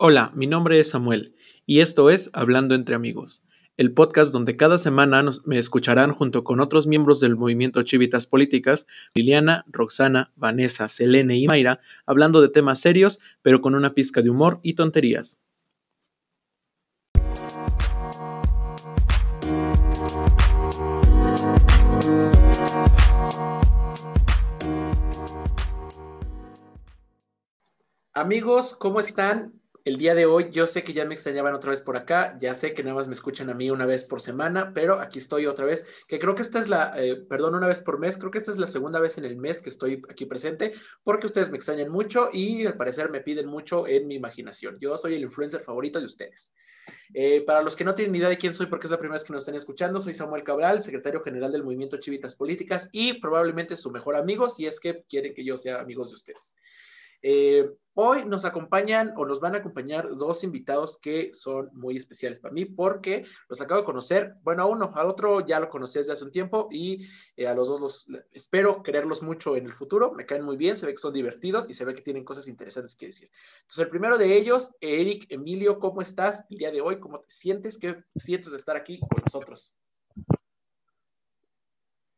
Hola, 0.00 0.30
mi 0.32 0.46
nombre 0.46 0.78
es 0.78 0.90
Samuel 0.90 1.34
y 1.66 1.80
esto 1.80 2.08
es 2.08 2.30
Hablando 2.32 2.76
entre 2.76 2.94
amigos, 2.94 3.42
el 3.76 3.92
podcast 3.92 4.32
donde 4.32 4.56
cada 4.56 4.78
semana 4.78 5.24
me 5.44 5.58
escucharán 5.58 6.12
junto 6.12 6.44
con 6.44 6.60
otros 6.60 6.86
miembros 6.86 7.18
del 7.18 7.34
movimiento 7.34 7.82
Chivitas 7.82 8.28
Políticas, 8.28 8.86
Liliana, 9.12 9.64
Roxana, 9.66 10.30
Vanessa, 10.36 10.88
Selene 10.88 11.36
y 11.38 11.48
Mayra, 11.48 11.80
hablando 12.06 12.40
de 12.40 12.48
temas 12.48 12.78
serios, 12.78 13.18
pero 13.42 13.60
con 13.60 13.74
una 13.74 13.92
pizca 13.94 14.22
de 14.22 14.30
humor 14.30 14.60
y 14.62 14.74
tonterías. 14.74 15.40
Amigos, 28.14 28.76
¿cómo 28.76 29.00
están? 29.00 29.57
El 29.88 29.96
día 29.96 30.14
de 30.14 30.26
hoy 30.26 30.50
yo 30.50 30.66
sé 30.66 30.84
que 30.84 30.92
ya 30.92 31.06
me 31.06 31.14
extrañaban 31.14 31.54
otra 31.54 31.70
vez 31.70 31.80
por 31.80 31.96
acá, 31.96 32.36
ya 32.38 32.54
sé 32.54 32.74
que 32.74 32.82
nada 32.82 32.94
más 32.94 33.08
me 33.08 33.14
escuchan 33.14 33.48
a 33.48 33.54
mí 33.54 33.70
una 33.70 33.86
vez 33.86 34.04
por 34.04 34.20
semana, 34.20 34.74
pero 34.74 35.00
aquí 35.00 35.18
estoy 35.18 35.46
otra 35.46 35.64
vez, 35.64 35.86
que 36.06 36.18
creo 36.18 36.34
que 36.34 36.42
esta 36.42 36.58
es 36.58 36.68
la, 36.68 36.92
eh, 37.02 37.16
perdón, 37.16 37.54
una 37.54 37.68
vez 37.68 37.80
por 37.80 37.98
mes, 37.98 38.18
creo 38.18 38.30
que 38.30 38.36
esta 38.36 38.50
es 38.50 38.58
la 38.58 38.66
segunda 38.66 39.00
vez 39.00 39.16
en 39.16 39.24
el 39.24 39.38
mes 39.38 39.62
que 39.62 39.70
estoy 39.70 40.02
aquí 40.10 40.26
presente, 40.26 40.74
porque 41.02 41.24
ustedes 41.24 41.48
me 41.48 41.56
extrañan 41.56 41.88
mucho 41.88 42.28
y 42.30 42.66
al 42.66 42.76
parecer 42.76 43.08
me 43.08 43.22
piden 43.22 43.46
mucho 43.46 43.86
en 43.86 44.06
mi 44.06 44.16
imaginación. 44.16 44.76
Yo 44.78 44.98
soy 44.98 45.14
el 45.14 45.22
influencer 45.22 45.62
favorito 45.62 45.98
de 45.98 46.04
ustedes. 46.04 46.52
Eh, 47.14 47.42
para 47.46 47.62
los 47.62 47.74
que 47.74 47.84
no 47.84 47.94
tienen 47.94 48.14
idea 48.14 48.28
de 48.28 48.36
quién 48.36 48.52
soy, 48.52 48.66
porque 48.66 48.88
es 48.88 48.90
la 48.90 48.98
primera 48.98 49.14
vez 49.14 49.24
que 49.24 49.32
nos 49.32 49.40
están 49.40 49.54
escuchando, 49.54 50.02
soy 50.02 50.12
Samuel 50.12 50.44
Cabral, 50.44 50.82
secretario 50.82 51.22
general 51.22 51.50
del 51.50 51.64
Movimiento 51.64 51.96
Chivitas 51.96 52.34
Políticas 52.34 52.90
y 52.92 53.14
probablemente 53.14 53.74
su 53.74 53.90
mejor 53.90 54.16
amigo, 54.16 54.50
si 54.50 54.66
es 54.66 54.80
que 54.80 55.02
quieren 55.08 55.32
que 55.32 55.46
yo 55.46 55.56
sea 55.56 55.80
amigos 55.80 56.10
de 56.10 56.16
ustedes. 56.16 56.54
Eh, 57.22 57.68
hoy 58.00 58.24
nos 58.26 58.44
acompañan 58.44 59.12
o 59.16 59.26
nos 59.26 59.40
van 59.40 59.56
a 59.56 59.58
acompañar 59.58 60.08
dos 60.14 60.44
invitados 60.44 61.00
que 61.00 61.34
son 61.34 61.68
muy 61.72 61.96
especiales 61.96 62.38
para 62.38 62.54
mí 62.54 62.64
porque 62.64 63.24
los 63.48 63.60
acabo 63.60 63.80
de 63.80 63.84
conocer. 63.84 64.34
Bueno, 64.44 64.62
a 64.62 64.66
uno, 64.66 64.92
al 64.94 65.08
otro 65.08 65.44
ya 65.44 65.58
lo 65.58 65.68
conocí 65.68 65.98
desde 65.98 66.12
hace 66.12 66.24
un 66.24 66.30
tiempo 66.30 66.68
y 66.70 67.06
eh, 67.36 67.48
a 67.48 67.54
los 67.54 67.66
dos 67.66 67.80
los 67.80 68.06
espero 68.30 68.84
quererlos 68.84 69.22
mucho 69.22 69.56
en 69.56 69.66
el 69.66 69.72
futuro. 69.72 70.12
Me 70.12 70.26
caen 70.26 70.44
muy 70.44 70.56
bien, 70.56 70.76
se 70.76 70.86
ve 70.86 70.92
que 70.92 70.98
son 70.98 71.12
divertidos 71.12 71.66
y 71.68 71.74
se 71.74 71.84
ve 71.84 71.92
que 71.92 72.02
tienen 72.02 72.24
cosas 72.24 72.46
interesantes 72.46 72.94
que 72.94 73.06
decir. 73.06 73.30
Entonces, 73.62 73.84
el 73.84 73.90
primero 73.90 74.16
de 74.16 74.36
ellos, 74.36 74.76
Eric 74.80 75.26
Emilio, 75.28 75.80
¿cómo 75.80 76.00
estás 76.00 76.44
el 76.50 76.58
día 76.58 76.70
de 76.70 76.80
hoy? 76.80 77.00
¿Cómo 77.00 77.18
te 77.18 77.30
sientes? 77.30 77.78
¿Qué 77.78 78.04
sientes 78.14 78.52
de 78.52 78.58
estar 78.58 78.76
aquí 78.76 79.00
con 79.00 79.10
nosotros? 79.24 79.76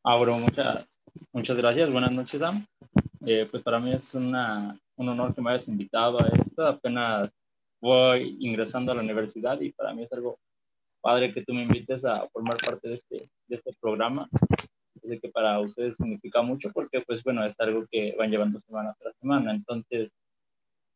Abro, 0.03 0.39
muchas, 0.39 0.87
muchas 1.33 1.57
gracias. 1.57 1.91
Buenas 1.91 2.13
noches, 2.13 2.39
Sam. 2.39 2.67
Eh, 3.25 3.47
pues 3.51 3.63
para 3.63 3.79
mí 3.79 3.93
es 3.93 4.15
una, 4.15 4.79
un 5.01 5.09
honor 5.09 5.35
que 5.35 5.41
me 5.41 5.51
hayas 5.51 5.67
invitado 5.69 6.21
a 6.23 6.29
esto. 6.29 6.67
Apenas 6.67 7.31
voy 7.81 8.37
ingresando 8.41 8.93
a 8.93 8.95
la 8.95 9.01
universidad 9.01 9.59
y 9.61 9.73
para 9.73 9.95
mí 9.95 10.03
es 10.03 10.13
algo 10.13 10.39
padre 11.01 11.33
que 11.33 11.43
tú 11.43 11.55
me 11.55 11.63
invites 11.63 12.05
a 12.05 12.29
formar 12.29 12.59
parte 12.59 12.89
de 12.89 12.95
este, 12.97 13.31
de 13.49 13.57
este 13.57 13.75
programa. 13.81 14.29
Sé 15.03 15.19
que 15.19 15.31
para 15.31 15.59
ustedes 15.59 15.97
significa 15.97 16.43
mucho 16.43 16.71
porque, 16.73 17.01
pues 17.01 17.25
bueno, 17.25 17.43
es 17.45 17.59
algo 17.59 17.87
que 17.91 18.15
van 18.19 18.31
llevando 18.31 18.61
semana 18.61 18.95
tras 18.99 19.17
semana. 19.17 19.53
Entonces, 19.53 20.11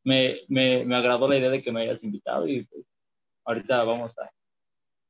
me, 0.05 0.41
me, 0.49 0.85
me 0.85 0.97
agradó 0.97 1.27
la 1.27 1.39
idea 1.39 1.49
de 1.49 1.63
que 1.63 1.73
me 1.73 1.83
hayas 1.83 2.05
invitado 2.05 2.47
y 2.47 2.65
pues 2.67 2.85
ahorita 3.47 3.83
vamos 3.85 4.13
a, 4.19 4.31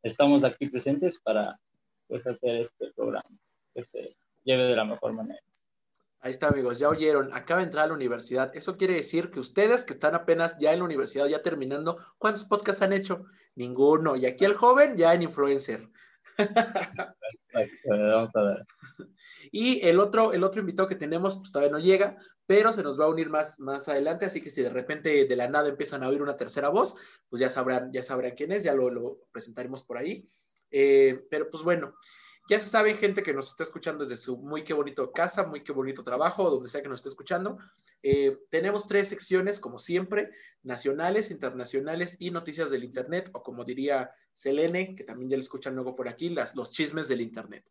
estamos 0.05 0.45
aquí 0.45 0.69
presentes 0.69 1.21
para 1.21 1.59
pues 2.07 2.25
hacer 2.25 2.71
este 2.71 2.93
programa 2.93 3.29
que 3.75 3.83
se 3.83 4.17
lleve 4.45 4.63
de 4.65 4.77
la 4.77 4.85
mejor 4.85 5.13
manera. 5.13 5.43
Ahí 6.25 6.31
está, 6.31 6.49
amigos, 6.49 6.79
ya 6.79 6.89
oyeron, 6.89 7.35
acaba 7.35 7.61
de 7.61 7.67
entrar 7.67 7.85
a 7.85 7.89
la 7.89 7.93
universidad. 7.93 8.51
Eso 8.57 8.79
quiere 8.79 8.95
decir 8.95 9.29
que 9.29 9.41
ustedes 9.41 9.85
que 9.85 9.93
están 9.93 10.15
apenas 10.15 10.57
ya 10.59 10.73
en 10.73 10.79
la 10.79 10.87
universidad, 10.87 11.27
ya 11.27 11.43
terminando, 11.43 11.99
¿cuántos 12.17 12.47
podcasts 12.47 12.81
han 12.81 12.95
hecho? 12.95 13.27
Ninguno. 13.57 14.17
Y 14.17 14.25
aquí 14.25 14.47
el 14.47 14.55
joven 14.55 14.97
ya 14.97 15.13
en 15.13 15.21
influencer. 15.21 15.87
Vamos 17.87 18.31
a 18.37 18.43
ver. 18.43 18.67
Y 19.53 19.87
el 19.87 20.01
otro, 20.01 20.33
el 20.33 20.43
otro 20.45 20.61
invitado 20.61 20.89
que 20.89 20.95
tenemos, 20.95 21.37
pues 21.37 21.53
todavía 21.53 21.73
no 21.73 21.79
llega, 21.79 22.17
pero 22.47 22.73
se 22.73 22.83
nos 22.83 22.99
va 22.99 23.05
a 23.05 23.09
unir 23.09 23.29
más, 23.29 23.61
más 23.61 23.87
adelante, 23.91 24.25
así 24.25 24.41
que 24.41 24.49
si 24.49 24.63
de 24.63 24.71
repente 24.71 25.27
de 25.27 25.37
la 25.37 25.49
nada 25.49 25.69
empiezan 25.69 26.03
a 26.03 26.09
oír 26.09 26.23
una 26.23 26.39
tercera 26.39 26.71
voz, 26.71 26.97
pues 27.29 27.41
ya 27.41 27.51
sabrán, 27.51 27.93
ya 27.93 28.03
sabrán 28.03 28.33
quién 28.35 28.51
es, 28.51 28.65
ya 28.65 28.73
lo, 28.73 28.89
lo 28.89 29.19
presentaremos 29.31 29.85
por 29.85 29.99
ahí. 29.99 30.27
Eh, 30.71 31.23
pero 31.31 31.51
pues 31.51 31.63
bueno, 31.63 31.95
ya 32.49 32.59
se 32.59 32.69
saben, 32.69 32.99
gente 32.99 33.23
que 33.23 33.33
nos 33.33 33.49
está 33.49 33.63
escuchando 33.63 34.05
desde 34.05 34.23
su 34.23 34.37
muy 34.37 34.65
qué 34.65 34.75
bonito 34.75 35.11
casa, 35.13 35.47
muy 35.47 35.63
qué 35.63 35.73
bonito 35.73 36.05
trabajo, 36.05 36.51
donde 36.51 36.69
sea 36.69 36.83
que 36.83 36.89
nos 36.89 37.01
esté 37.01 37.09
escuchando. 37.09 37.59
Eh, 38.03 38.39
tenemos 38.51 38.87
tres 38.87 39.09
secciones, 39.09 39.59
como 39.59 39.79
siempre, 39.79 40.31
nacionales, 40.63 41.31
internacionales 41.31 42.17
y 42.21 42.31
noticias 42.31 42.71
del 42.71 42.85
Internet, 42.85 43.31
o 43.33 43.43
como 43.43 43.65
diría 43.65 44.11
Selene, 44.35 44.95
que 44.95 45.05
también 45.05 45.31
ya 45.31 45.37
le 45.37 45.43
escuchan 45.43 45.75
luego 45.75 45.97
por 45.97 46.09
aquí, 46.09 46.29
las, 46.29 46.55
los 46.55 46.71
chismes 46.71 47.09
del 47.09 47.23
Internet. 47.23 47.65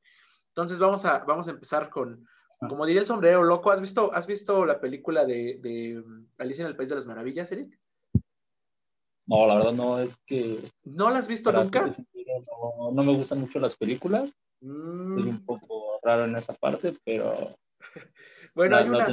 Entonces 0.48 0.80
vamos 0.80 1.06
a, 1.06 1.24
vamos 1.24 1.48
a 1.48 1.52
empezar 1.52 1.90
con, 1.90 2.26
ah. 2.62 2.68
como 2.68 2.86
diría 2.86 3.02
el 3.02 3.08
sombrero 3.08 3.44
loco, 3.44 3.70
¿has 3.70 3.82
visto, 3.82 4.12
has 4.14 4.26
visto 4.26 4.66
la 4.66 4.80
película 4.80 5.26
de, 5.26 5.60
de 5.62 6.04
Alicia 6.40 6.64
en 6.64 6.70
el 6.70 6.76
País 6.76 6.90
de 6.90 6.96
las 6.96 7.06
Maravillas, 7.06 7.52
Eric? 7.52 7.80
No, 9.26 9.48
la 9.48 9.56
verdad 9.56 9.74
no, 9.74 10.00
es 10.00 10.16
que... 10.26 10.72
¿No 10.84 11.10
la 11.10 11.20
has 11.20 11.28
visto 11.28 11.52
nunca? 11.52 11.88
No, 11.88 12.92
no, 12.92 13.04
me 13.04 13.16
gustan 13.16 13.40
mucho 13.40 13.60
las 13.60 13.76
películas, 13.76 14.34
es 14.64 15.26
un 15.26 15.36
mm. 15.36 15.46
poco 15.46 16.00
raro 16.04 16.26
en 16.26 16.36
esa 16.36 16.54
parte, 16.54 16.98
pero... 17.04 17.58
bueno, 18.56 18.78
hay 18.78 18.88
una... 18.88 19.08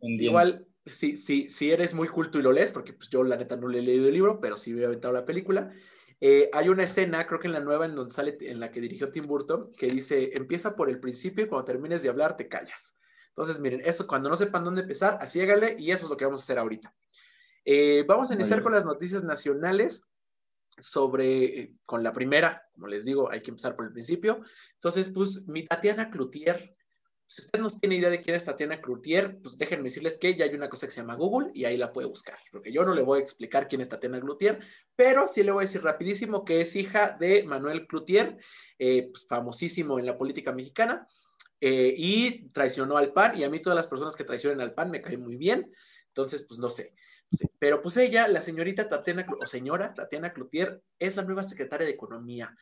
igual, 0.00 0.66
si, 0.86 1.16
si, 1.16 1.48
si 1.48 1.70
eres 1.70 1.94
muy 1.94 2.08
culto 2.08 2.38
y 2.38 2.42
lo 2.42 2.52
lees, 2.52 2.70
porque 2.70 2.92
pues 2.92 3.10
yo 3.10 3.24
la 3.24 3.36
neta 3.36 3.56
no 3.56 3.68
le 3.68 3.80
he 3.80 3.82
leído 3.82 4.06
el 4.06 4.14
libro, 4.14 4.40
pero 4.40 4.56
sí 4.56 4.78
he 4.78 4.84
aventado 4.84 5.12
la 5.12 5.24
película, 5.24 5.72
eh, 6.20 6.50
hay 6.52 6.68
una 6.68 6.84
escena, 6.84 7.26
creo 7.26 7.38
que 7.38 7.46
en 7.46 7.52
la 7.52 7.60
nueva, 7.60 7.86
en 7.86 7.94
donde 7.94 8.12
sale, 8.12 8.36
en 8.40 8.58
la 8.58 8.70
que 8.70 8.80
dirigió 8.80 9.10
Tim 9.10 9.26
Burton, 9.26 9.72
que 9.76 9.86
dice, 9.86 10.32
empieza 10.34 10.74
por 10.74 10.90
el 10.90 10.98
principio 10.98 11.44
y 11.44 11.48
cuando 11.48 11.64
termines 11.64 12.02
de 12.02 12.08
hablar 12.08 12.36
te 12.36 12.48
callas. 12.48 12.94
Entonces, 13.28 13.60
miren, 13.60 13.82
eso 13.84 14.06
cuando 14.06 14.28
no 14.28 14.34
sepan 14.34 14.64
dónde 14.64 14.82
empezar, 14.82 15.18
así 15.20 15.38
y 15.38 15.90
eso 15.92 16.06
es 16.06 16.10
lo 16.10 16.16
que 16.16 16.24
vamos 16.24 16.40
a 16.40 16.44
hacer 16.44 16.58
ahorita. 16.58 16.92
Eh, 17.64 18.04
vamos 18.08 18.30
a 18.30 18.34
iniciar 18.34 18.62
con 18.62 18.72
las 18.72 18.84
noticias 18.84 19.22
nacionales 19.22 20.02
sobre, 20.80 21.60
eh, 21.60 21.72
con 21.84 22.02
la 22.02 22.12
primera, 22.12 22.62
como 22.72 22.88
les 22.88 23.04
digo, 23.04 23.30
hay 23.30 23.42
que 23.42 23.50
empezar 23.50 23.76
por 23.76 23.86
el 23.86 23.92
principio. 23.92 24.40
Entonces, 24.74 25.10
pues, 25.14 25.46
mi 25.46 25.64
Tatiana 25.64 26.10
Cloutier, 26.10 26.74
si 27.28 27.42
usted 27.42 27.60
no 27.60 27.68
tiene 27.68 27.96
idea 27.96 28.08
de 28.08 28.22
quién 28.22 28.36
es 28.36 28.46
Tatiana 28.46 28.80
Cloutier, 28.80 29.38
pues 29.42 29.58
déjenme 29.58 29.84
decirles 29.84 30.16
que 30.16 30.34
ya 30.34 30.46
hay 30.46 30.54
una 30.54 30.70
cosa 30.70 30.86
que 30.86 30.92
se 30.92 31.02
llama 31.02 31.14
Google 31.14 31.50
y 31.52 31.66
ahí 31.66 31.76
la 31.76 31.90
puede 31.90 32.08
buscar, 32.08 32.38
porque 32.50 32.72
yo 32.72 32.84
no 32.84 32.94
le 32.94 33.02
voy 33.02 33.20
a 33.20 33.22
explicar 33.22 33.68
quién 33.68 33.82
es 33.82 33.88
Tatiana 33.90 34.18
Cloutier, 34.18 34.58
pero 34.96 35.28
sí 35.28 35.42
le 35.42 35.52
voy 35.52 35.64
a 35.64 35.66
decir 35.66 35.82
rapidísimo 35.82 36.42
que 36.42 36.62
es 36.62 36.74
hija 36.74 37.16
de 37.20 37.42
Manuel 37.44 37.86
Cloutier, 37.86 38.38
eh, 38.78 39.10
pues, 39.12 39.26
famosísimo 39.26 39.98
en 39.98 40.06
la 40.06 40.16
política 40.16 40.52
mexicana, 40.52 41.06
eh, 41.60 41.94
y 41.96 42.48
traicionó 42.48 42.96
al 42.96 43.12
PAN, 43.12 43.36
y 43.36 43.44
a 43.44 43.50
mí 43.50 43.60
todas 43.60 43.76
las 43.76 43.88
personas 43.88 44.16
que 44.16 44.24
traicionan 44.24 44.62
al 44.62 44.72
PAN 44.72 44.90
me 44.90 45.02
caen 45.02 45.20
muy 45.20 45.36
bien, 45.36 45.70
entonces, 46.18 46.44
pues 46.48 46.58
no 46.58 46.68
sé. 46.68 46.94
Pero 47.60 47.80
pues 47.80 47.96
ella, 47.96 48.26
la 48.26 48.40
señorita 48.40 48.88
Tatiana, 48.88 49.24
o 49.40 49.46
señora 49.46 49.94
Tatiana 49.94 50.32
Cloutier, 50.32 50.82
es 50.98 51.14
la 51.14 51.22
nueva 51.22 51.44
secretaria 51.44 51.86
de 51.86 51.92
Economía. 51.92 52.56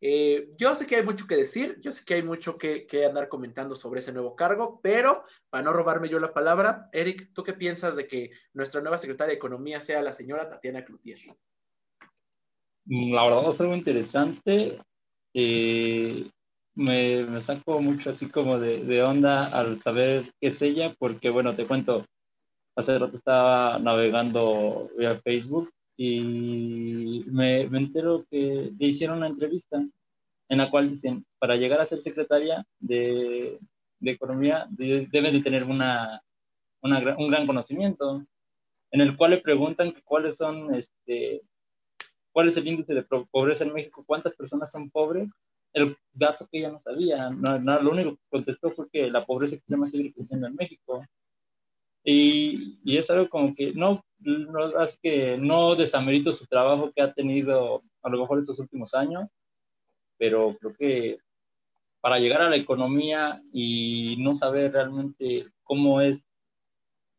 Eh, 0.00 0.48
yo 0.58 0.74
sé 0.74 0.86
que 0.86 0.96
hay 0.96 1.04
mucho 1.04 1.26
que 1.28 1.36
decir, 1.36 1.78
yo 1.80 1.92
sé 1.92 2.04
que 2.04 2.14
hay 2.14 2.24
mucho 2.24 2.58
que, 2.58 2.84
andar 3.08 3.28
comentando 3.28 3.76
sobre 3.76 4.00
ese 4.00 4.12
nuevo 4.12 4.34
cargo, 4.34 4.80
pero 4.82 5.22
para 5.48 5.62
no 5.62 5.72
robarme 5.72 6.08
yo 6.08 6.18
la 6.18 6.34
palabra, 6.34 6.88
Eric, 6.92 7.30
¿tú 7.32 7.44
qué 7.44 7.52
piensas 7.52 7.94
de 7.94 8.08
que 8.08 8.32
nuestra 8.52 8.80
nueva 8.80 8.98
secretaria 8.98 9.30
de 9.30 9.36
Economía 9.36 9.78
sea 9.78 10.02
la 10.02 10.12
señora 10.12 10.48
Tatiana 10.48 10.84
Cloutier? 10.84 11.20
Mm, 12.86 13.14
la 13.14 13.24
verdad 13.24 13.52
es 13.52 13.60
algo 13.60 13.76
interesante. 13.76 14.82
Eh, 15.32 16.28
me, 16.74 17.24
me, 17.24 17.40
saco 17.40 17.80
mucho 17.80 18.10
así 18.10 18.28
como 18.28 18.58
de, 18.58 18.84
de 18.84 19.02
onda 19.02 19.46
al 19.46 19.80
saber 19.80 20.32
qué 20.40 20.48
es 20.48 20.60
ella, 20.60 20.94
porque 20.98 21.30
bueno, 21.30 21.54
te 21.54 21.66
cuento, 21.66 22.04
hace 22.76 22.98
rato 22.98 23.16
estaba 23.16 23.78
navegando 23.78 24.90
vía 24.96 25.18
Facebook 25.20 25.72
y 25.96 27.24
me, 27.26 27.62
entero 27.62 28.26
que 28.30 28.70
le 28.78 28.86
hicieron 28.86 29.18
una 29.18 29.28
entrevista 29.28 29.82
en 30.48 30.58
la 30.58 30.70
cual 30.70 30.90
dicen, 30.90 31.24
para 31.38 31.56
llegar 31.56 31.80
a 31.80 31.86
ser 31.86 32.00
secretaria 32.02 32.64
de, 32.78 33.58
de 33.98 34.10
Economía 34.10 34.66
debe 34.70 35.32
de 35.32 35.40
tener 35.40 35.64
una, 35.64 36.22
una, 36.82 37.16
un 37.16 37.30
gran 37.30 37.46
conocimiento, 37.46 38.24
en 38.90 39.00
el 39.00 39.16
cual 39.16 39.32
le 39.32 39.38
preguntan 39.38 39.94
cuáles 40.04 40.36
son, 40.36 40.74
este, 40.74 41.42
cuál 42.30 42.48
es 42.48 42.56
el 42.58 42.68
índice 42.68 42.94
de 42.94 43.02
pobreza 43.02 43.64
en 43.64 43.72
México, 43.72 44.04
cuántas 44.06 44.34
personas 44.34 44.70
son 44.70 44.90
pobres, 44.90 45.28
el 45.72 45.96
dato 46.12 46.46
que 46.50 46.58
ella 46.58 46.70
no 46.70 46.80
sabía, 46.80 47.30
no, 47.30 47.58
lo 47.58 47.90
único 47.90 48.12
que 48.12 48.22
contestó 48.30 48.70
fue 48.70 48.88
que 48.90 49.10
la 49.10 49.26
pobreza 49.26 49.56
extrema 49.56 49.88
sigue 49.88 50.12
creciendo 50.12 50.46
en 50.46 50.54
México, 50.54 51.04
y, 52.06 52.78
y, 52.84 52.98
es 52.98 53.10
algo 53.10 53.28
como 53.28 53.54
que 53.54 53.72
no, 53.72 54.04
no, 54.20 54.82
es 54.82 54.98
que 55.02 55.36
no 55.36 55.74
desamerito 55.74 56.32
su 56.32 56.46
trabajo 56.46 56.92
que 56.94 57.02
ha 57.02 57.12
tenido 57.12 57.82
a 58.02 58.08
lo 58.08 58.20
mejor 58.20 58.38
estos 58.38 58.60
últimos 58.60 58.94
años, 58.94 59.28
pero 60.16 60.56
creo 60.58 60.74
que 60.74 61.18
para 62.00 62.20
llegar 62.20 62.42
a 62.42 62.50
la 62.50 62.56
economía 62.56 63.42
y 63.52 64.14
no 64.20 64.36
saber 64.36 64.72
realmente 64.72 65.48
cómo 65.64 66.00
es 66.00 66.24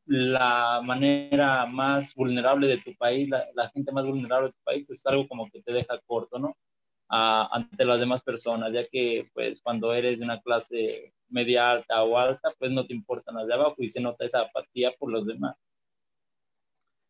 la 0.06 0.82
manera 0.82 1.66
más 1.66 2.16
vulnerable 2.16 2.68
de 2.68 2.78
tu 2.78 2.96
país, 2.96 3.30
la, 3.30 3.70
gente 3.72 3.92
más 3.92 4.06
vulnerable 4.06 4.48
de 4.48 4.54
tu 4.54 4.64
país, 4.64 4.86
pues 4.88 5.00
es 5.00 5.06
algo 5.06 5.28
como 5.28 5.50
que 5.52 5.62
te 5.62 5.74
deja 5.74 6.00
corto, 6.06 6.40
¿no? 6.40 6.56
ante 7.10 7.86
las 7.86 8.00
demás 8.00 8.22
personas, 8.22 8.72
ya 8.74 8.88
que 8.88 9.30
pues 9.34 9.62
cuando 9.62 9.94
eres 9.94 10.20
de 10.20 10.26
una 10.26 10.42
clase 10.42 11.14
media 11.30 11.72
alta 11.72 12.04
o 12.04 12.18
alta, 12.18 12.54
pues 12.58 12.72
no 12.72 12.86
te 12.86 12.94
importan 12.94 13.36
las 13.36 13.48
de 13.48 13.54
abajo 13.54 13.76
y 13.80 13.90
se 13.90 14.00
nota 14.00 14.26
esa 14.26 14.42
apatía 14.42 14.94
por 14.98 15.12
los 15.12 15.26
demás. 15.26 15.56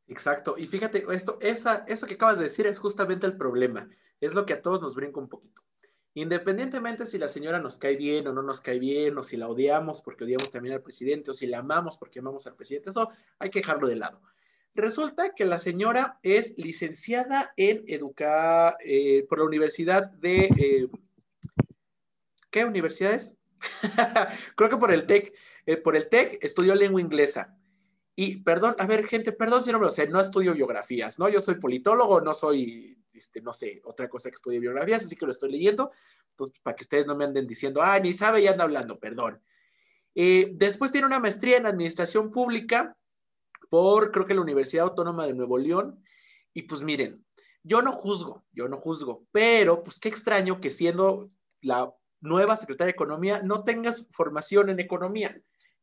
Exacto, 0.08 0.58
y 0.58 0.68
fíjate, 0.68 1.06
esto, 1.12 1.38
esa, 1.42 1.84
eso 1.88 2.08
que 2.08 2.14
acabas 2.14 2.38
de 2.38 2.46
decir 2.46 2.66
es 2.66 2.80
justamente 2.80 3.26
el 3.26 3.36
problema, 3.36 3.90
es 4.22 4.34
lo 4.34 4.46
que 4.46 4.54
a 4.54 4.62
todos 4.62 4.82
nos 4.82 4.96
brinca 4.96 5.20
un 5.20 5.28
poquito. 5.28 5.62
Independientemente 6.14 7.06
si 7.06 7.20
la 7.20 7.30
señora 7.30 7.60
nos 7.60 7.78
cae 7.78 7.96
bien 7.96 8.26
o 8.26 8.34
no 8.34 8.42
nos 8.42 8.60
cae 8.62 8.80
bien, 8.80 9.18
o 9.18 9.24
si 9.24 9.38
la 9.38 9.48
odiamos 9.48 10.02
porque 10.02 10.24
odiamos 10.24 10.52
también 10.52 10.74
al 10.74 10.82
presidente, 10.82 11.30
o 11.30 11.34
si 11.34 11.46
la 11.46 11.60
amamos 11.60 11.98
porque 11.98 12.20
amamos 12.20 12.48
al 12.48 12.56
presidente, 12.56 12.90
eso 12.90 13.12
hay 13.38 13.52
que 13.52 13.60
dejarlo 13.60 13.86
de 13.86 13.98
lado. 13.98 14.22
Resulta 14.74 15.36
que 15.36 15.46
la 15.46 15.60
señora 15.60 16.20
es 16.24 16.58
licenciada 16.58 17.54
en 17.56 17.84
educar 17.88 18.78
eh, 18.84 19.26
por 19.30 19.40
la 19.40 19.46
Universidad 19.46 20.10
de... 20.10 20.46
Eh, 20.58 20.88
¿Qué 22.50 22.66
universidad 22.66 23.14
es? 23.14 23.37
Creo 24.56 24.70
que 24.70 24.78
por 24.78 24.92
el 24.92 25.06
TEC. 25.06 25.34
Eh, 25.66 25.78
por 25.78 25.96
el 25.96 26.08
TEC 26.08 26.44
estudió 26.44 26.76
lengua 26.76 27.02
inglesa. 27.02 27.58
Y 28.16 28.38
perdón, 28.38 28.76
a 28.80 28.88
ver, 28.88 29.06
gente, 29.06 29.32
perdón 29.32 29.64
si 29.64 29.72
no 29.72 29.80
me 29.80 29.86
lo 29.86 29.92
sé, 29.92 30.08
no 30.08 30.20
estudio 30.20 30.54
biografías, 30.54 31.20
¿no? 31.20 31.30
Yo 31.30 31.40
soy 31.40 31.56
politólogo, 31.56 32.20
no 32.22 32.34
soy 32.34 32.98
este, 33.18 33.42
no 33.42 33.54
sé, 33.54 33.82
otra 33.84 34.10
cosa 34.10 34.30
que 34.30 34.36
estudie 34.36 34.60
biografías, 34.60 35.04
así 35.04 35.16
que 35.16 35.26
lo 35.26 35.32
estoy 35.32 35.52
leyendo, 35.52 35.92
pues 36.36 36.52
para 36.62 36.76
que 36.76 36.84
ustedes 36.84 37.08
no 37.08 37.16
me 37.16 37.26
anden 37.26 37.48
diciendo, 37.48 37.82
ah, 37.82 38.00
ni 38.00 38.14
sabe 38.14 38.42
y 38.42 38.48
anda 38.48 38.64
hablando, 38.64 39.00
perdón. 39.00 39.42
Eh, 40.16 40.52
después 40.54 40.92
tiene 40.92 41.08
una 41.08 41.20
maestría 41.20 41.58
en 41.58 41.66
administración 41.66 42.32
pública 42.32 42.96
por, 43.70 44.12
creo 44.12 44.26
que 44.26 44.34
la 44.34 44.42
Universidad 44.42 44.86
Autónoma 44.86 45.26
de 45.26 45.34
Nuevo 45.34 45.58
León, 45.58 46.04
y 46.54 46.64
pues 46.64 46.82
miren, 46.82 47.26
yo 47.64 47.82
no 47.82 47.92
juzgo, 47.92 48.46
yo 48.52 48.68
no 48.68 48.78
juzgo, 48.78 49.26
pero 49.32 49.84
pues 49.84 50.00
qué 50.00 50.10
extraño 50.10 50.62
que 50.62 50.70
siendo 50.70 51.30
la 51.62 51.92
nueva 52.22 52.56
secretaria 52.56 52.92
de 52.92 52.96
Economía 52.96 53.42
no 53.44 53.64
tengas 53.64 54.08
formación 54.12 54.70
en 54.70 54.80
economía. 54.80 55.36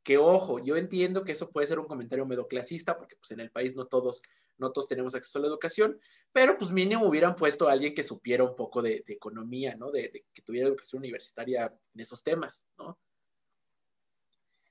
Que 0.02 0.19
ojo, 0.19 0.58
yo 0.62 0.76
entiendo 0.76 1.25
que 1.25 1.32
eso 1.32 1.50
puede 1.50 1.66
ser 1.66 1.78
un 1.78 1.86
comentario 1.86 2.26
medio 2.26 2.46
clasista, 2.46 2.96
porque 2.96 3.16
pues 3.16 3.31
en 3.31 3.40
el 3.40 3.50
país 3.50 3.75
no 3.75 3.86
todos 3.86 4.22
no 4.58 4.70
todos 4.72 4.88
tenemos 4.88 5.14
acceso 5.14 5.38
a 5.38 5.42
la 5.42 5.48
educación, 5.48 5.98
pero 6.32 6.56
pues 6.56 6.70
mínimo 6.70 7.06
hubieran 7.06 7.34
puesto 7.34 7.69
a 7.69 7.72
alguien 7.72 7.94
que 7.94 8.02
supiera 8.02 8.44
un 8.44 8.54
poco 8.54 8.82
de, 8.82 9.04
economía, 9.06 9.75
¿no? 9.76 9.90
De, 9.90 10.25
que 10.32 10.42
tuviera 10.42 10.69
educación 10.69 11.00
universitaria 11.00 11.72
en 11.94 12.00
esos 12.00 12.22
temas, 12.22 12.64
¿no? 12.78 12.98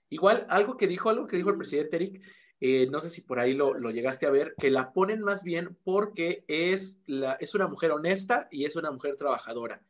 Igual, 0.10 0.46
algo 0.50 0.78
que 0.78 0.88
dijo, 0.88 1.10
algo 1.10 1.28
que 1.28 1.38
dijo 1.38 1.50
el 1.50 1.58
presidente 1.58 1.96
Eric, 1.96 2.22
eh, 2.60 2.88
no 2.90 3.02
sé 3.02 3.10
si 3.10 3.22
por 3.22 3.40
ahí 3.40 3.54
lo, 3.54 3.74
llegaste 3.90 4.26
a 4.26 4.32
ver, 4.32 4.54
que 4.58 4.70
la 4.70 4.94
ponen 4.94 5.22
más 5.22 5.44
bien 5.44 5.78
porque 5.84 6.46
es, 6.48 7.02
la, 7.08 7.34
es 7.34 7.56
una 7.56 7.68
mujer 7.68 7.92
honesta 7.92 8.48
y 8.52 8.66
es 8.66 8.76
una 8.76 8.92
mujer 8.92 9.16
trabajadora. 9.18 9.82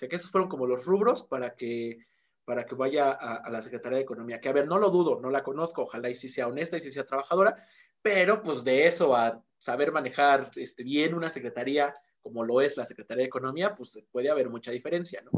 O 0.00 0.02
sea 0.02 0.08
que 0.08 0.16
esos 0.16 0.30
fueron 0.30 0.48
como 0.48 0.66
los 0.66 0.86
rubros 0.86 1.24
para 1.24 1.54
que, 1.54 1.98
para 2.46 2.64
que 2.64 2.74
vaya 2.74 3.10
a, 3.10 3.50
la 3.50 3.60
Secretaría 3.60 3.98
de 3.98 4.04
Economía. 4.04 4.40
Que 4.40 4.48
a 4.48 4.52
ver, 4.54 4.66
no 4.66 4.78
lo 4.78 4.88
dudo, 4.88 5.20
no 5.20 5.28
la 5.28 5.42
conozco, 5.42 5.82
ojalá 5.82 6.08
y 6.08 6.14
sí 6.14 6.26
sea 6.26 6.48
honesta 6.48 6.78
y 6.78 6.80
sí 6.80 6.90
sea 6.90 7.04
trabajadora, 7.04 7.62
pero 8.00 8.42
pues 8.42 8.64
de 8.64 8.86
eso 8.86 9.14
a 9.14 9.44
saber 9.58 9.92
manejar 9.92 10.50
este, 10.56 10.84
bien 10.84 11.12
una 11.12 11.28
secretaría 11.28 11.94
como 12.22 12.42
lo 12.46 12.62
es 12.62 12.78
la 12.78 12.86
Secretaría 12.86 13.24
de 13.24 13.28
Economía, 13.28 13.74
pues 13.74 14.08
puede 14.10 14.30
haber 14.30 14.48
mucha 14.48 14.70
diferencia, 14.70 15.20
¿no? 15.20 15.32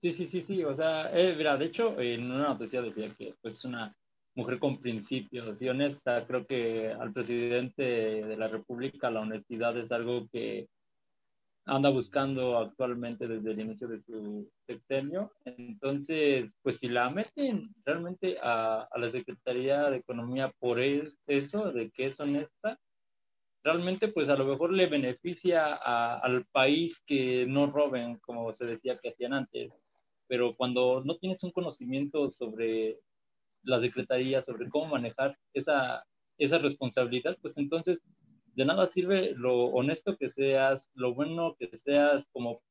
Sí, 0.00 0.12
sí, 0.12 0.26
sí, 0.26 0.40
sí, 0.40 0.64
o 0.64 0.74
sea, 0.74 1.16
eh, 1.16 1.32
mira, 1.36 1.56
de 1.56 1.66
hecho, 1.66 2.00
en 2.00 2.32
una 2.32 2.48
noticia 2.48 2.82
decía 2.82 3.14
que 3.16 3.36
pues 3.40 3.58
es 3.58 3.64
una 3.64 3.96
mujer 4.34 4.58
con 4.58 4.80
principios 4.80 5.62
y 5.62 5.68
honesta, 5.68 6.26
creo 6.26 6.44
que 6.48 6.90
al 6.90 7.12
presidente 7.12 7.82
de 8.24 8.36
la 8.36 8.48
República 8.48 9.08
la 9.08 9.20
honestidad 9.20 9.76
es 9.78 9.92
algo 9.92 10.26
que 10.32 10.66
anda 11.64 11.90
buscando 11.90 12.58
actualmente 12.58 13.28
desde 13.28 13.52
el 13.52 13.60
inicio 13.60 13.88
de 13.88 13.98
su 13.98 14.50
sexenio. 14.66 15.32
Entonces, 15.44 16.50
pues 16.62 16.78
si 16.78 16.88
la 16.88 17.08
meten 17.10 17.74
realmente 17.84 18.38
a, 18.42 18.88
la 18.96 19.10
Secretaría 19.10 19.90
de 19.90 19.98
Economía 19.98 20.52
por 20.58 20.80
eso, 20.80 21.72
de 21.72 21.90
que 21.90 22.06
es 22.06 22.18
honesta, 22.18 22.78
realmente 23.62 24.08
pues 24.08 24.28
a 24.28 24.36
lo 24.36 24.44
mejor 24.44 24.72
le 24.72 24.86
beneficia 24.86 25.74
al 25.74 26.44
país 26.46 27.00
que 27.06 27.46
no 27.46 27.66
roben, 27.66 28.18
como 28.18 28.52
se 28.52 28.66
decía 28.66 28.98
que 28.98 29.10
hacían 29.10 29.34
antes. 29.34 29.72
Pero 30.26 30.56
cuando 30.56 31.02
no 31.04 31.16
tienes 31.18 31.42
un 31.44 31.52
conocimiento 31.52 32.28
sobre 32.30 32.98
la 33.62 33.80
Secretaría, 33.80 34.42
sobre 34.42 34.68
cómo 34.68 34.86
manejar 34.86 35.38
esa, 35.52 36.04
esa 36.38 36.58
responsabilidad, 36.58 37.38
pues 37.40 37.56
entonces 37.56 38.00
de 38.54 38.64
nada 38.64 38.86
sirve 38.86 39.32
lo 39.34 39.64
honesto 39.66 40.16
que 40.16 40.28
seas, 40.28 40.90
lo 40.94 41.14
bueno 41.14 41.56
que 41.58 41.76
seas 41.78 42.26
como 42.32 42.62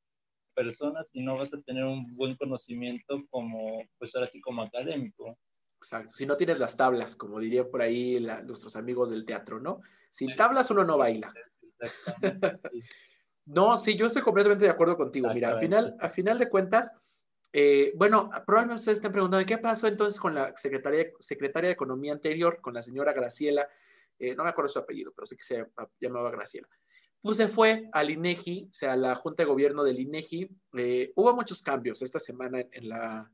persona 0.54 1.04
si 1.04 1.22
no 1.22 1.38
vas 1.38 1.54
a 1.54 1.62
tener 1.62 1.86
un 1.86 2.16
buen 2.16 2.36
conocimiento 2.36 3.24
como, 3.30 3.84
pues 3.98 4.16
ahora 4.16 4.28
sí, 4.28 4.42
como 4.42 4.62
académico. 4.62 5.38
Exacto, 5.78 6.14
si 6.14 6.26
no 6.26 6.38
tienes 6.38 6.60
las 6.60 6.78
tablas, 6.78 7.16
como 7.16 7.40
dirían 7.40 7.70
por 7.72 7.82
ahí 7.82 8.20
nuestros 8.44 8.76
amigos 8.76 9.10
del 9.10 9.26
teatro, 9.26 9.60
¿no? 9.60 9.82
Sin 10.10 10.36
tablas 10.36 10.70
uno 10.70 10.84
no 10.84 10.98
baila. 10.98 11.34
no, 13.46 13.78
sí, 13.78 13.96
yo 13.96 14.06
estoy 14.06 14.22
completamente 14.22 14.66
de 14.66 14.72
acuerdo 14.72 14.98
contigo. 14.98 15.34
Mira, 15.34 15.52
al 15.52 15.60
final, 15.60 15.96
a 16.00 16.10
final 16.10 16.38
de 16.38 16.50
cuentas, 16.50 16.94
eh, 17.54 17.94
bueno, 17.96 18.30
probablemente 18.46 18.82
ustedes 18.82 18.98
estén 19.00 19.12
preguntando, 19.12 19.46
¿qué 19.46 19.58
pasó 19.58 19.88
entonces 19.88 20.20
con 20.20 20.36
la 20.36 20.56
secretaria, 20.56 21.08
secretaria 21.18 21.70
de 21.70 21.74
Economía 21.74 22.14
anterior, 22.14 22.60
con 22.62 22.74
la 22.76 22.84
señora 22.84 23.14
Graciela 23.14 23.68
eh, 24.20 24.36
no 24.36 24.44
me 24.44 24.50
acuerdo 24.50 24.70
su 24.70 24.80
apellido, 24.80 25.12
pero 25.16 25.26
sí 25.26 25.36
que 25.36 25.44
se 25.44 25.66
llamaba 26.00 26.32
Graciela. 26.32 26.68
Pues 27.22 27.38
se 27.38 27.48
fue 27.48 27.88
al 27.92 28.10
INEGI, 28.10 28.68
o 28.70 28.74
sea, 28.74 28.94
a 28.94 28.98
la 28.98 29.16
Junta 29.16 29.44
de 29.44 29.50
Gobierno 29.50 29.84
del 29.84 30.00
INEGI. 30.00 30.50
Eh, 30.78 31.12
hubo 31.16 31.36
muchos 31.36 31.62
cambios 31.62 32.02
esta 32.02 32.20
semana 32.20 32.66
en, 32.72 32.90
la, 32.90 33.32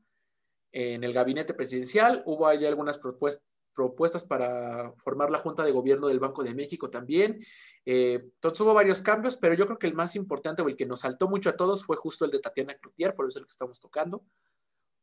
en 0.72 1.04
el 1.04 1.12
gabinete 1.14 1.54
presidencial. 1.54 2.22
Hubo 2.26 2.46
ahí 2.46 2.66
algunas 2.66 2.98
propuestas, 2.98 3.46
propuestas 3.74 4.26
para 4.26 4.92
formar 5.04 5.30
la 5.30 5.38
Junta 5.38 5.62
de 5.62 5.72
Gobierno 5.72 6.08
del 6.08 6.20
Banco 6.20 6.44
de 6.44 6.54
México 6.54 6.90
también. 6.90 7.42
Eh, 7.86 8.20
entonces 8.22 8.60
hubo 8.60 8.74
varios 8.74 9.00
cambios, 9.00 9.38
pero 9.38 9.54
yo 9.54 9.64
creo 9.64 9.78
que 9.78 9.86
el 9.86 9.94
más 9.94 10.16
importante 10.16 10.60
o 10.60 10.68
el 10.68 10.76
que 10.76 10.84
nos 10.84 11.00
saltó 11.00 11.26
mucho 11.28 11.48
a 11.48 11.56
todos 11.56 11.84
fue 11.84 11.96
justo 11.96 12.26
el 12.26 12.30
de 12.30 12.40
Tatiana 12.40 12.74
Cloutier, 12.74 13.14
por 13.14 13.26
eso 13.26 13.38
es 13.38 13.42
el 13.42 13.46
que 13.46 13.52
estamos 13.52 13.80
tocando. 13.80 14.22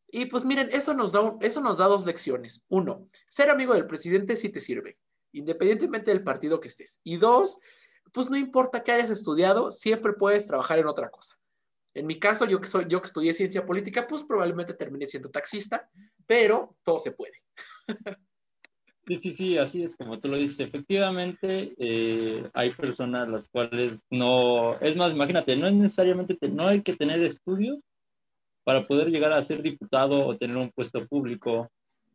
Y 0.09 0.25
pues 0.25 0.45
miren, 0.45 0.69
eso 0.71 0.93
nos, 0.93 1.11
da 1.11 1.35
eso 1.41 1.61
nos 1.61 1.79
da 1.79 1.87
dos 1.87 2.05
lecciones. 2.05 2.63
Uno, 2.67 3.09
ser 3.27 3.49
amigo 3.49 3.73
del 3.73 3.87
presidente 3.87 4.35
sí 4.35 4.49
te 4.49 4.59
sirve 4.59 4.99
independientemente 5.39 6.11
del 6.11 6.23
partido 6.23 6.59
que 6.59 6.67
estés. 6.67 6.99
Y 7.03 7.17
dos, 7.17 7.59
pues 8.11 8.29
no 8.29 8.37
importa 8.37 8.83
que 8.83 8.91
hayas 8.91 9.09
estudiado, 9.09 9.71
siempre 9.71 10.13
puedes 10.13 10.47
trabajar 10.47 10.79
en 10.79 10.87
otra 10.87 11.09
cosa. 11.09 11.35
En 11.93 12.07
mi 12.07 12.19
caso, 12.19 12.45
yo 12.45 12.59
que 12.59 12.67
soy, 12.67 12.85
yo 12.89 13.01
que 13.01 13.07
estudié 13.07 13.33
ciencia 13.33 13.65
política, 13.65 14.05
pues 14.07 14.23
probablemente 14.23 14.73
termine 14.73 15.07
siendo 15.07 15.29
taxista, 15.29 15.89
pero 16.25 16.75
todo 16.83 16.99
se 16.99 17.11
puede. 17.11 17.41
Sí, 19.07 19.19
sí, 19.21 19.33
sí, 19.35 19.57
así 19.59 19.83
es 19.83 19.95
como 19.95 20.19
tú 20.19 20.27
lo 20.29 20.37
dices. 20.37 20.59
Efectivamente, 20.59 21.75
eh, 21.77 22.49
hay 22.55 22.73
personas 22.73 23.29
las 23.29 23.47
cuales 23.47 24.03
no, 24.09 24.79
es 24.79 24.95
más, 24.95 25.11
imagínate, 25.11 25.55
no 25.55 25.67
es 25.67 25.75
necesariamente, 25.75 26.35
no 26.49 26.67
hay 26.67 26.81
que 26.81 26.95
tener 26.95 27.23
estudios 27.23 27.79
para 28.63 28.87
poder 28.87 29.09
llegar 29.09 29.31
a 29.31 29.43
ser 29.43 29.61
diputado 29.61 30.25
o 30.25 30.37
tener 30.37 30.57
un 30.57 30.71
puesto 30.71 31.05
público. 31.07 31.69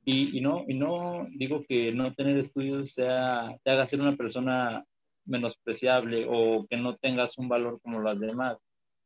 Y, 0.04 0.40
no, 0.40 0.64
y 0.66 0.74
no 0.74 1.26
digo 1.30 1.64
que 1.68 1.92
no 1.92 2.14
tener 2.14 2.38
estudios 2.38 2.92
sea, 2.92 3.56
te 3.62 3.70
haga 3.70 3.86
ser 3.86 4.00
una 4.00 4.16
persona 4.16 4.84
menospreciable 5.26 6.26
o 6.28 6.66
que 6.68 6.76
no 6.76 6.96
tengas 6.96 7.38
un 7.38 7.48
valor 7.48 7.80
como 7.82 8.00
las 8.00 8.18
demás. 8.18 8.58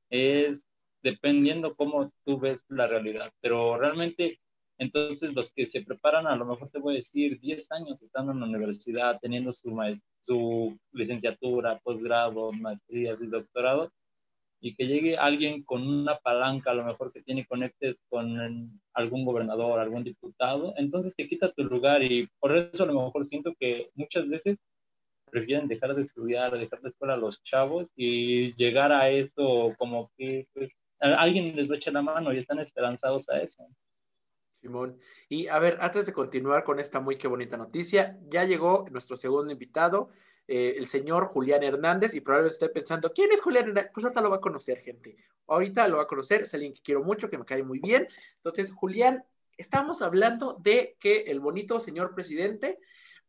Es 0.08 0.64
dependiendo 1.02 1.74
cómo 1.76 2.10
tú 2.24 2.38
ves 2.38 2.64
la 2.68 2.86
realidad. 2.86 3.30
Pero 3.40 3.76
realmente, 3.76 4.40
entonces 4.78 5.34
los 5.34 5.52
que 5.52 5.66
se 5.66 5.82
preparan, 5.82 6.26
a 6.26 6.36
lo 6.36 6.46
mejor 6.46 6.70
te 6.70 6.78
voy 6.78 6.94
a 6.94 6.96
decir, 6.96 7.38
10 7.40 7.70
años 7.72 8.00
estando 8.00 8.32
en 8.32 8.40
la 8.40 8.46
universidad, 8.46 9.18
teniendo 9.20 9.52
su, 9.52 9.70
su 10.20 10.78
licenciatura, 10.92 11.78
posgrado, 11.80 12.52
maestrías 12.52 13.20
y 13.20 13.26
doctorado, 13.26 13.92
y 14.60 14.74
que 14.74 14.86
llegue 14.86 15.16
alguien 15.16 15.62
con 15.62 15.86
una 15.86 16.18
palanca, 16.18 16.70
a 16.70 16.74
lo 16.74 16.84
mejor 16.84 17.12
que 17.12 17.22
tiene 17.22 17.46
conectes 17.46 18.00
con 18.08 18.80
algún 18.94 19.24
gobernador, 19.24 19.78
algún 19.78 20.04
diputado, 20.04 20.74
entonces 20.76 21.14
te 21.14 21.28
quita 21.28 21.52
tu 21.52 21.64
lugar 21.64 22.02
y 22.02 22.28
por 22.40 22.56
eso 22.56 22.82
a 22.82 22.86
lo 22.86 23.04
mejor 23.04 23.26
siento 23.26 23.54
que 23.58 23.90
muchas 23.94 24.28
veces 24.28 24.58
prefieren 25.30 25.68
dejar 25.68 25.94
de 25.94 26.02
estudiar, 26.02 26.56
dejar 26.56 26.80
de 26.80 26.88
escuela 26.88 27.14
a 27.14 27.18
los 27.18 27.42
chavos 27.42 27.88
y 27.96 28.54
llegar 28.54 28.92
a 28.92 29.10
eso 29.10 29.74
como 29.78 30.10
que 30.16 30.46
pues, 30.54 30.70
alguien 31.00 31.54
les 31.56 31.68
va 31.68 31.74
a 31.74 31.78
echar 31.78 31.92
la 31.92 32.02
mano 32.02 32.32
y 32.32 32.38
están 32.38 32.60
esperanzados 32.60 33.28
a 33.28 33.40
eso. 33.40 33.66
Simón. 34.60 34.98
Y 35.28 35.48
a 35.48 35.58
ver, 35.58 35.76
antes 35.80 36.06
de 36.06 36.12
continuar 36.12 36.64
con 36.64 36.80
esta 36.80 37.00
muy 37.00 37.18
que 37.18 37.28
bonita 37.28 37.56
noticia, 37.56 38.18
ya 38.28 38.44
llegó 38.44 38.86
nuestro 38.90 39.16
segundo 39.16 39.52
invitado. 39.52 40.10
Eh, 40.46 40.74
el 40.76 40.86
señor 40.86 41.26
Julián 41.28 41.62
Hernández 41.62 42.14
y 42.14 42.20
probablemente 42.20 42.54
esté 42.54 42.68
pensando, 42.68 43.12
¿quién 43.12 43.32
es 43.32 43.40
Julián 43.40 43.68
Hernández? 43.68 43.90
Pues 43.94 44.04
ahorita 44.04 44.20
lo 44.20 44.30
va 44.30 44.36
a 44.36 44.40
conocer, 44.40 44.80
gente. 44.80 45.16
Ahorita 45.46 45.88
lo 45.88 45.98
va 45.98 46.02
a 46.02 46.06
conocer, 46.06 46.42
es 46.42 46.54
alguien 46.54 46.74
que 46.74 46.82
quiero 46.82 47.02
mucho, 47.02 47.30
que 47.30 47.38
me 47.38 47.44
cae 47.44 47.62
muy 47.62 47.78
bien. 47.78 48.08
Entonces, 48.36 48.72
Julián, 48.72 49.24
estamos 49.56 50.02
hablando 50.02 50.58
de 50.60 50.96
que 51.00 51.22
el 51.22 51.40
bonito 51.40 51.80
señor 51.80 52.14
presidente 52.14 52.78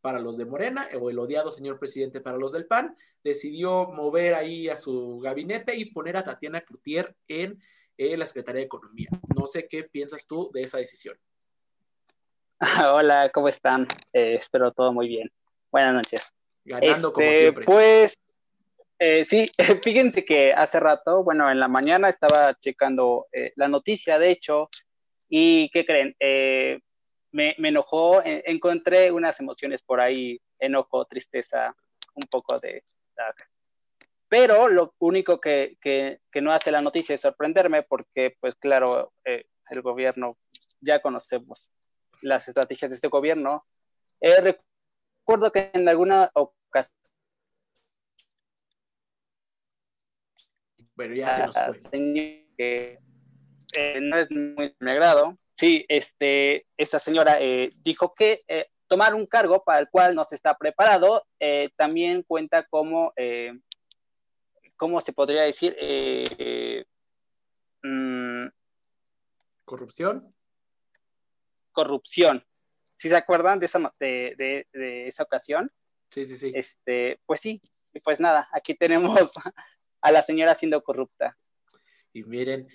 para 0.06 0.20
los 0.20 0.36
de 0.36 0.44
Morena 0.44 0.88
o 1.00 1.10
el 1.10 1.18
odiado 1.18 1.50
señor 1.50 1.80
presidente 1.80 2.20
para 2.20 2.36
los 2.36 2.52
del 2.52 2.66
PAN, 2.66 2.96
decidió 3.24 3.88
mover 3.88 4.34
ahí 4.34 4.68
a 4.68 4.76
su 4.76 5.18
gabinete 5.18 5.74
y 5.74 5.86
poner 5.86 6.16
a 6.16 6.22
Tatiana 6.22 6.60
Cloutier 6.60 7.16
en 7.26 7.58
la 7.98 8.24
Secretaría 8.24 8.60
de 8.60 8.66
Economía. 8.66 9.08
No 9.34 9.48
sé 9.48 9.66
qué 9.66 9.82
piensas 9.82 10.26
tú 10.26 10.50
de 10.52 10.62
esa 10.62 10.78
decisión. 10.78 11.18
Hola, 12.92 13.30
¿cómo 13.34 13.48
están? 13.48 13.88
Eh, 14.12 14.36
espero 14.36 14.70
todo 14.70 14.92
muy 14.92 15.08
bien. 15.08 15.28
Buenas 15.72 15.94
noches. 15.94 16.35
Ganando 16.66 17.12
como 17.12 17.24
este, 17.24 17.40
siempre. 17.40 17.64
Pues 17.64 18.18
eh, 18.98 19.24
sí, 19.24 19.46
fíjense 19.82 20.24
que 20.24 20.52
hace 20.52 20.80
rato, 20.80 21.22
bueno, 21.22 21.50
en 21.50 21.60
la 21.60 21.68
mañana 21.68 22.08
estaba 22.08 22.54
checando 22.58 23.26
eh, 23.32 23.52
la 23.56 23.68
noticia, 23.68 24.18
de 24.18 24.30
hecho, 24.30 24.68
y 25.28 25.70
¿qué 25.70 25.84
creen? 25.84 26.16
me, 27.32 27.54
enojó, 27.58 28.22
encontré 28.24 29.12
unas 29.12 29.38
emociones 29.40 29.82
por 29.82 30.00
ahí, 30.00 30.40
enojo, 30.58 31.04
tristeza, 31.04 31.74
un 32.14 32.22
poco 32.30 32.58
de... 32.60 32.82
Pero 34.28 34.68
lo 34.68 34.94
único 34.98 35.40
que, 35.40 35.76
que, 35.80 36.20
que 36.32 36.40
no 36.40 36.52
hace 36.52 36.70
la 36.70 36.80
noticia 36.80 37.14
es 37.14 37.20
sorprenderme 37.20 37.82
porque, 37.82 38.36
pues 38.40 38.54
claro, 38.54 39.12
el 39.24 39.82
gobierno 39.82 40.38
ya 40.80 41.00
conocemos 41.00 41.70
las 42.22 42.48
estrategias 42.48 42.90
de 42.90 42.96
este 42.96 43.08
gobierno. 43.08 43.66
Eh, 45.26 45.32
recuerdo 45.32 45.50
que 45.50 45.70
en 45.72 45.88
alguna 45.88 46.30
ocasión 46.34 46.94
bueno, 50.94 51.14
ya 51.14 51.50
que 52.56 52.98
eh, 53.76 54.00
no 54.00 54.16
es 54.16 54.30
muy 54.30 54.68
de 54.68 54.76
mi 54.80 54.90
agrado. 54.92 55.36
Sí, 55.54 55.84
este, 55.88 56.66
esta 56.76 56.98
señora 56.98 57.40
eh, 57.40 57.70
dijo 57.82 58.14
que 58.14 58.44
tomar 58.86 59.14
un 59.14 59.26
cargo 59.26 59.64
para 59.64 59.80
el 59.80 59.88
cual 59.90 60.14
no 60.14 60.24
se 60.24 60.36
está 60.36 60.56
preparado 60.56 61.26
también 61.76 62.22
cuenta 62.22 62.62
como, 62.68 63.12
¿cómo 64.76 65.00
se 65.00 65.12
podría 65.12 65.42
decir? 65.42 65.76
Mm, 67.82 68.46
¿Corrupción? 69.64 70.36
corrupción. 71.76 72.45
¿Sí 72.96 73.10
se 73.10 73.16
acuerdan 73.16 73.60
de 73.60 73.66
esa, 73.66 73.78
de, 74.00 74.66
esa 75.06 75.22
ocasión? 75.22 75.70
Sí, 76.10 76.24
sí, 76.24 76.38
sí. 76.38 76.52
Este, 76.54 77.20
pues 77.26 77.40
sí, 77.40 77.60
y 77.92 78.00
pues 78.00 78.20
nada, 78.20 78.48
aquí 78.52 78.74
tenemos 78.74 79.32
a 80.00 80.10
la 80.10 80.22
señora 80.22 80.54
siendo 80.54 80.82
corrupta. 80.82 81.36
Y 82.12 82.24
miren, 82.24 82.66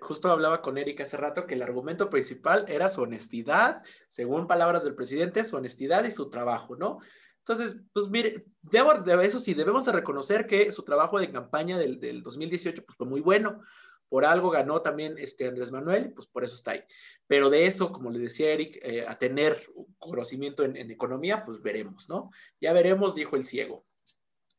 justo 0.00 0.30
hablaba 0.30 0.60
con 0.60 0.76
Erika 0.76 1.04
hace 1.04 1.16
rato 1.16 1.46
que 1.46 1.54
el 1.54 1.62
argumento 1.62 2.10
principal 2.10 2.66
era 2.68 2.90
su 2.90 3.00
honestidad, 3.00 3.82
según 4.08 4.46
palabras 4.46 4.84
del 4.84 4.94
presidente, 4.94 5.44
su 5.44 5.56
honestidad 5.56 6.04
y 6.04 6.10
su 6.10 6.28
trabajo, 6.28 6.76
¿no? 6.76 6.98
Entonces, 7.38 7.78
pues 7.94 8.08
mire, 8.08 8.44
debo, 8.60 8.92
de 8.92 9.24
eso 9.24 9.40
sí, 9.40 9.54
debemos 9.54 9.86
de 9.86 9.92
reconocer 9.92 10.46
que 10.46 10.70
su 10.72 10.82
trabajo 10.82 11.18
de 11.18 11.32
campaña 11.32 11.78
del, 11.78 11.98
del 11.98 12.22
2018 12.22 12.84
pues, 12.84 12.98
fue 12.98 13.06
muy 13.06 13.22
bueno 13.22 13.62
por 14.08 14.24
algo 14.24 14.50
ganó 14.50 14.82
también 14.82 15.16
este 15.18 15.48
Andrés 15.48 15.72
Manuel, 15.72 16.12
pues 16.12 16.26
por 16.26 16.44
eso 16.44 16.54
está 16.54 16.72
ahí. 16.72 16.84
Pero 17.26 17.50
de 17.50 17.66
eso, 17.66 17.92
como 17.92 18.10
le 18.10 18.18
decía 18.18 18.50
Eric, 18.50 18.78
eh, 18.82 19.04
a 19.06 19.18
tener 19.18 19.66
conocimiento 19.98 20.64
en, 20.64 20.90
economía, 20.90 21.44
pues 21.44 21.60
veremos, 21.60 22.08
¿no? 22.08 22.30
Ya 22.60 22.72
veremos, 22.72 23.14
dijo 23.14 23.36
el 23.36 23.44
ciego. 23.44 23.84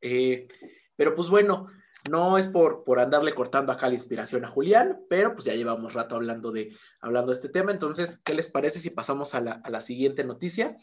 Eh, 0.02 0.48
pero 0.96 1.16
pues 1.16 1.30
bueno, 1.30 1.68
no 2.10 2.38
es 2.38 2.48
por, 2.48 2.84
por 2.84 3.00
andarle 3.00 3.34
cortando 3.34 3.72
acá 3.72 3.88
la 3.88 3.94
inspiración 3.94 4.44
a 4.46 4.50
Julián, 4.50 5.00
pero 5.10 5.34
pues 5.34 5.46
ya 5.46 5.54
llevamos 5.54 5.94
rato 5.94 6.16
hablando 6.16 6.52
de, 6.52 6.76
hablando 7.02 7.32
de 7.32 7.36
este 7.36 7.50
tema. 7.50 7.72
Entonces, 7.72 8.22
¿qué 8.24 8.34
les 8.34 8.48
parece 8.48 8.80
si 8.80 8.90
pasamos 8.90 9.34
a 9.34 9.42
la, 9.42 9.52
a 9.64 9.70
la 9.70 9.82
siguiente 9.82 10.24
noticia? 10.24 10.76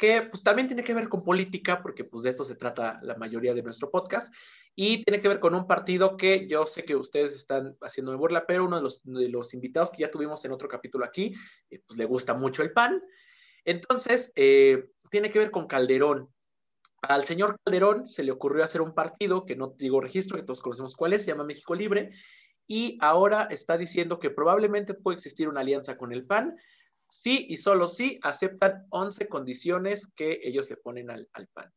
Que 0.00 0.22
pues 0.22 0.42
también 0.42 0.66
tiene 0.66 0.82
que 0.82 0.94
ver 0.94 1.08
con 1.08 1.22
política, 1.22 1.82
porque 1.82 2.04
pues 2.04 2.22
de 2.22 2.30
esto 2.30 2.42
se 2.42 2.56
trata 2.56 2.98
la 3.02 3.16
mayoría 3.16 3.52
de 3.52 3.62
nuestro 3.62 3.90
podcast, 3.90 4.32
y 4.74 5.04
tiene 5.04 5.20
que 5.20 5.28
ver 5.28 5.40
con 5.40 5.54
un 5.54 5.66
partido 5.66 6.16
que 6.16 6.48
yo 6.48 6.64
sé 6.64 6.84
que 6.84 6.96
ustedes 6.96 7.34
están 7.34 7.72
haciendo 7.82 8.10
de 8.10 8.16
burla, 8.16 8.46
pero 8.46 8.64
uno 8.64 8.76
de 8.76 8.82
los, 8.82 9.02
de 9.04 9.28
los 9.28 9.52
invitados 9.52 9.90
que 9.90 10.00
ya 10.00 10.10
tuvimos 10.10 10.42
en 10.46 10.52
otro 10.52 10.68
capítulo 10.68 11.04
aquí, 11.04 11.34
eh, 11.68 11.82
pues 11.86 11.98
le 11.98 12.06
gusta 12.06 12.32
mucho 12.32 12.62
el 12.62 12.72
pan. 12.72 12.98
Entonces, 13.66 14.32
eh, 14.36 14.86
tiene 15.10 15.30
que 15.30 15.38
ver 15.38 15.50
con 15.50 15.66
Calderón. 15.66 16.30
Al 17.02 17.24
señor 17.24 17.56
Calderón 17.62 18.08
se 18.08 18.22
le 18.22 18.32
ocurrió 18.32 18.64
hacer 18.64 18.80
un 18.80 18.94
partido, 18.94 19.44
que 19.44 19.54
no 19.54 19.74
digo 19.76 20.00
registro, 20.00 20.38
que 20.38 20.44
todos 20.44 20.62
conocemos 20.62 20.96
cuál 20.96 21.12
es, 21.12 21.24
se 21.24 21.28
llama 21.28 21.44
México 21.44 21.74
Libre, 21.74 22.12
y 22.66 22.96
ahora 23.02 23.48
está 23.50 23.76
diciendo 23.76 24.18
que 24.18 24.30
probablemente 24.30 24.94
puede 24.94 25.16
existir 25.16 25.46
una 25.46 25.60
alianza 25.60 25.98
con 25.98 26.10
el 26.12 26.26
PAN, 26.26 26.56
sí 27.10 27.46
y 27.48 27.56
solo 27.56 27.88
sí 27.88 28.18
aceptan 28.22 28.86
11 28.90 29.28
condiciones 29.28 30.06
que 30.14 30.40
ellos 30.42 30.70
le 30.70 30.76
ponen 30.76 31.10
al, 31.10 31.28
al 31.32 31.48
PAN. 31.48 31.72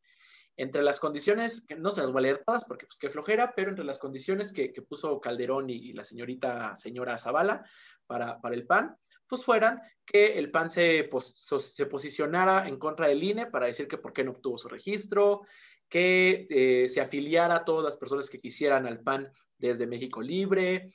Entre 0.56 0.82
las 0.82 1.00
condiciones, 1.00 1.66
que 1.66 1.74
no 1.74 1.90
se 1.90 2.00
las 2.00 2.12
voy 2.12 2.20
a 2.20 2.22
leer 2.22 2.42
todas 2.46 2.64
porque 2.64 2.86
pues 2.86 2.98
qué 2.98 3.10
flojera, 3.10 3.54
pero 3.56 3.70
entre 3.70 3.84
las 3.84 3.98
condiciones 3.98 4.52
que, 4.52 4.70
puso 4.88 5.20
Calderón 5.20 5.68
y, 5.68 5.92
la 5.92 6.04
señorita 6.04 6.76
señora 6.76 7.18
Zavala 7.18 7.66
para, 8.06 8.40
para 8.40 8.54
el 8.54 8.66
PAN, 8.66 8.96
pues 9.26 9.44
fueran 9.44 9.80
que 10.04 10.38
el 10.38 10.50
PAN 10.50 10.70
se, 10.70 11.10
se 11.58 11.86
posicionara 11.86 12.68
en 12.68 12.78
contra 12.78 13.08
del 13.08 13.22
INE 13.22 13.46
para 13.46 13.66
decir 13.66 13.88
que 13.88 13.98
por 13.98 14.12
qué 14.12 14.22
no 14.22 14.32
obtuvo 14.32 14.58
su 14.58 14.68
registro, 14.68 15.42
que 15.88 16.46
eh, 16.50 16.88
se 16.88 17.00
afiliara 17.00 17.56
a 17.56 17.64
todas 17.64 17.84
las 17.84 17.96
personas 17.96 18.30
que 18.30 18.40
quisieran 18.40 18.86
al 18.86 19.00
PAN 19.00 19.30
desde 19.58 19.86
México 19.86 20.20
Libre, 20.20 20.92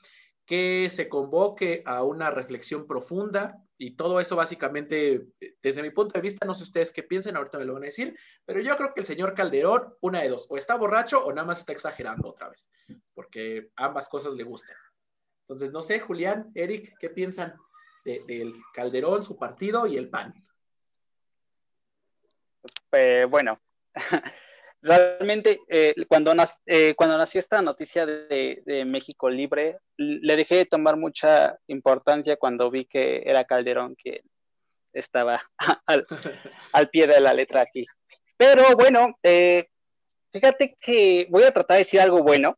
que 0.50 0.90
se 0.90 1.08
convoque 1.08 1.84
a 1.86 2.02
una 2.02 2.32
reflexión 2.32 2.88
profunda 2.88 3.62
y 3.78 3.96
todo 3.96 4.20
eso 4.20 4.36
básicamente, 4.36 5.28
desde 5.62 5.84
mi 5.84 5.92
punto 5.92 6.14
de 6.16 6.22
vista, 6.22 6.44
no 6.44 6.56
sé 6.56 6.64
ustedes 6.64 6.92
qué 6.92 7.04
piensen, 7.04 7.38
ahorita 7.38 7.60
me 7.60 7.66
lo 7.66 7.76
van 7.76 7.84
a 7.84 7.86
decir, 7.86 8.18
pero 8.46 8.60
yo 8.60 8.76
creo 8.76 8.92
que 8.92 9.02
el 9.02 9.06
señor 9.06 9.36
Calderón, 9.36 9.94
una 10.02 10.24
de 10.24 10.30
dos, 10.30 10.48
o 10.50 10.58
está 10.58 10.76
borracho 10.76 11.24
o 11.24 11.32
nada 11.32 11.46
más 11.46 11.60
está 11.60 11.74
exagerando 11.74 12.30
otra 12.30 12.50
vez, 12.50 12.68
porque 13.14 13.70
ambas 13.76 14.10
cosas 14.10 14.34
le 14.34 14.44
gustan. 14.44 14.76
Entonces, 15.42 15.72
no 15.72 15.84
sé, 15.84 16.00
Julián, 16.00 16.50
Eric, 16.56 16.96
¿qué 17.00 17.12
piensan 17.12 17.54
del 18.04 18.52
Calderón, 18.74 19.22
su 19.22 19.38
partido 19.38 19.86
y 19.86 19.98
el 19.98 20.10
PAN? 20.10 20.34
Eh, 22.92 23.28
bueno, 23.30 23.62
realmente 24.82 25.60
eh, 25.68 25.94
cuando, 26.08 26.34
eh, 26.66 26.96
cuando 26.96 27.18
nació 27.18 27.40
esta 27.40 27.62
noticia 27.62 28.06
de, 28.06 28.84
México 28.86 29.30
Libre, 29.30 29.80
le 29.98 30.36
dejé 30.36 30.58
de 30.58 30.66
tomar 30.66 30.98
mucha 30.98 31.58
importancia 31.68 32.38
cuando 32.38 32.72
vi 32.72 32.86
que 32.86 33.24
era 33.26 33.46
Calderón 33.46 33.96
que 33.96 34.22
estaba 34.94 35.42
al, 35.86 36.90
pie 36.90 37.08
de 37.08 37.20
la 37.20 37.34
letra 37.34 37.62
aquí. 37.62 37.86
Pero 38.38 38.76
bueno, 38.76 39.18
eh, 39.24 39.68
fíjate 40.32 40.78
que 40.80 41.28
voy 41.30 41.44
a 41.44 41.52
tratar 41.52 41.76
de 41.76 41.84
decir 41.84 42.00
algo 42.00 42.24
bueno. 42.24 42.58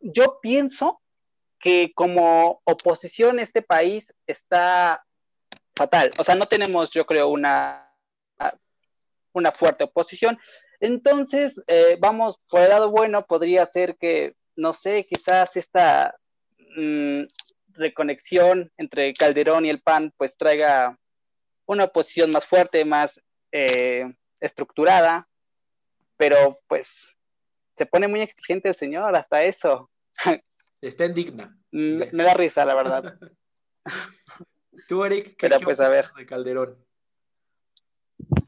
yo 0.00 0.38
pienso 0.42 1.00
que 1.58 1.92
como 1.94 2.60
oposición 2.64 3.38
este 3.38 3.62
país 3.62 4.12
está 4.26 5.04
fatal. 5.76 6.10
O 6.18 6.24
sea, 6.24 6.34
no 6.34 6.44
tenemos, 6.44 6.90
yo 6.90 7.06
creo, 7.06 7.28
una 7.28 7.81
una 9.32 9.52
fuerte 9.52 9.84
oposición. 9.84 10.38
Entonces, 10.80 11.62
eh, 11.66 11.96
vamos, 12.00 12.38
por 12.50 12.60
el 12.60 12.70
lado 12.70 12.90
bueno, 12.90 13.24
podría 13.26 13.64
ser 13.66 13.96
que, 13.96 14.34
no 14.56 14.72
sé, 14.72 15.04
quizás 15.04 15.56
esta 15.56 16.14
mm, 16.76 17.22
reconexión 17.74 18.70
entre 18.76 19.12
Calderón 19.14 19.64
y 19.64 19.70
el 19.70 19.80
PAN, 19.80 20.12
pues 20.16 20.36
traiga 20.36 20.98
una 21.66 21.84
oposición 21.84 22.30
más 22.30 22.46
fuerte, 22.46 22.84
más 22.84 23.20
eh, 23.52 24.12
estructurada, 24.40 25.28
pero 26.16 26.56
pues 26.66 27.16
se 27.76 27.86
pone 27.86 28.08
muy 28.08 28.20
exigente 28.20 28.68
el 28.68 28.74
señor, 28.74 29.16
hasta 29.16 29.44
eso. 29.44 29.90
Está 30.80 31.06
indigna. 31.06 31.56
Me, 31.70 32.10
me 32.12 32.24
da 32.24 32.34
risa, 32.34 32.64
la 32.64 32.74
verdad. 32.74 33.18
Tú, 34.88 35.04
Eric, 35.04 35.36
¿qué, 35.36 35.48
pues, 35.62 35.80
a 35.80 35.88
ver. 35.88 36.06
de 36.16 36.26
Calderón? 36.26 36.76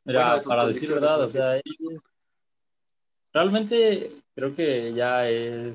Mira, 0.04 0.37
para 0.47 0.66
decir 0.66 0.93
verdad, 0.93 1.23
o 1.23 1.26
sea, 1.26 1.61
realmente 3.33 4.11
creo 4.35 4.54
que 4.54 4.93
ya 4.93 5.28
es 5.28 5.75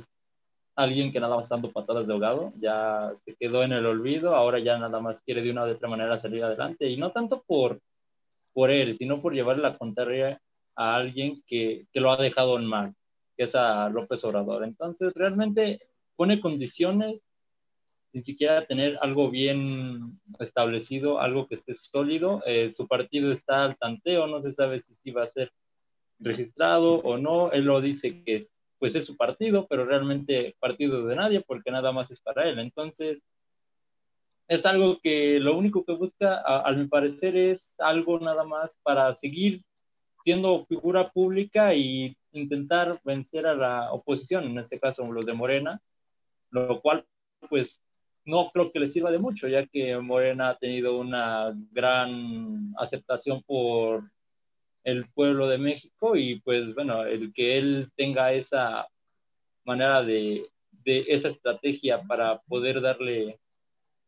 alguien 0.75 1.11
que 1.11 1.19
nada 1.19 1.35
más 1.35 1.49
dando 1.49 1.71
patadas 1.71 2.07
de 2.07 2.13
ahogado, 2.13 2.53
ya 2.57 3.11
se 3.15 3.35
quedó 3.35 3.63
en 3.63 3.73
el 3.73 3.85
olvido, 3.85 4.35
ahora 4.35 4.59
ya 4.59 4.77
nada 4.77 4.99
más 5.01 5.21
quiere 5.21 5.41
de 5.41 5.51
una 5.51 5.65
u 5.65 5.69
otra 5.69 5.89
manera 5.89 6.19
salir 6.21 6.43
adelante, 6.43 6.87
y 6.87 6.95
no 6.95 7.11
tanto 7.11 7.43
por, 7.45 7.81
por 8.53 8.71
él, 8.71 8.95
sino 8.95 9.21
por 9.21 9.33
llevarle 9.33 9.63
la 9.63 9.77
contraria 9.77 10.39
a 10.75 10.95
alguien 10.95 11.41
que, 11.45 11.81
que 11.91 11.99
lo 11.99 12.11
ha 12.11 12.17
dejado 12.17 12.57
en 12.57 12.65
mal, 12.65 12.93
que 13.35 13.43
es 13.43 13.55
a 13.55 13.89
López 13.89 14.23
Obrador. 14.23 14.63
Entonces, 14.63 15.11
realmente 15.13 15.81
pone 16.15 16.39
condiciones 16.39 17.19
sin 18.11 18.23
siquiera 18.23 18.65
tener 18.65 18.97
algo 19.01 19.29
bien 19.29 20.19
establecido, 20.39 21.19
algo 21.19 21.47
que 21.47 21.55
esté 21.55 21.73
sólido. 21.73 22.41
Eh, 22.45 22.71
su 22.75 22.87
partido 22.87 23.31
está 23.31 23.65
al 23.65 23.77
tanteo, 23.77 24.27
no 24.27 24.39
se 24.39 24.53
sabe 24.53 24.81
si 24.81 25.11
va 25.11 25.23
a 25.23 25.27
ser 25.27 25.51
registrado 26.19 26.95
o 26.95 27.17
no. 27.17 27.51
Él 27.51 27.65
lo 27.65 27.81
dice 27.81 28.23
que 28.23 28.37
es, 28.37 28.55
pues 28.79 28.95
es 28.95 29.05
su 29.05 29.15
partido, 29.15 29.67
pero 29.67 29.85
realmente 29.85 30.55
partido 30.59 31.05
de 31.05 31.15
nadie 31.15 31.41
porque 31.41 31.71
nada 31.71 31.91
más 31.91 32.09
es 32.11 32.19
para 32.19 32.49
él. 32.49 32.59
Entonces, 32.59 33.23
es 34.47 34.65
algo 34.65 34.99
que 34.99 35.39
lo 35.39 35.55
único 35.55 35.85
que 35.85 35.93
busca, 35.93 36.41
a, 36.43 36.71
mi 36.71 36.87
parecer, 36.87 37.37
es 37.37 37.79
algo 37.79 38.19
nada 38.19 38.43
más 38.43 38.75
para 38.81 39.13
seguir 39.13 39.63
siendo 40.23 40.65
figura 40.65 41.09
pública 41.11 41.75
y 41.75 42.17
intentar 42.31 42.99
vencer 43.03 43.45
a 43.45 43.53
la 43.53 43.91
oposición, 43.93 44.45
en 44.45 44.57
este 44.57 44.79
caso 44.79 45.09
los 45.11 45.25
de 45.25 45.33
Morena, 45.33 45.81
lo 46.49 46.81
cual 46.81 47.05
pues 47.47 47.81
no 48.29 48.51
creo 48.51 48.71
que 48.71 48.79
le 48.79 48.89
sirva 48.89 49.09
de 49.09 49.17
mucho, 49.17 49.47
ya 49.47 49.65
que 49.65 49.97
Morena 49.97 50.49
ha 50.49 50.57
tenido 50.57 50.99
una 50.99 51.51
gran 51.71 52.73
aceptación 52.77 53.41
por 53.41 54.03
el 54.83 55.05
pueblo 55.15 55.47
de 55.47 55.57
México 55.57 56.15
y 56.15 56.39
pues 56.41 56.75
bueno, 56.75 57.03
el 57.03 57.33
que 57.33 57.57
él 57.57 57.89
tenga 57.95 58.31
esa 58.31 58.87
manera 59.65 60.03
de, 60.03 60.45
de 60.83 61.05
esa 61.07 61.29
estrategia 61.29 62.01
para 62.03 62.39
poder 62.41 62.81
darle 62.81 63.39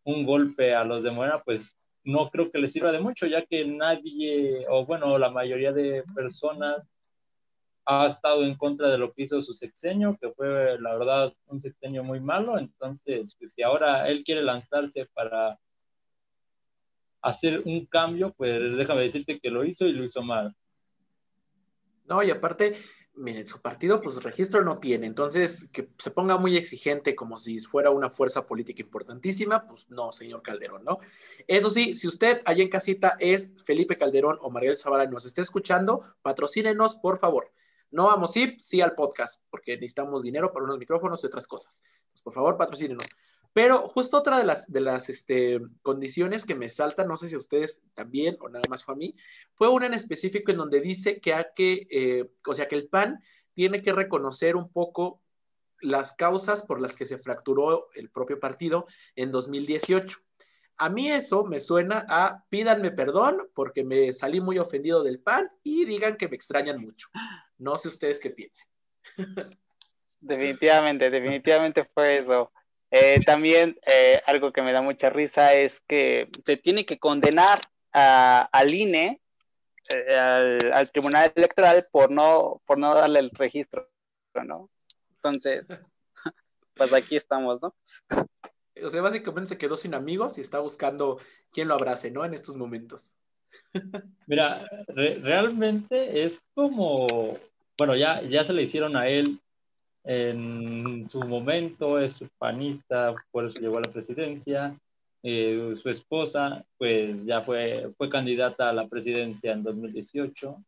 un 0.04 0.24
golpe 0.24 0.76
a 0.76 0.84
los 0.84 1.04
de 1.04 1.12
Morena, 1.12 1.42
pues 1.44 1.76
no 2.04 2.30
creo 2.30 2.52
que 2.52 2.60
le 2.60 2.70
sirva 2.70 2.92
de 2.92 3.00
mucho, 3.00 3.26
ya 3.26 3.44
que 3.46 3.66
nadie, 3.66 4.66
o 4.70 4.86
bueno, 4.86 5.18
la 5.18 5.32
mayoría 5.32 5.72
de 5.72 6.04
personas 6.14 6.78
ha 7.86 8.08
estado 8.08 8.44
en 8.44 8.56
contra 8.56 8.90
de 8.90 8.98
lo 8.98 9.12
que 9.14 9.24
hizo 9.24 9.42
su 9.42 9.54
sexenio, 9.54 10.18
que 10.20 10.32
fue 10.32 10.80
la 10.80 10.98
verdad 10.98 11.34
un 11.48 11.62
sexenio 11.62 12.04
muy 12.04 12.20
malo, 12.20 12.58
entonces 12.58 13.36
pues, 13.40 13.54
si 13.54 13.64
ahora 13.64 14.08
él 14.10 14.24
quiere 14.24 14.44
lanzarse 14.44 15.08
para 15.14 15.60
hacer 17.22 17.62
un 17.66 17.86
cambio, 17.86 18.34
pues 18.34 18.78
déjame 18.78 19.02
decirte 19.02 19.40
que 19.40 19.50
lo 19.50 19.64
hizo 19.64 19.86
y 19.86 19.94
lo 19.94 20.04
hizo 20.04 20.22
mal. 20.22 20.56
No, 22.06 22.22
y 22.24 22.32
aparte, 22.32 22.78
miren, 23.14 23.48
su 23.48 23.62
partido 23.62 24.02
pues 24.02 24.22
registro 24.24 24.64
no 24.64 24.78
tiene, 24.78 25.08
entonces 25.08 25.68
que 25.72 25.90
se 25.98 26.12
ponga 26.12 26.38
muy 26.38 26.58
exigente 26.58 27.16
como 27.16 27.38
si 27.38 27.60
fuera 27.60 27.90
una 27.90 28.10
fuerza 28.10 28.46
política 28.46 28.82
importantísima, 28.82 29.68
pues 29.68 29.90
no, 29.90 30.12
señor 30.12 30.42
Calderón, 30.42 30.84
¿no? 30.84 31.00
Eso 31.48 31.70
sí, 31.70 31.94
si 31.94 32.08
usted 32.08 32.42
allá 32.46 32.64
en 32.64 32.70
casita 32.70 33.16
es 33.20 33.52
Felipe 33.64 33.98
Calderón 33.98 34.38
o 34.42 34.50
Mariel 34.50 34.78
Zavala 34.78 35.06
y 35.06 35.10
nos 35.10 35.26
está 35.26 35.42
escuchando, 35.42 36.04
patrocínenos, 36.22 36.96
por 36.96 37.20
favor. 37.20 37.52
No 37.92 38.06
vamos 38.06 38.36
a 38.36 38.40
ir, 38.40 38.58
sí 38.60 38.82
al 38.82 38.96
podcast, 38.96 39.44
porque 39.50 39.76
necesitamos 39.76 40.24
dinero 40.24 40.52
para 40.52 40.66
unos 40.66 40.78
micrófonos 40.78 41.24
y 41.24 41.28
otras 41.28 41.48
cosas. 41.48 41.82
Pues, 42.12 42.22
por 42.24 42.34
favor, 42.34 42.58
patrocínenos. 42.58 43.06
Pero 43.54 43.90
justo 43.90 44.18
otra 44.18 44.38
de 44.38 44.46
las, 44.46 44.72
de 44.72 44.80
las 44.80 45.10
este, 45.10 45.60
condiciones 45.82 46.46
que 46.46 46.56
me 46.56 46.70
saltan, 46.70 47.08
no 47.08 47.18
sé 47.18 47.28
si 47.28 47.36
a 47.36 47.40
ustedes 47.40 47.82
también 47.94 48.38
o 48.40 48.48
nada 48.48 48.64
más 48.70 48.84
fue 48.84 48.94
a 48.94 48.98
mí, 48.98 49.16
fue 49.56 49.68
una 49.68 49.88
en 49.88 49.94
específico 49.94 50.52
en 50.52 50.58
donde 50.58 50.80
dice 50.80 51.20
que, 51.20 51.46
que 51.54 51.88
eh, 51.92 52.32
o 52.48 52.54
sea, 52.54 52.70
que 52.70 52.76
el 52.76 52.88
PAN 52.88 53.22
tiene 53.54 53.82
que 53.82 53.92
reconocer 53.92 54.56
un 54.56 54.72
poco 54.72 55.22
las 55.82 56.14
causas 56.14 56.64
por 56.64 56.80
las 56.80 56.96
que 56.96 57.06
se 57.06 57.18
fracturó 57.18 57.90
el 57.94 58.10
propio 58.10 58.40
partido 58.40 58.88
en 59.16 59.32
2018. 59.32 60.20
A 60.78 60.90
mí 60.90 61.10
eso 61.12 61.44
me 61.44 61.60
suena 61.60 62.06
a 62.08 62.46
pídanme 62.50 62.92
perdón 62.92 63.50
porque 63.54 63.84
me 63.84 64.14
salí 64.14 64.40
muy 64.40 64.60
ofendido 64.60 65.04
del 65.04 65.20
PAN 65.20 65.50
y 65.62 65.86
digan 65.86 66.16
que 66.16 66.30
me 66.30 66.36
extrañan 66.36 66.80
mucho. 66.80 67.10
No 67.62 67.78
sé 67.78 67.90
ustedes 67.90 68.20
qué 68.20 68.32
piensen. 68.32 68.68
Definitivamente, 70.20 71.10
definitivamente 71.10 71.84
fue 71.84 72.18
eso. 72.18 72.50
Eh, 72.90 73.24
también 73.24 73.78
eh, 73.86 74.22
algo 74.26 74.52
que 74.52 74.64
me 74.64 74.74
da 74.74 74.82
mucha 74.82 75.10
risa 75.10 75.54
es 75.54 75.80
que 75.82 76.28
se 76.44 76.58
tiene 76.58 76.86
que 76.86 76.98
condenar 76.98 77.62
al 77.94 78.74
INE, 78.74 79.22
eh, 79.90 80.60
al, 80.74 80.92
Tribunal 80.92 81.32
Electoral, 81.36 81.88
por 81.92 82.10
no, 82.10 82.62
por 82.66 82.80
no 82.80 82.96
darle 82.96 83.20
el 83.20 83.30
registro, 83.30 83.88
¿no? 84.44 84.70
Entonces, 85.16 85.68
pues 86.74 86.94
aquí 86.94 87.16
estamos, 87.16 87.62
¿no? 87.62 87.76
O 88.84 88.90
sea, 88.90 89.02
básicamente 89.02 89.50
se 89.50 89.58
quedó 89.58 89.78
sin 89.78 89.94
amigos 89.94 90.38
y 90.38 90.42
está 90.42 90.60
buscando 90.60 91.20
quién 91.52 91.68
lo 91.68 91.76
abrace, 91.76 92.10
¿no? 92.10 92.26
En 92.26 92.34
estos 92.34 92.56
momentos. 92.56 93.14
Mira, 94.28 94.66
realmente 94.88 96.24
es 96.24 96.42
como, 96.54 97.38
bueno, 97.82 97.96
ya, 97.96 98.22
ya 98.22 98.44
se 98.44 98.54
le 98.54 98.62
hicieron 98.62 98.96
a 98.96 99.08
él 99.08 99.40
en 100.04 101.10
su 101.10 101.20
momento 101.22 101.98
es 101.98 102.24
panista, 102.38 103.12
por 103.32 103.48
eso 103.48 103.60
llegó 103.60 103.80
a 103.80 103.82
la 103.82 103.92
presidencia. 103.92 104.80
Eh, 105.24 105.74
su 105.82 105.90
esposa, 105.90 106.64
pues 106.78 107.26
ya 107.26 107.42
fue, 107.42 107.92
fue 107.98 108.08
candidata 108.08 108.70
a 108.70 108.74
la 108.74 108.88
presidencia 108.88 109.54
en 109.54 109.64
2018. 109.64 110.64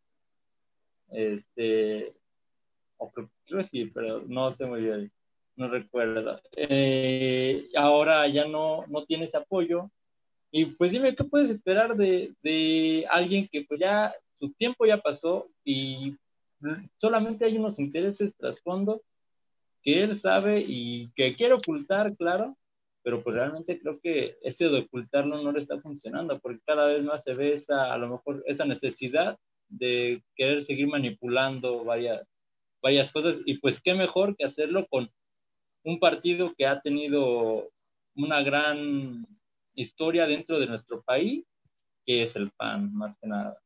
Este, 1.12 2.14
o 2.98 3.12
creo 3.12 3.64
sí, 3.64 3.86
pero 3.94 4.24
no 4.28 4.52
sé 4.52 4.66
muy 4.66 4.82
bien, 4.82 5.12
no 5.56 5.68
recuerdo. 5.68 6.42
Eh, 6.56 7.68
ahora 7.76 8.28
ya 8.28 8.48
no, 8.48 8.88
no 8.88 9.06
tiene 9.06 9.26
ese 9.26 9.38
apoyo. 9.38 9.92
Y 10.50 10.66
pues 10.66 10.92
dime, 10.92 11.16
¿qué 11.16 11.26
puedes 11.26 11.52
esperar 11.52 11.96
de, 11.96 12.34
de 12.42 13.06
alguien 13.12 13.48
que 13.52 13.66
pues 13.66 13.80
ya 13.80 14.16
su 14.40 14.52
tiempo 14.54 14.88
ya 14.88 14.98
pasó 14.98 15.48
y 15.64 16.16
solamente 16.98 17.46
hay 17.46 17.58
unos 17.58 17.80
intereses 17.80 18.36
trasfondo 18.36 19.04
que 19.82 20.04
él 20.04 20.18
sabe 20.18 20.64
y 20.66 21.12
que 21.16 21.36
quiere 21.36 21.54
ocultar, 21.54 22.16
claro, 22.16 22.58
pero 23.04 23.22
pues 23.22 23.36
realmente 23.36 23.80
creo 23.80 24.00
que 24.00 24.38
ese 24.42 24.70
de 24.70 24.80
ocultarlo 24.80 25.42
no 25.44 25.52
le 25.52 25.60
está 25.60 25.80
funcionando, 25.82 26.40
porque 26.40 26.62
cada 26.66 26.86
vez 26.86 27.04
más 27.04 27.24
se 27.24 27.34
ve 27.34 27.54
esa, 27.54 27.94
a 27.94 27.98
lo 27.98 28.08
mejor, 28.08 28.44
esa 28.48 28.66
necesidad 28.66 29.38
de 29.68 30.24
querer 30.36 30.64
seguir 30.64 30.88
manipulando 30.88 31.84
varias, 31.84 32.26
varias 32.82 33.12
cosas, 33.12 33.42
y 33.46 33.58
pues 33.58 33.82
qué 33.82 33.94
mejor 33.94 34.36
que 34.38 34.46
hacerlo 34.46 34.88
con 34.88 35.10
un 35.84 36.00
partido 36.00 36.54
que 36.58 36.66
ha 36.66 36.80
tenido 36.80 37.70
una 38.16 38.42
gran 38.42 39.28
historia 39.76 40.26
dentro 40.26 40.60
de 40.60 40.68
nuestro 40.68 41.02
país, 41.02 41.46
que 42.06 42.24
es 42.24 42.36
el 42.36 42.52
PAN, 42.52 42.94
más 42.94 43.18
que 43.18 43.28
nada. 43.28 43.63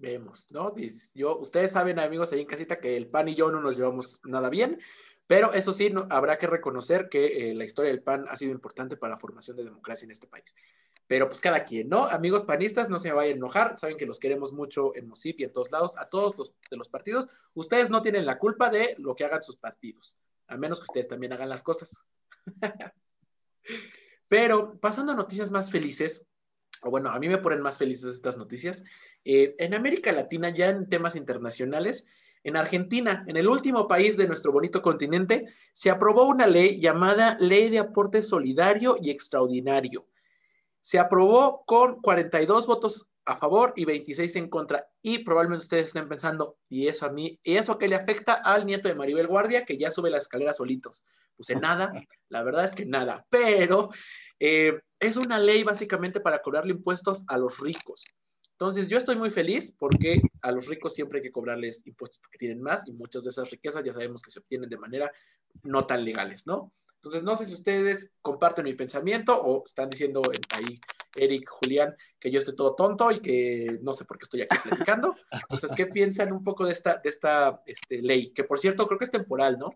Vemos, 0.00 0.50
¿no? 0.50 0.74
Yo, 1.14 1.38
ustedes 1.38 1.72
saben, 1.72 1.98
amigos, 1.98 2.32
ahí 2.32 2.40
en 2.40 2.46
casita, 2.46 2.80
que 2.80 2.96
el 2.96 3.08
PAN 3.08 3.28
y 3.28 3.34
yo 3.34 3.50
no 3.50 3.60
nos 3.60 3.76
llevamos 3.76 4.18
nada 4.24 4.48
bien, 4.48 4.80
pero 5.26 5.52
eso 5.52 5.74
sí, 5.74 5.92
habrá 6.08 6.38
que 6.38 6.46
reconocer 6.46 7.10
que 7.10 7.50
eh, 7.50 7.54
la 7.54 7.64
historia 7.64 7.90
del 7.90 8.02
PAN 8.02 8.24
ha 8.30 8.36
sido 8.36 8.50
importante 8.50 8.96
para 8.96 9.12
la 9.12 9.20
formación 9.20 9.58
de 9.58 9.64
democracia 9.64 10.06
en 10.06 10.12
este 10.12 10.26
país. 10.26 10.56
Pero 11.06 11.28
pues 11.28 11.42
cada 11.42 11.64
quien, 11.64 11.90
¿no? 11.90 12.06
Amigos 12.06 12.44
panistas, 12.44 12.88
no 12.88 12.98
se 12.98 13.12
vayan 13.12 13.34
a 13.34 13.36
enojar, 13.36 13.76
saben 13.76 13.98
que 13.98 14.06
los 14.06 14.18
queremos 14.18 14.54
mucho 14.54 14.96
en 14.96 15.06
MOSIP 15.06 15.40
y 15.40 15.44
en 15.44 15.52
todos 15.52 15.70
lados, 15.70 15.94
a 15.98 16.08
todos 16.08 16.38
los 16.38 16.54
de 16.70 16.78
los 16.78 16.88
partidos. 16.88 17.28
Ustedes 17.52 17.90
no 17.90 18.00
tienen 18.00 18.24
la 18.24 18.38
culpa 18.38 18.70
de 18.70 18.94
lo 18.96 19.14
que 19.14 19.26
hagan 19.26 19.42
sus 19.42 19.56
partidos, 19.56 20.16
a 20.46 20.56
menos 20.56 20.78
que 20.78 20.84
ustedes 20.84 21.08
también 21.08 21.34
hagan 21.34 21.50
las 21.50 21.62
cosas. 21.62 22.06
Pero 24.28 24.80
pasando 24.80 25.12
a 25.12 25.14
noticias 25.16 25.50
más 25.50 25.70
felices, 25.70 26.26
bueno, 26.82 27.10
a 27.10 27.18
mí 27.18 27.28
me 27.28 27.38
ponen 27.38 27.60
más 27.60 27.76
felices 27.76 28.14
estas 28.14 28.36
noticias. 28.36 28.84
Eh, 29.24 29.54
en 29.58 29.74
América 29.74 30.12
Latina, 30.12 30.48
ya 30.50 30.68
en 30.68 30.88
temas 30.88 31.16
internacionales, 31.16 32.06
en 32.42 32.56
Argentina, 32.56 33.24
en 33.26 33.36
el 33.36 33.48
último 33.48 33.86
país 33.86 34.16
de 34.16 34.26
nuestro 34.26 34.52
bonito 34.52 34.80
continente, 34.80 35.52
se 35.72 35.90
aprobó 35.90 36.26
una 36.26 36.46
ley 36.46 36.80
llamada 36.80 37.36
Ley 37.38 37.68
de 37.68 37.80
Aporte 37.80 38.22
Solidario 38.22 38.96
y 39.00 39.10
Extraordinario. 39.10 40.06
Se 40.80 40.98
aprobó 40.98 41.64
con 41.66 42.00
42 42.00 42.66
votos 42.66 43.10
a 43.26 43.36
favor 43.36 43.74
y 43.76 43.84
26 43.84 44.36
en 44.36 44.48
contra. 44.48 44.88
Y 45.02 45.18
probablemente 45.18 45.64
ustedes 45.64 45.88
estén 45.88 46.08
pensando, 46.08 46.56
¿y 46.68 46.88
eso 46.88 47.04
a 47.04 47.10
mí? 47.10 47.38
¿Y 47.42 47.56
eso 47.56 47.76
que 47.76 47.88
le 47.88 47.96
afecta 47.96 48.34
al 48.34 48.64
nieto 48.64 48.88
de 48.88 48.94
Maribel 48.94 49.26
Guardia, 49.26 49.66
que 49.66 49.76
ya 49.76 49.90
sube 49.90 50.10
la 50.10 50.18
escalera 50.18 50.54
solitos? 50.54 51.04
Pues 51.36 51.50
en 51.50 51.60
nada, 51.60 51.92
la 52.28 52.42
verdad 52.42 52.64
es 52.64 52.74
que 52.74 52.84
nada. 52.84 53.26
Pero 53.30 53.90
eh, 54.40 54.80
es 54.98 55.16
una 55.16 55.38
ley 55.38 55.62
básicamente 55.62 56.20
para 56.20 56.42
cobrarle 56.42 56.72
impuestos 56.72 57.24
a 57.28 57.38
los 57.38 57.58
ricos. 57.60 58.04
Entonces, 58.52 58.88
yo 58.88 58.98
estoy 58.98 59.16
muy 59.16 59.30
feliz 59.30 59.74
porque 59.78 60.20
a 60.42 60.52
los 60.52 60.66
ricos 60.66 60.94
siempre 60.94 61.18
hay 61.18 61.22
que 61.22 61.32
cobrarles 61.32 61.86
impuestos 61.86 62.20
porque 62.20 62.38
tienen 62.38 62.60
más 62.60 62.82
y 62.86 62.92
muchas 62.92 63.24
de 63.24 63.30
esas 63.30 63.50
riquezas 63.50 63.84
ya 63.84 63.92
sabemos 63.92 64.20
que 64.22 64.30
se 64.30 64.38
obtienen 64.38 64.68
de 64.68 64.76
manera 64.76 65.10
no 65.62 65.86
tan 65.86 66.04
legales, 66.04 66.46
¿no? 66.46 66.72
Entonces, 66.96 67.22
no 67.22 67.34
sé 67.36 67.46
si 67.46 67.54
ustedes 67.54 68.10
comparten 68.20 68.64
mi 68.64 68.74
pensamiento 68.74 69.40
o 69.40 69.62
están 69.64 69.88
diciendo 69.88 70.20
ahí, 70.50 70.78
Eric, 71.16 71.48
Julián, 71.48 71.96
que 72.18 72.30
yo 72.30 72.38
estoy 72.38 72.54
todo 72.54 72.74
tonto 72.74 73.10
y 73.10 73.20
que 73.20 73.78
no 73.82 73.94
sé 73.94 74.04
por 74.04 74.18
qué 74.18 74.24
estoy 74.24 74.42
aquí 74.42 74.56
platicando. 74.62 75.16
Entonces, 75.32 75.72
¿qué 75.74 75.86
piensan 75.86 76.32
un 76.32 76.42
poco 76.42 76.66
de 76.66 76.72
esta, 76.72 76.98
de 76.98 77.08
esta 77.08 77.62
este, 77.64 78.02
ley? 78.02 78.32
Que 78.32 78.44
por 78.44 78.58
cierto, 78.58 78.86
creo 78.86 78.98
que 78.98 79.06
es 79.06 79.10
temporal, 79.10 79.58
¿no? 79.58 79.70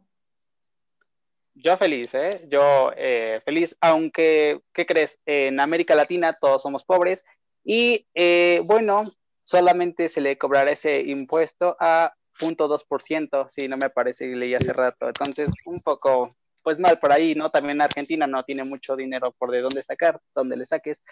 Yo 1.55 1.77
feliz, 1.77 2.15
¿eh? 2.15 2.47
Yo 2.49 2.93
eh, 2.97 3.41
feliz, 3.45 3.77
aunque, 3.81 4.61
¿qué 4.73 4.87
crees? 4.87 5.21
En 5.25 5.61
América 5.61 5.95
Latina 5.95 6.33
todos 6.33 6.63
somos 6.63 6.85
pobres 6.85 7.25
y, 7.63 8.07
eh, 8.15 8.61
bueno, 8.65 9.05
solamente 9.45 10.09
se 10.09 10.21
le 10.21 10.37
cobrará 10.37 10.73
ese 10.73 11.01
impuesto 11.01 11.77
a 11.79 12.13
0.2%, 12.41 13.49
si 13.49 13.69
no 13.69 13.77
me 13.77 13.91
parece, 13.91 14.27
leí 14.27 14.55
hace 14.55 14.73
rato. 14.73 15.07
Entonces, 15.07 15.51
un 15.67 15.81
poco, 15.81 16.35
pues 16.63 16.79
mal 16.81 16.99
por 16.99 17.13
ahí, 17.13 17.35
¿no? 17.35 17.51
También 17.51 17.81
Argentina 17.81 18.27
no 18.27 18.43
tiene 18.45 18.65
mucho 18.65 18.97
dinero 18.97 19.33
por 19.33 19.51
de 19.53 19.61
dónde 19.61 19.83
sacar, 19.83 20.21
dónde 20.35 20.57
le 20.57 20.67
saques. 20.67 21.03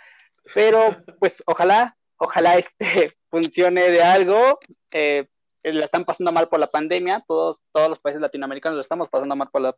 Pero, 0.54 0.80
pues, 1.20 1.42
ojalá, 1.46 1.96
ojalá 2.16 2.58
este 2.58 3.12
funcione 3.30 3.90
de 3.90 4.02
algo. 4.02 4.58
Eh, 4.90 5.28
la 5.62 5.84
están 5.84 6.04
pasando 6.04 6.32
mal 6.32 6.48
por 6.48 6.58
la 6.58 6.66
pandemia, 6.66 7.24
todos, 7.28 7.62
todos 7.70 7.90
los 7.90 8.00
países 8.00 8.20
latinoamericanos 8.20 8.74
lo 8.74 8.80
estamos 8.80 9.08
pasando 9.08 9.36
mal 9.36 9.48
por 9.48 9.62
la 9.62 9.76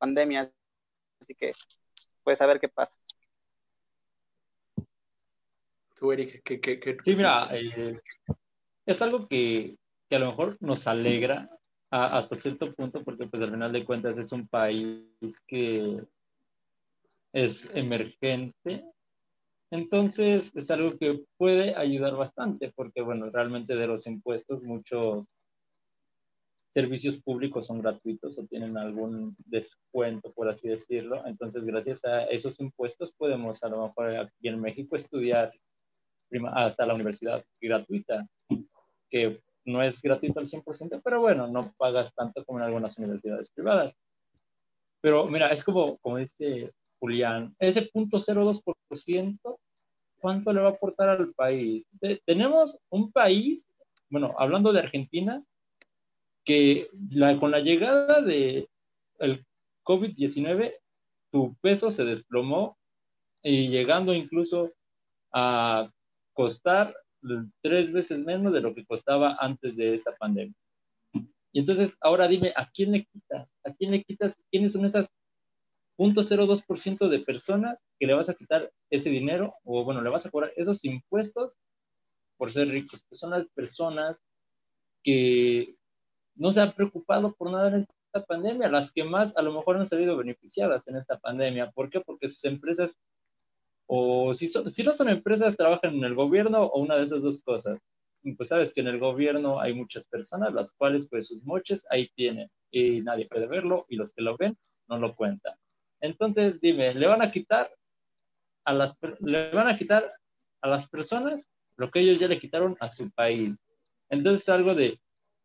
pandemia. 0.00 0.50
Así 1.20 1.34
que, 1.34 1.52
pues 2.24 2.40
a 2.40 2.46
ver 2.46 2.58
qué 2.58 2.68
pasa. 2.68 2.98
Tú, 5.94 6.12
Eric, 6.12 6.42
¿qué, 6.42 6.60
qué, 6.60 6.96
Sí, 7.04 7.14
mira, 7.14 7.48
eh, 7.52 8.00
es 8.86 9.02
algo 9.02 9.28
que, 9.28 9.76
que, 10.08 10.16
a 10.16 10.18
lo 10.18 10.30
mejor 10.30 10.56
nos 10.60 10.86
alegra 10.86 11.50
hasta 11.90 12.36
cierto 12.36 12.72
punto, 12.74 13.00
porque 13.00 13.26
pues 13.26 13.42
al 13.42 13.50
final 13.50 13.72
de 13.72 13.84
cuentas 13.84 14.16
es 14.16 14.32
un 14.32 14.48
país 14.48 15.40
que 15.46 16.02
es 17.32 17.68
emergente. 17.74 18.84
Entonces 19.70 20.50
es 20.54 20.70
algo 20.70 20.96
que 20.98 21.24
puede 21.36 21.76
ayudar 21.76 22.14
bastante, 22.14 22.72
porque 22.74 23.02
bueno, 23.02 23.30
realmente 23.30 23.76
de 23.76 23.86
los 23.86 24.06
impuestos 24.06 24.62
muchos 24.62 25.28
servicios 26.72 27.18
públicos 27.18 27.66
son 27.66 27.80
gratuitos 27.80 28.38
o 28.38 28.46
tienen 28.46 28.76
algún 28.76 29.34
descuento, 29.46 30.32
por 30.32 30.48
así 30.48 30.68
decirlo. 30.68 31.26
Entonces, 31.26 31.64
gracias 31.64 32.04
a 32.04 32.24
esos 32.24 32.60
impuestos 32.60 33.12
podemos 33.12 33.62
a 33.64 33.68
lo 33.68 33.86
mejor 33.86 34.16
aquí 34.16 34.48
en 34.48 34.60
México 34.60 34.96
estudiar 34.96 35.52
hasta 36.52 36.86
la 36.86 36.94
universidad 36.94 37.44
gratuita, 37.60 38.26
que 39.10 39.40
no 39.64 39.82
es 39.82 40.00
gratuito 40.00 40.38
al 40.38 40.48
100%, 40.48 41.00
pero 41.02 41.20
bueno, 41.20 41.48
no 41.48 41.74
pagas 41.76 42.14
tanto 42.14 42.44
como 42.44 42.60
en 42.60 42.66
algunas 42.66 42.96
universidades 42.98 43.50
privadas. 43.50 43.92
Pero 45.00 45.26
mira, 45.26 45.48
es 45.50 45.64
como, 45.64 45.98
como 45.98 46.18
dice 46.18 46.72
Julián, 47.00 47.54
ese 47.58 47.90
0.02%, 47.90 49.58
¿cuánto 50.20 50.52
le 50.52 50.60
va 50.60 50.68
a 50.68 50.72
aportar 50.72 51.08
al 51.08 51.32
país? 51.32 51.84
Tenemos 52.26 52.78
un 52.90 53.10
país, 53.10 53.66
bueno, 54.08 54.34
hablando 54.38 54.72
de 54.72 54.80
Argentina, 54.80 55.42
que 56.50 56.90
la, 57.12 57.38
con 57.38 57.52
la 57.52 57.60
llegada 57.60 58.22
de 58.22 58.68
el 59.20 59.46
COVID-19, 59.84 60.74
tu 61.30 61.54
peso 61.60 61.92
se 61.92 62.04
desplomó 62.04 62.76
y 63.44 63.68
llegando 63.68 64.12
incluso 64.12 64.72
a 65.32 65.88
costar 66.32 66.92
tres 67.62 67.92
veces 67.92 68.18
menos 68.18 68.52
de 68.52 68.62
lo 68.62 68.74
que 68.74 68.84
costaba 68.84 69.36
antes 69.38 69.76
de 69.76 69.94
esta 69.94 70.12
pandemia. 70.16 70.56
Y 71.52 71.60
entonces, 71.60 71.96
ahora 72.00 72.26
dime, 72.26 72.52
¿a 72.56 72.68
quién 72.74 72.90
le 72.90 73.04
quitas? 73.04 73.48
¿A 73.62 73.72
quién 73.72 73.92
le 73.92 74.02
quitas? 74.02 74.42
¿Quiénes 74.50 74.72
son 74.72 74.86
esas 74.86 75.08
0.02% 75.98 77.08
de 77.08 77.20
personas 77.20 77.78
que 78.00 78.08
le 78.08 78.14
vas 78.14 78.28
a 78.28 78.34
quitar 78.34 78.72
ese 78.90 79.08
dinero 79.10 79.54
o, 79.62 79.84
bueno, 79.84 80.02
le 80.02 80.10
vas 80.10 80.26
a 80.26 80.30
cobrar 80.30 80.52
esos 80.56 80.84
impuestos 80.84 81.56
por 82.36 82.50
ser 82.50 82.66
ricos? 82.70 83.04
Son 83.12 83.30
las 83.30 83.46
personas 83.50 84.16
que 85.04 85.79
no 86.34 86.52
se 86.52 86.60
han 86.60 86.72
preocupado 86.72 87.34
por 87.34 87.50
nada 87.50 87.68
en 87.68 87.74
esta 87.80 88.24
pandemia, 88.26 88.68
las 88.68 88.90
que 88.90 89.04
más 89.04 89.36
a 89.36 89.42
lo 89.42 89.52
mejor 89.52 89.76
han 89.76 89.86
salido 89.86 90.16
beneficiadas 90.16 90.86
en 90.88 90.96
esta 90.96 91.18
pandemia. 91.18 91.70
¿Por 91.70 91.90
qué? 91.90 92.00
Porque 92.00 92.28
sus 92.28 92.44
empresas 92.44 92.98
o 93.92 94.32
si, 94.34 94.48
si 94.48 94.84
no 94.84 94.94
son 94.94 95.08
empresas, 95.08 95.56
trabajan 95.56 95.96
en 95.96 96.04
el 96.04 96.14
gobierno 96.14 96.62
o 96.62 96.80
una 96.80 96.94
de 96.94 97.02
esas 97.02 97.22
dos 97.22 97.40
cosas. 97.40 97.76
pues 98.36 98.48
sabes 98.48 98.72
que 98.72 98.82
en 98.82 98.86
el 98.86 99.00
gobierno 99.00 99.60
hay 99.60 99.74
muchas 99.74 100.04
personas, 100.04 100.54
las 100.54 100.70
cuales 100.70 101.08
pues 101.08 101.26
sus 101.26 101.42
moches 101.42 101.84
ahí 101.90 102.08
tienen 102.14 102.48
y 102.70 103.00
nadie 103.00 103.26
puede 103.26 103.48
verlo 103.48 103.86
y 103.88 103.96
los 103.96 104.12
que 104.12 104.22
lo 104.22 104.36
ven 104.36 104.56
no 104.88 104.98
lo 104.98 105.16
cuentan. 105.16 105.54
Entonces, 106.00 106.60
dime, 106.60 106.94
¿le 106.94 107.06
van 107.08 107.20
a 107.20 107.32
quitar 107.32 107.68
a 108.64 108.72
las, 108.72 108.96
le 109.20 109.50
van 109.50 109.66
a 109.66 109.76
quitar 109.76 110.08
a 110.60 110.68
las 110.68 110.88
personas 110.88 111.50
lo 111.76 111.88
que 111.88 111.98
ellos 111.98 112.20
ya 112.20 112.28
le 112.28 112.38
quitaron 112.38 112.76
a 112.78 112.88
su 112.90 113.10
país? 113.10 113.58
Entonces, 114.08 114.48
algo 114.48 114.72
de, 114.72 115.00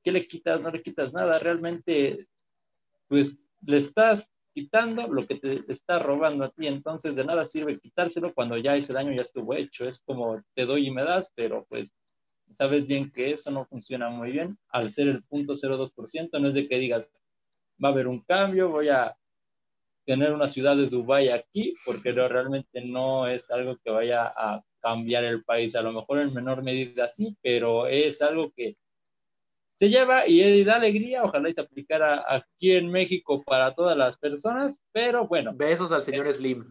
¿qué 0.06 0.12
le 0.12 0.28
quitas? 0.28 0.62
No 0.62 0.70
le 0.70 0.84
quitas 0.84 1.12
nada, 1.12 1.40
realmente, 1.40 2.28
pues 3.08 3.40
le 3.66 3.78
estás 3.78 4.32
quitando 4.54 5.08
lo 5.08 5.26
que 5.26 5.36
te 5.36 5.64
está 5.68 5.98
robando 5.98 6.46
a 6.46 6.52
ti. 6.52 6.68
Entonces, 6.68 7.16
de 7.16 7.26
nada 7.26 7.46
sirve 7.46 7.80
quitárselo 7.80 8.34
cuando 8.34 8.56
ya 8.58 8.76
ese 8.76 8.94
daño 8.94 9.12
ya 9.12 9.24
estuvo 9.24 9.56
hecho. 9.56 9.86
Es 9.86 10.00
como 10.00 10.42
te 10.54 10.66
doy 10.66 10.88
y 10.88 10.92
me 10.92 11.04
das, 11.04 11.32
pero 11.36 11.66
pues 11.68 11.94
sabes 12.50 12.86
bien 12.86 13.12
que 13.12 13.32
eso 13.32 13.50
no 13.50 13.66
funciona 13.66 14.10
muy 14.10 14.32
bien. 14.32 14.58
Al 14.70 14.92
ser 14.92 15.08
el 15.08 15.24
0.02%, 15.26 16.40
no 16.40 16.48
es 16.50 16.54
de 16.54 16.68
que 16.68 16.78
digas, 16.78 17.10
va 17.84 17.90
a 17.90 17.92
haber 17.92 18.08
un 18.08 18.22
cambio, 18.22 18.70
voy 18.70 18.90
a 18.90 19.18
tener 20.06 20.32
una 20.34 20.48
ciudad 20.48 20.78
de 20.78 20.86
Dubái 20.88 21.30
aquí, 21.30 21.74
porque 21.84 22.12
realmente 22.12 22.86
no 22.86 23.28
es 23.28 23.50
algo 23.50 23.76
que 23.84 23.90
vaya 23.90 24.32
a 24.38 24.64
cambiar 24.80 25.24
el 25.24 25.44
país. 25.44 25.76
A 25.76 25.82
lo 25.82 25.92
mejor 25.92 26.20
en 26.20 26.32
menor 26.32 26.62
medida 26.62 27.08
sí, 27.08 27.36
pero 27.42 27.88
es 27.88 28.22
algo 28.22 28.52
que 28.56 28.78
se 29.76 29.90
lleva 29.90 30.28
y 30.28 30.64
da 30.64 30.76
alegría, 30.76 31.24
ojalá 31.24 31.50
y 31.50 31.54
se 31.54 31.62
aplicara 31.62 32.24
aquí 32.28 32.72
en 32.72 32.90
México 32.90 33.44
para 33.44 33.74
todas 33.76 33.98
las 33.98 34.18
personas, 34.18 34.82
pero 34.92 35.28
bueno. 35.28 35.54
Besos 35.54 35.92
al 35.92 36.04
señor 36.04 36.32
Slim. 36.34 36.64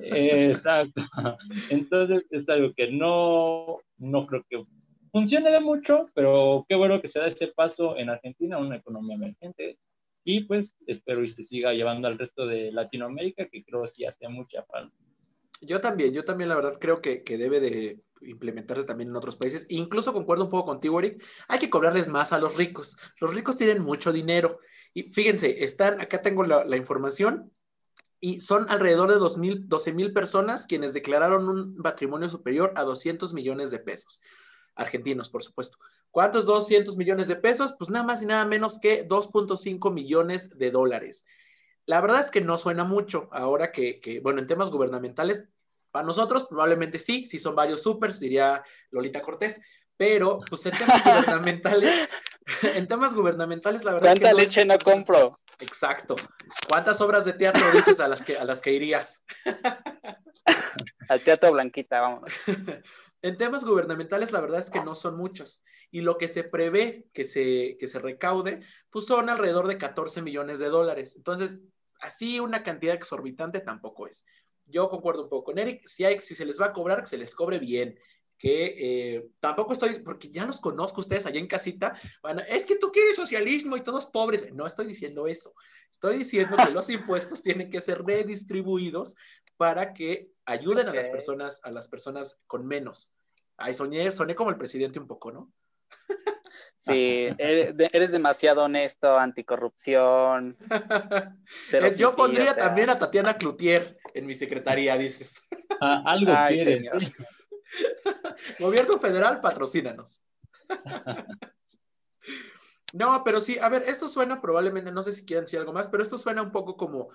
Exacto. 0.00 1.02
Entonces 1.70 2.26
es 2.30 2.48
algo 2.48 2.72
que 2.74 2.90
no, 2.90 3.78
no 3.98 4.26
creo 4.26 4.44
que 4.48 4.62
funcione 5.10 5.50
de 5.50 5.60
mucho, 5.60 6.08
pero 6.14 6.64
qué 6.68 6.74
bueno 6.74 7.00
que 7.00 7.08
se 7.08 7.18
da 7.18 7.26
ese 7.26 7.48
paso 7.48 7.96
en 7.96 8.10
Argentina, 8.10 8.58
una 8.58 8.76
economía 8.76 9.16
emergente, 9.16 9.78
y 10.24 10.40
pues 10.44 10.76
espero 10.86 11.22
y 11.22 11.30
se 11.30 11.44
siga 11.44 11.72
llevando 11.74 12.08
al 12.08 12.18
resto 12.18 12.46
de 12.46 12.72
Latinoamérica, 12.72 13.46
que 13.48 13.64
creo 13.64 13.82
que 13.82 13.88
sí 13.88 14.04
hace 14.04 14.28
mucha 14.28 14.64
falta. 14.64 14.96
Yo 15.60 15.80
también, 15.80 16.12
yo 16.12 16.24
también 16.24 16.48
la 16.48 16.56
verdad 16.56 16.78
creo 16.80 17.00
que, 17.00 17.22
que, 17.22 17.38
debe 17.38 17.60
de 17.60 18.04
implementarse 18.20 18.84
también 18.84 19.10
en 19.10 19.16
otros 19.16 19.36
países. 19.36 19.66
Incluso 19.68 20.12
concuerdo 20.12 20.44
un 20.44 20.50
poco 20.50 20.66
contigo, 20.66 20.98
Eric, 20.98 21.22
hay 21.48 21.58
que 21.58 21.70
cobrarles 21.70 22.08
más 22.08 22.32
a 22.32 22.38
los 22.38 22.56
ricos. 22.56 22.96
Los 23.20 23.34
ricos 23.34 23.56
tienen 23.56 23.82
mucho 23.82 24.12
dinero. 24.12 24.58
Y 24.92 25.10
fíjense, 25.10 25.64
están, 25.64 26.00
acá 26.00 26.22
tengo 26.22 26.44
la, 26.44 26.76
información, 26.76 27.50
y 28.20 28.40
son 28.40 28.66
alrededor 28.70 29.10
de 29.10 29.18
12 29.66 29.92
mil 29.92 30.12
personas 30.12 30.66
quienes 30.66 30.94
declararon 30.94 31.48
un 31.48 31.76
patrimonio 31.82 32.30
superior 32.30 32.72
a 32.76 32.82
200 32.82 33.34
millones 33.34 33.70
de 33.70 33.80
pesos. 33.80 34.22
Argentinos, 34.74 35.28
por 35.28 35.42
supuesto. 35.42 35.78
¿Cuántos 36.10 36.46
200 36.46 36.96
millones 36.96 37.26
de 37.26 37.36
pesos? 37.36 37.74
Pues 37.78 37.90
nada 37.90 38.04
más 38.04 38.22
y 38.22 38.26
nada 38.26 38.46
menos 38.46 38.78
que 38.80 39.06
2.5 39.06 39.92
millones 39.92 40.56
de 40.56 40.70
dólares. 40.70 41.26
La 41.86 42.00
verdad 42.00 42.20
es 42.20 42.30
que 42.30 42.40
no 42.40 42.58
suena 42.58 42.84
mucho 42.84 43.28
ahora 43.32 43.72
que, 43.72 44.00
que, 44.00 44.20
bueno, 44.20 44.40
en 44.40 44.46
temas 44.46 44.70
gubernamentales 44.70 45.48
para 45.94 46.06
nosotros 46.06 46.46
probablemente 46.48 46.98
sí, 46.98 47.24
si 47.24 47.38
son 47.38 47.54
varios 47.54 47.84
supers, 47.84 48.18
diría 48.18 48.64
Lolita 48.90 49.22
Cortés, 49.22 49.62
pero 49.96 50.40
pues 50.50 50.66
en 50.66 50.72
temas 50.76 51.04
gubernamentales, 51.04 52.08
en 52.62 52.88
temas 52.88 53.14
gubernamentales 53.14 53.84
la 53.84 53.92
verdad 53.92 54.08
¿Cuánta 54.08 54.30
es 54.30 54.34
que 54.34 54.42
leche 54.42 54.64
no 54.64 54.76
compro? 54.80 55.40
Exacto. 55.60 56.16
¿Cuántas 56.68 57.00
obras 57.00 57.24
de 57.24 57.34
teatro 57.34 57.62
dices 57.72 58.00
a 58.00 58.08
las 58.08 58.24
que, 58.24 58.36
a 58.36 58.44
las 58.44 58.60
que 58.60 58.72
irías? 58.72 59.22
Al 61.08 61.22
teatro 61.22 61.52
Blanquita, 61.52 62.00
vamos. 62.00 62.32
En 63.22 63.38
temas 63.38 63.64
gubernamentales, 63.64 64.32
la 64.32 64.42
verdad 64.42 64.58
es 64.58 64.68
que 64.68 64.84
no 64.84 64.94
son 64.94 65.16
muchos. 65.16 65.64
Y 65.90 66.02
lo 66.02 66.18
que 66.18 66.28
se 66.28 66.44
prevé 66.44 67.06
que 67.14 67.24
se, 67.24 67.78
que 67.80 67.88
se 67.88 67.98
recaude, 67.98 68.60
pues 68.90 69.06
son 69.06 69.30
alrededor 69.30 69.66
de 69.66 69.78
14 69.78 70.20
millones 70.20 70.58
de 70.58 70.68
dólares. 70.68 71.14
Entonces, 71.16 71.58
así 72.04 72.40
una 72.40 72.62
cantidad 72.62 72.94
exorbitante 72.94 73.60
tampoco 73.60 74.06
es 74.06 74.24
yo 74.66 74.88
concuerdo 74.88 75.22
un 75.22 75.28
poco 75.28 75.44
con 75.44 75.58
Eric, 75.58 75.86
si, 75.86 76.04
hay, 76.04 76.18
si 76.20 76.34
se 76.34 76.44
les 76.44 76.60
va 76.60 76.66
a 76.66 76.72
cobrar, 76.72 77.00
que 77.00 77.06
se 77.06 77.18
les 77.18 77.34
cobre 77.34 77.58
bien, 77.58 77.98
que 78.38 79.14
eh, 79.16 79.28
tampoco 79.40 79.72
estoy, 79.72 80.00
porque 80.00 80.30
ya 80.30 80.46
los 80.46 80.60
conozco 80.60 81.00
ustedes 81.00 81.26
allá 81.26 81.38
en 81.38 81.46
casita, 81.46 81.98
es 82.48 82.66
que 82.66 82.76
tú 82.76 82.90
quieres 82.90 83.16
socialismo 83.16 83.76
y 83.76 83.82
todos 83.82 84.06
pobres. 84.06 84.52
No 84.52 84.66
estoy 84.66 84.86
diciendo 84.86 85.26
eso. 85.26 85.54
Estoy 85.90 86.18
diciendo 86.18 86.56
que 86.56 86.72
los 86.72 86.90
impuestos 86.90 87.42
tienen 87.42 87.70
que 87.70 87.80
ser 87.80 88.02
redistribuidos 88.04 89.14
para 89.56 89.94
que 89.94 90.32
ayuden 90.44 90.88
a 90.88 90.94
las 90.94 91.08
personas, 91.08 91.60
a 91.62 91.70
las 91.70 91.88
personas 91.88 92.40
con 92.46 92.66
menos. 92.66 93.12
Ay, 93.56 93.72
soñé, 93.72 94.10
soné 94.10 94.34
como 94.34 94.50
el 94.50 94.58
presidente 94.58 94.98
un 94.98 95.06
poco, 95.06 95.30
¿no? 95.30 95.52
Sí, 96.84 97.28
eres, 97.38 98.12
demasiado 98.12 98.64
honesto, 98.64 99.18
anticorrupción. 99.18 100.56
Yo 101.96 102.14
pondría 102.14 102.54
también 102.54 102.90
a 102.90 102.98
Tatiana 102.98 103.38
Cloutier 103.38 103.98
en 104.12 104.26
mi 104.26 104.34
secretaría, 104.34 104.96
dices. 104.98 105.42
Ah, 105.80 106.02
algo 106.06 106.32
quiere. 106.48 106.88
Gobierno 108.60 108.98
federal, 108.98 109.40
patrocínanos. 109.40 110.22
no, 112.92 113.24
pero 113.24 113.40
sí, 113.40 113.58
a 113.58 113.68
ver, 113.68 113.84
esto 113.88 114.06
suena 114.06 114.40
probablemente, 114.40 114.92
no 114.92 115.02
sé 115.02 115.12
si 115.12 115.26
quieren 115.26 115.46
decir 115.46 115.58
algo 115.58 115.72
más, 115.72 115.88
pero 115.88 116.02
esto 116.02 116.16
suena 116.16 116.42
un 116.42 116.52
poco 116.52 116.76
como 116.76 117.08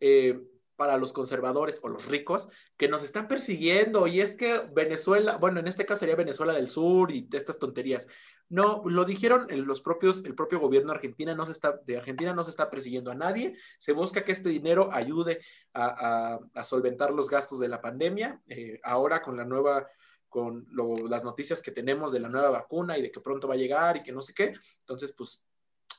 eh, 0.00 0.40
para 0.76 0.98
los 0.98 1.12
conservadores 1.12 1.80
o 1.82 1.88
los 1.88 2.06
ricos 2.06 2.48
que 2.76 2.88
nos 2.88 3.02
están 3.02 3.28
persiguiendo 3.28 4.06
y 4.06 4.20
es 4.20 4.34
que 4.34 4.60
Venezuela, 4.72 5.38
bueno, 5.38 5.60
en 5.60 5.66
este 5.66 5.86
caso 5.86 6.00
sería 6.00 6.16
Venezuela 6.16 6.52
del 6.52 6.68
Sur 6.68 7.10
y 7.10 7.28
estas 7.32 7.58
tonterías. 7.58 8.06
No, 8.48 8.82
lo 8.86 9.04
dijeron 9.04 9.48
los 9.66 9.80
propios, 9.80 10.24
el 10.24 10.34
propio 10.34 10.60
gobierno 10.60 10.92
argentina 10.92 11.34
no 11.34 11.46
se 11.46 11.52
está, 11.52 11.80
de 11.84 11.96
Argentina 11.96 12.32
no 12.32 12.44
se 12.44 12.50
está 12.50 12.70
persiguiendo 12.70 13.10
a 13.10 13.14
nadie, 13.14 13.56
se 13.78 13.92
busca 13.92 14.24
que 14.24 14.32
este 14.32 14.50
dinero 14.50 14.90
ayude 14.92 15.40
a, 15.74 16.38
solventar 16.62 17.10
los 17.12 17.28
gastos 17.28 17.58
de 17.58 17.68
la 17.68 17.80
pandemia. 17.80 18.40
Eh, 18.46 18.78
ahora 18.84 19.22
con 19.22 19.36
la 19.36 19.44
nueva, 19.44 19.88
con 20.28 20.66
las 21.08 21.24
noticias 21.24 21.62
que 21.62 21.72
tenemos 21.72 22.12
de 22.12 22.20
la 22.20 22.28
nueva 22.28 22.50
vacuna 22.50 22.98
y 22.98 23.02
de 23.02 23.10
que 23.10 23.20
pronto 23.20 23.48
va 23.48 23.54
a 23.54 23.58
llegar 23.58 23.96
y 23.96 24.02
que 24.02 24.12
no 24.12 24.20
sé 24.20 24.34
qué, 24.34 24.52
entonces 24.80 25.12
pues 25.16 25.42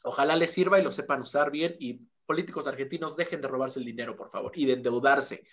ojalá 0.03 0.35
les 0.35 0.51
sirva 0.51 0.79
y 0.79 0.83
lo 0.83 0.91
sepan 0.91 1.21
usar 1.21 1.51
bien 1.51 1.75
y 1.79 2.07
políticos 2.27 2.67
argentinos 2.67 3.15
dejen 3.15 3.41
de 3.41 3.47
robarse 3.47 3.79
el 3.79 3.85
dinero, 3.85 4.15
por 4.15 4.29
favor, 4.29 4.51
y 4.55 4.65
de 4.65 4.73
endeudarse. 4.73 5.43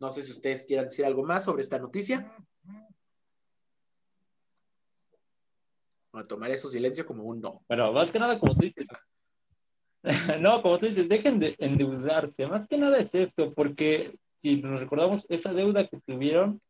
No 0.00 0.10
sé 0.10 0.22
si 0.22 0.32
ustedes 0.32 0.66
quieran 0.66 0.86
decir 0.86 1.04
algo 1.04 1.22
más 1.22 1.44
sobre 1.44 1.62
esta 1.62 1.78
noticia. 1.78 2.34
tomaré 6.26 6.56
su 6.56 6.68
silencio 6.68 7.06
como 7.06 7.24
un 7.24 7.40
no. 7.40 7.62
Bueno, 7.68 7.92
más 7.92 8.10
que 8.10 8.18
nada, 8.18 8.38
como 8.38 8.54
tú 8.54 8.62
dices, 8.62 8.88
no, 10.40 10.62
como 10.62 10.78
tú 10.78 10.86
dices, 10.86 11.08
dejen 11.08 11.38
de 11.38 11.54
endeudarse. 11.58 12.46
Más 12.46 12.66
que 12.66 12.78
nada 12.78 12.98
es 12.98 13.14
esto, 13.14 13.52
porque 13.54 14.16
si 14.38 14.56
nos 14.56 14.80
recordamos, 14.80 15.26
esa 15.28 15.52
deuda 15.52 15.86
que 15.86 16.00
tuvieron 16.00 16.60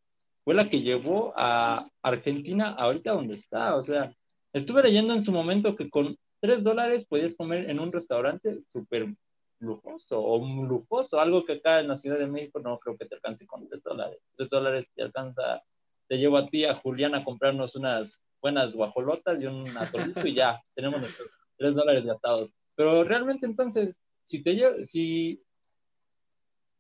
fue 0.45 0.55
la 0.55 0.69
que 0.69 0.81
llevó 0.81 1.33
a 1.37 1.89
Argentina 2.03 2.71
ahorita 2.71 3.13
donde 3.13 3.35
está. 3.35 3.77
O 3.77 3.83
sea, 3.83 4.13
estuve 4.53 4.83
leyendo 4.83 5.15
en 5.15 5.23
su 5.23 5.33
momento 5.33 5.77
que 5.77 5.91
con 5.91 6.17
tres 6.41 6.65
dólares 6.65 7.07
podías 7.09 7.35
comer 7.37 7.69
en 7.71 7.81
un 7.81 7.93
restaurante 7.93 8.61
súper 8.69 9.15
lujoso 9.61 10.21
o 10.21 10.39
lujoso, 10.65 11.21
algo 11.21 11.45
que 11.45 11.55
acá 11.55 11.81
en 11.81 11.89
la 11.89 11.97
Ciudad 11.97 12.19
de 12.19 12.27
México 12.27 12.61
no 12.61 12.79
creo 12.79 12.97
que 12.97 13.07
te 13.07 13.17
alcance 13.17 13.47
con 13.47 13.69
tres 13.69 13.83
dólares. 13.83 14.21
Tres 14.37 14.49
dólares 14.49 14.87
te 14.95 15.03
alcanza, 15.03 15.63
te 16.07 16.19
llevo 16.19 16.39
a 16.39 16.47
ti, 16.49 16.65
a 16.65 16.75
Julián, 16.77 17.15
a 17.15 17.25
comprarnos 17.25 17.75
unas 17.77 18.23
buenas 18.41 18.75
guajolotas 18.75 19.41
y 19.41 19.47
un 19.47 19.77
atolito 19.77 20.27
y 20.27 20.35
ya, 20.35 20.61
tenemos 20.75 21.01
nuestros 21.01 21.29
tres 21.57 21.75
dólares 21.75 22.05
gastados. 22.05 22.51
Pero 22.75 23.03
realmente 23.05 23.47
entonces, 23.47 23.95
si 24.25 24.43
te 24.43 24.87
si 24.87 25.43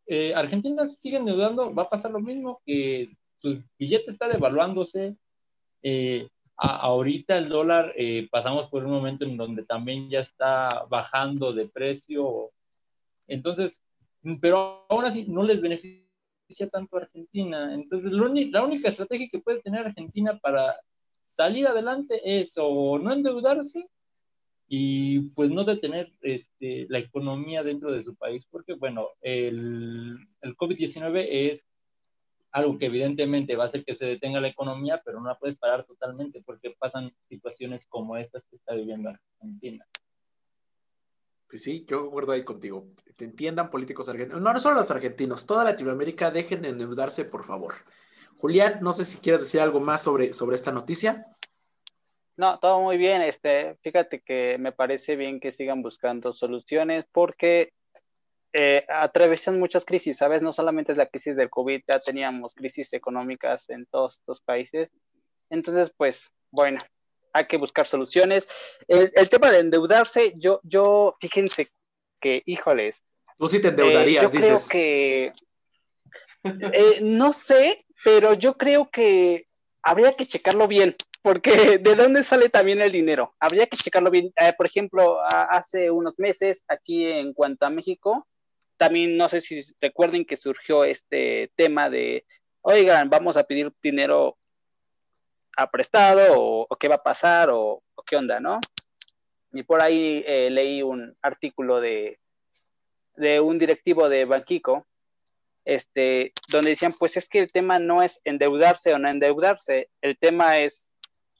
eh, 0.06 0.32
Argentina 0.34 0.86
sigue 0.86 1.18
endeudando, 1.18 1.74
va 1.74 1.84
a 1.84 1.90
pasar 1.90 2.10
lo 2.10 2.20
mismo, 2.20 2.62
que 2.64 3.10
tu 3.42 3.58
billete 3.78 4.10
está 4.10 4.28
devaluándose. 4.28 5.16
Eh, 5.82 6.28
ahorita 6.56 7.36
el 7.36 7.48
dólar 7.48 7.92
eh, 7.96 8.26
pasamos 8.30 8.68
por 8.68 8.84
un 8.84 8.90
momento 8.90 9.24
en 9.24 9.36
donde 9.36 9.64
también 9.64 10.08
ya 10.08 10.20
está 10.20 10.86
bajando 10.88 11.52
de 11.52 11.68
precio. 11.68 12.50
Entonces, 13.28 13.72
pero 14.40 14.86
aún 14.88 15.04
así 15.04 15.26
no 15.28 15.42
les 15.42 15.60
beneficia 15.60 16.68
tanto 16.70 16.96
a 16.96 17.02
Argentina. 17.02 17.74
Entonces, 17.74 18.10
la 18.10 18.64
única 18.64 18.88
estrategia 18.88 19.28
que 19.30 19.40
puede 19.40 19.60
tener 19.60 19.86
Argentina 19.86 20.38
para 20.38 20.74
salir 21.24 21.66
adelante 21.66 22.20
es 22.40 22.54
o 22.56 22.98
no 22.98 23.12
endeudarse 23.12 23.86
y 24.66 25.30
pues 25.30 25.50
no 25.50 25.64
detener 25.64 26.12
este, 26.20 26.86
la 26.88 26.98
economía 26.98 27.62
dentro 27.62 27.92
de 27.92 28.02
su 28.02 28.14
país, 28.16 28.46
porque 28.50 28.74
bueno, 28.74 29.08
el, 29.20 30.16
el 30.42 30.56
COVID-19 30.56 31.26
es 31.30 31.64
algo 32.50 32.78
que 32.78 32.86
evidentemente 32.86 33.56
va 33.56 33.64
a 33.64 33.66
hacer 33.68 33.84
que 33.84 33.94
se 33.94 34.06
detenga 34.06 34.40
la 34.40 34.48
economía, 34.48 35.00
pero 35.04 35.20
no 35.20 35.28
la 35.28 35.38
puedes 35.38 35.56
parar 35.56 35.84
totalmente 35.84 36.42
porque 36.42 36.74
pasan 36.78 37.12
situaciones 37.20 37.86
como 37.86 38.16
estas 38.16 38.46
que 38.46 38.56
está 38.56 38.74
viviendo 38.74 39.10
Argentina. 39.10 39.86
Pues 41.48 41.62
sí, 41.62 41.84
yo 41.88 42.08
acuerdo 42.08 42.32
ahí 42.32 42.44
contigo. 42.44 42.86
Te 43.16 43.24
entiendan 43.24 43.70
políticos 43.70 44.08
argentinos. 44.08 44.42
No, 44.42 44.52
no 44.52 44.58
solo 44.58 44.76
los 44.76 44.90
argentinos, 44.90 45.46
toda 45.46 45.64
Latinoamérica, 45.64 46.30
dejen 46.30 46.62
de 46.62 46.68
endeudarse, 46.68 47.24
por 47.24 47.44
favor. 47.44 47.74
Julián, 48.38 48.78
no 48.82 48.92
sé 48.92 49.04
si 49.04 49.18
quieres 49.18 49.40
decir 49.40 49.60
algo 49.60 49.80
más 49.80 50.02
sobre, 50.02 50.32
sobre 50.32 50.56
esta 50.56 50.70
noticia. 50.70 51.26
No, 52.36 52.58
todo 52.60 52.80
muy 52.80 52.98
bien. 52.98 53.22
Este, 53.22 53.76
fíjate 53.82 54.20
que 54.20 54.56
me 54.58 54.72
parece 54.72 55.16
bien 55.16 55.40
que 55.40 55.50
sigan 55.50 55.82
buscando 55.82 56.32
soluciones 56.32 57.06
porque 57.10 57.72
eh, 58.52 58.84
atravesan 58.88 59.58
muchas 59.58 59.84
crisis, 59.84 60.18
¿sabes? 60.18 60.40
No 60.40 60.52
solamente 60.52 60.92
es 60.92 60.98
la 60.98 61.08
crisis 61.08 61.34
del 61.34 61.50
COVID, 61.50 61.82
ya 61.86 61.98
teníamos 61.98 62.54
crisis 62.54 62.92
económicas 62.92 63.70
en 63.70 63.86
todos 63.86 64.18
estos 64.18 64.40
países. 64.40 64.90
Entonces, 65.50 65.92
pues, 65.96 66.30
bueno, 66.50 66.78
hay 67.32 67.46
que 67.46 67.56
buscar 67.56 67.86
soluciones. 67.86 68.48
El, 68.86 69.28
tema 69.28 69.50
de 69.50 69.60
endeudarse, 69.60 70.34
yo, 70.36 70.60
yo, 70.62 71.16
fíjense 71.20 71.68
que, 72.20 72.42
híjoles. 72.46 73.02
Tú 73.36 73.48
sí 73.48 73.60
te 73.60 73.68
endeudarías, 73.68 74.24
eh, 74.24 74.26
yo 74.26 74.40
creo 74.40 74.58
que, 74.68 75.32
eh, 76.44 76.98
no 77.02 77.32
sé, 77.32 77.84
pero 78.04 78.34
yo 78.34 78.54
creo 78.54 78.90
que 78.90 79.44
habría 79.82 80.14
que 80.14 80.26
checarlo 80.26 80.66
bien, 80.66 80.96
porque 81.22 81.50
¿de 81.78 81.94
dónde 81.94 82.22
sale 82.22 82.48
también 82.48 82.80
el 82.80 82.92
dinero? 82.92 83.34
Habría 83.38 83.66
que 83.66 83.76
checarlo 83.76 84.10
bien. 84.10 84.32
Eh, 84.36 84.52
por 84.56 84.66
ejemplo, 84.66 85.18
hace 85.22 85.90
unos 85.90 86.18
meses, 86.18 86.64
aquí 86.68 87.06
en 87.06 87.32
cuanto 87.32 87.66
a 87.66 87.70
México, 87.70 88.26
también 88.78 89.16
no 89.16 89.28
sé 89.28 89.40
si 89.40 89.62
recuerden 89.80 90.24
que 90.24 90.36
surgió 90.36 90.84
este 90.84 91.50
tema 91.56 91.90
de, 91.90 92.24
oigan, 92.62 93.10
vamos 93.10 93.36
a 93.36 93.44
pedir 93.44 93.72
dinero 93.82 94.37
a 95.58 95.66
prestado 95.66 96.34
o, 96.36 96.76
qué 96.76 96.86
va 96.86 96.94
a 96.96 97.02
pasar 97.02 97.50
o, 97.52 97.82
qué 98.06 98.16
onda, 98.16 98.38
¿no? 98.38 98.60
Y 99.52 99.64
por 99.64 99.82
ahí 99.82 100.22
eh, 100.26 100.50
leí 100.50 100.82
un 100.82 101.16
artículo 101.20 101.80
de, 101.80 102.20
de 103.16 103.40
un 103.40 103.58
directivo 103.58 104.08
de 104.08 104.24
Banquico 104.24 104.86
este, 105.64 106.32
donde 106.48 106.70
decían, 106.70 106.94
pues 106.98 107.16
es 107.16 107.28
que 107.28 107.40
el 107.40 107.52
tema 107.52 107.78
no 107.78 108.02
es 108.02 108.20
endeudarse 108.24 108.94
o 108.94 108.98
no 108.98 109.08
endeudarse, 109.08 109.90
el 110.00 110.16
tema 110.16 110.58
es, 110.58 110.90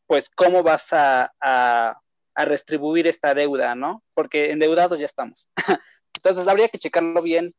pues, 0.06 0.28
cómo 0.28 0.62
vas 0.62 0.92
a, 0.92 1.32
a, 1.40 2.02
restribuir 2.44 3.06
esta 3.06 3.34
deuda, 3.34 3.74
¿no? 3.74 4.02
Porque 4.14 4.50
endeudados 4.50 5.00
ya 5.00 5.06
estamos. 5.06 5.48
Entonces, 6.16 6.46
habría 6.46 6.68
que 6.68 6.78
checarlo 6.78 7.22
bien, 7.22 7.54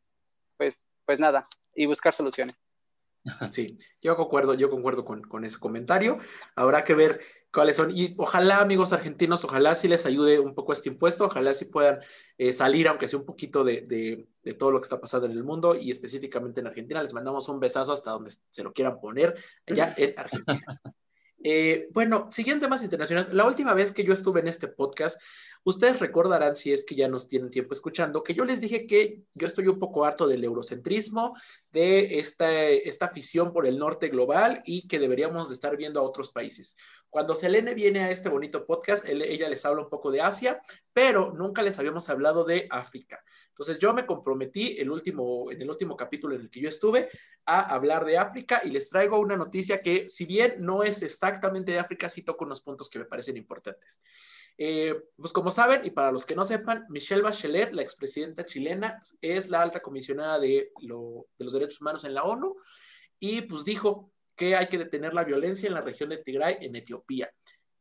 pues, 0.57 0.87
pues 1.05 1.19
nada, 1.19 1.43
y 1.73 1.85
buscar 1.87 2.13
soluciones. 2.13 2.55
Sí, 3.51 3.77
yo 4.01 4.15
concuerdo, 4.15 4.53
yo 4.53 4.69
concuerdo 4.69 5.03
con, 5.03 5.21
con 5.21 5.45
ese 5.45 5.59
comentario. 5.59 6.17
Habrá 6.55 6.83
que 6.83 6.93
ver 6.93 7.19
cuáles 7.51 7.75
son. 7.75 7.91
Y 7.95 8.15
ojalá, 8.17 8.59
amigos 8.59 8.93
argentinos, 8.93 9.43
ojalá 9.43 9.75
sí 9.75 9.87
les 9.87 10.05
ayude 10.05 10.39
un 10.39 10.53
poco 10.53 10.73
este 10.73 10.89
impuesto, 10.89 11.25
ojalá 11.25 11.53
sí 11.53 11.65
puedan 11.65 11.99
eh, 12.37 12.53
salir, 12.53 12.87
aunque 12.87 13.07
sea 13.07 13.19
un 13.19 13.25
poquito 13.25 13.63
de, 13.63 14.27
todo 14.57 14.71
lo 14.71 14.79
que 14.79 14.85
está 14.85 14.99
pasando 14.99 15.27
en 15.27 15.33
el 15.33 15.43
mundo 15.43 15.75
y 15.75 15.91
específicamente 15.91 16.61
en 16.61 16.67
Argentina. 16.67 17.03
Les 17.03 17.13
mandamos 17.13 17.49
un 17.49 17.59
besazo 17.59 17.93
hasta 17.93 18.11
donde 18.11 18.31
se 18.49 18.63
lo 18.63 18.73
quieran 18.73 18.99
poner, 18.99 19.35
allá 19.67 19.93
en 19.97 20.17
Argentina. 20.17 20.81
Eh, 21.41 21.87
bueno, 21.93 22.27
siguiente 22.31 22.65
temas 22.65 22.83
internacionales. 22.83 23.33
La 23.33 23.45
última 23.45 23.73
vez 23.73 23.93
que 23.93 24.03
yo 24.03 24.13
estuve 24.13 24.41
en 24.41 24.47
este 24.47 24.67
podcast, 24.67 25.21
Ustedes 25.63 25.99
recordarán, 25.99 26.55
si 26.55 26.71
es 26.71 26.85
que 26.85 26.95
ya 26.95 27.07
nos 27.07 27.27
tienen 27.27 27.51
tiempo 27.51 27.73
escuchando, 27.73 28.23
que 28.23 28.33
yo 28.33 28.45
les 28.45 28.61
dije 28.61 28.87
que 28.87 29.23
yo 29.33 29.45
estoy 29.45 29.67
un 29.67 29.77
poco 29.77 30.05
harto 30.05 30.27
del 30.27 30.43
eurocentrismo, 30.43 31.35
de 31.71 32.19
esta, 32.19 32.61
esta 32.67 33.05
afición 33.05 33.51
por 33.51 33.67
el 33.67 33.77
norte 33.77 34.07
global 34.07 34.61
y 34.65 34.87
que 34.87 34.99
deberíamos 34.99 35.49
de 35.49 35.55
estar 35.55 35.75
viendo 35.75 35.99
a 35.99 36.03
otros 36.03 36.31
países. 36.31 36.75
Cuando 37.09 37.35
Selene 37.35 37.73
viene 37.73 38.03
a 38.03 38.11
este 38.11 38.29
bonito 38.29 38.65
podcast, 38.65 39.05
ella 39.05 39.49
les 39.49 39.65
habla 39.65 39.83
un 39.83 39.89
poco 39.89 40.11
de 40.11 40.21
Asia, 40.21 40.61
pero 40.93 41.33
nunca 41.33 41.61
les 41.61 41.77
habíamos 41.77 42.09
hablado 42.09 42.45
de 42.45 42.67
África. 42.69 43.23
Entonces 43.49 43.77
yo 43.79 43.93
me 43.93 44.05
comprometí 44.05 44.77
el 44.79 44.89
último, 44.89 45.51
en 45.51 45.61
el 45.61 45.69
último 45.69 45.97
capítulo 45.97 46.33
en 46.33 46.41
el 46.41 46.49
que 46.49 46.61
yo 46.61 46.69
estuve 46.69 47.09
a 47.45 47.75
hablar 47.75 48.05
de 48.05 48.17
África 48.17 48.61
y 48.63 48.69
les 48.69 48.89
traigo 48.89 49.19
una 49.19 49.35
noticia 49.35 49.81
que 49.81 50.07
si 50.07 50.23
bien 50.25 50.55
no 50.59 50.81
es 50.81 51.03
exactamente 51.03 51.73
de 51.73 51.79
África, 51.79 52.07
sí 52.07 52.21
toco 52.21 52.45
unos 52.45 52.61
puntos 52.61 52.89
que 52.89 52.99
me 52.99 53.05
parecen 53.05 53.35
importantes. 53.35 54.01
Eh, 54.57 54.95
pues 55.15 55.31
como 55.31 55.51
saben, 55.51 55.85
y 55.85 55.91
para 55.91 56.12
los 56.12 56.25
que 56.25 56.35
no 56.35 56.43
sepan, 56.43 56.85
Michelle 56.89 57.21
Bachelet, 57.21 57.71
la 57.73 57.81
expresidenta 57.81 58.45
chilena, 58.45 58.99
es 59.21 59.49
la 59.49 59.62
alta 59.62 59.81
comisionada 59.81 60.39
de, 60.39 60.71
los 60.81 61.53
derechos 61.53 61.81
humanos 61.81 62.03
en 62.03 62.13
la 62.13 62.23
ONU 62.23 62.55
y 63.19 63.41
pues 63.41 63.63
dijo 63.63 64.12
que 64.35 64.55
hay 64.55 64.67
que 64.67 64.77
detener 64.77 65.13
la 65.13 65.23
violencia 65.23 65.67
en 65.67 65.73
la 65.73 65.81
región 65.81 66.09
de 66.09 66.17
Tigray, 66.17 66.57
en 66.62 66.75
Etiopía. 66.75 67.29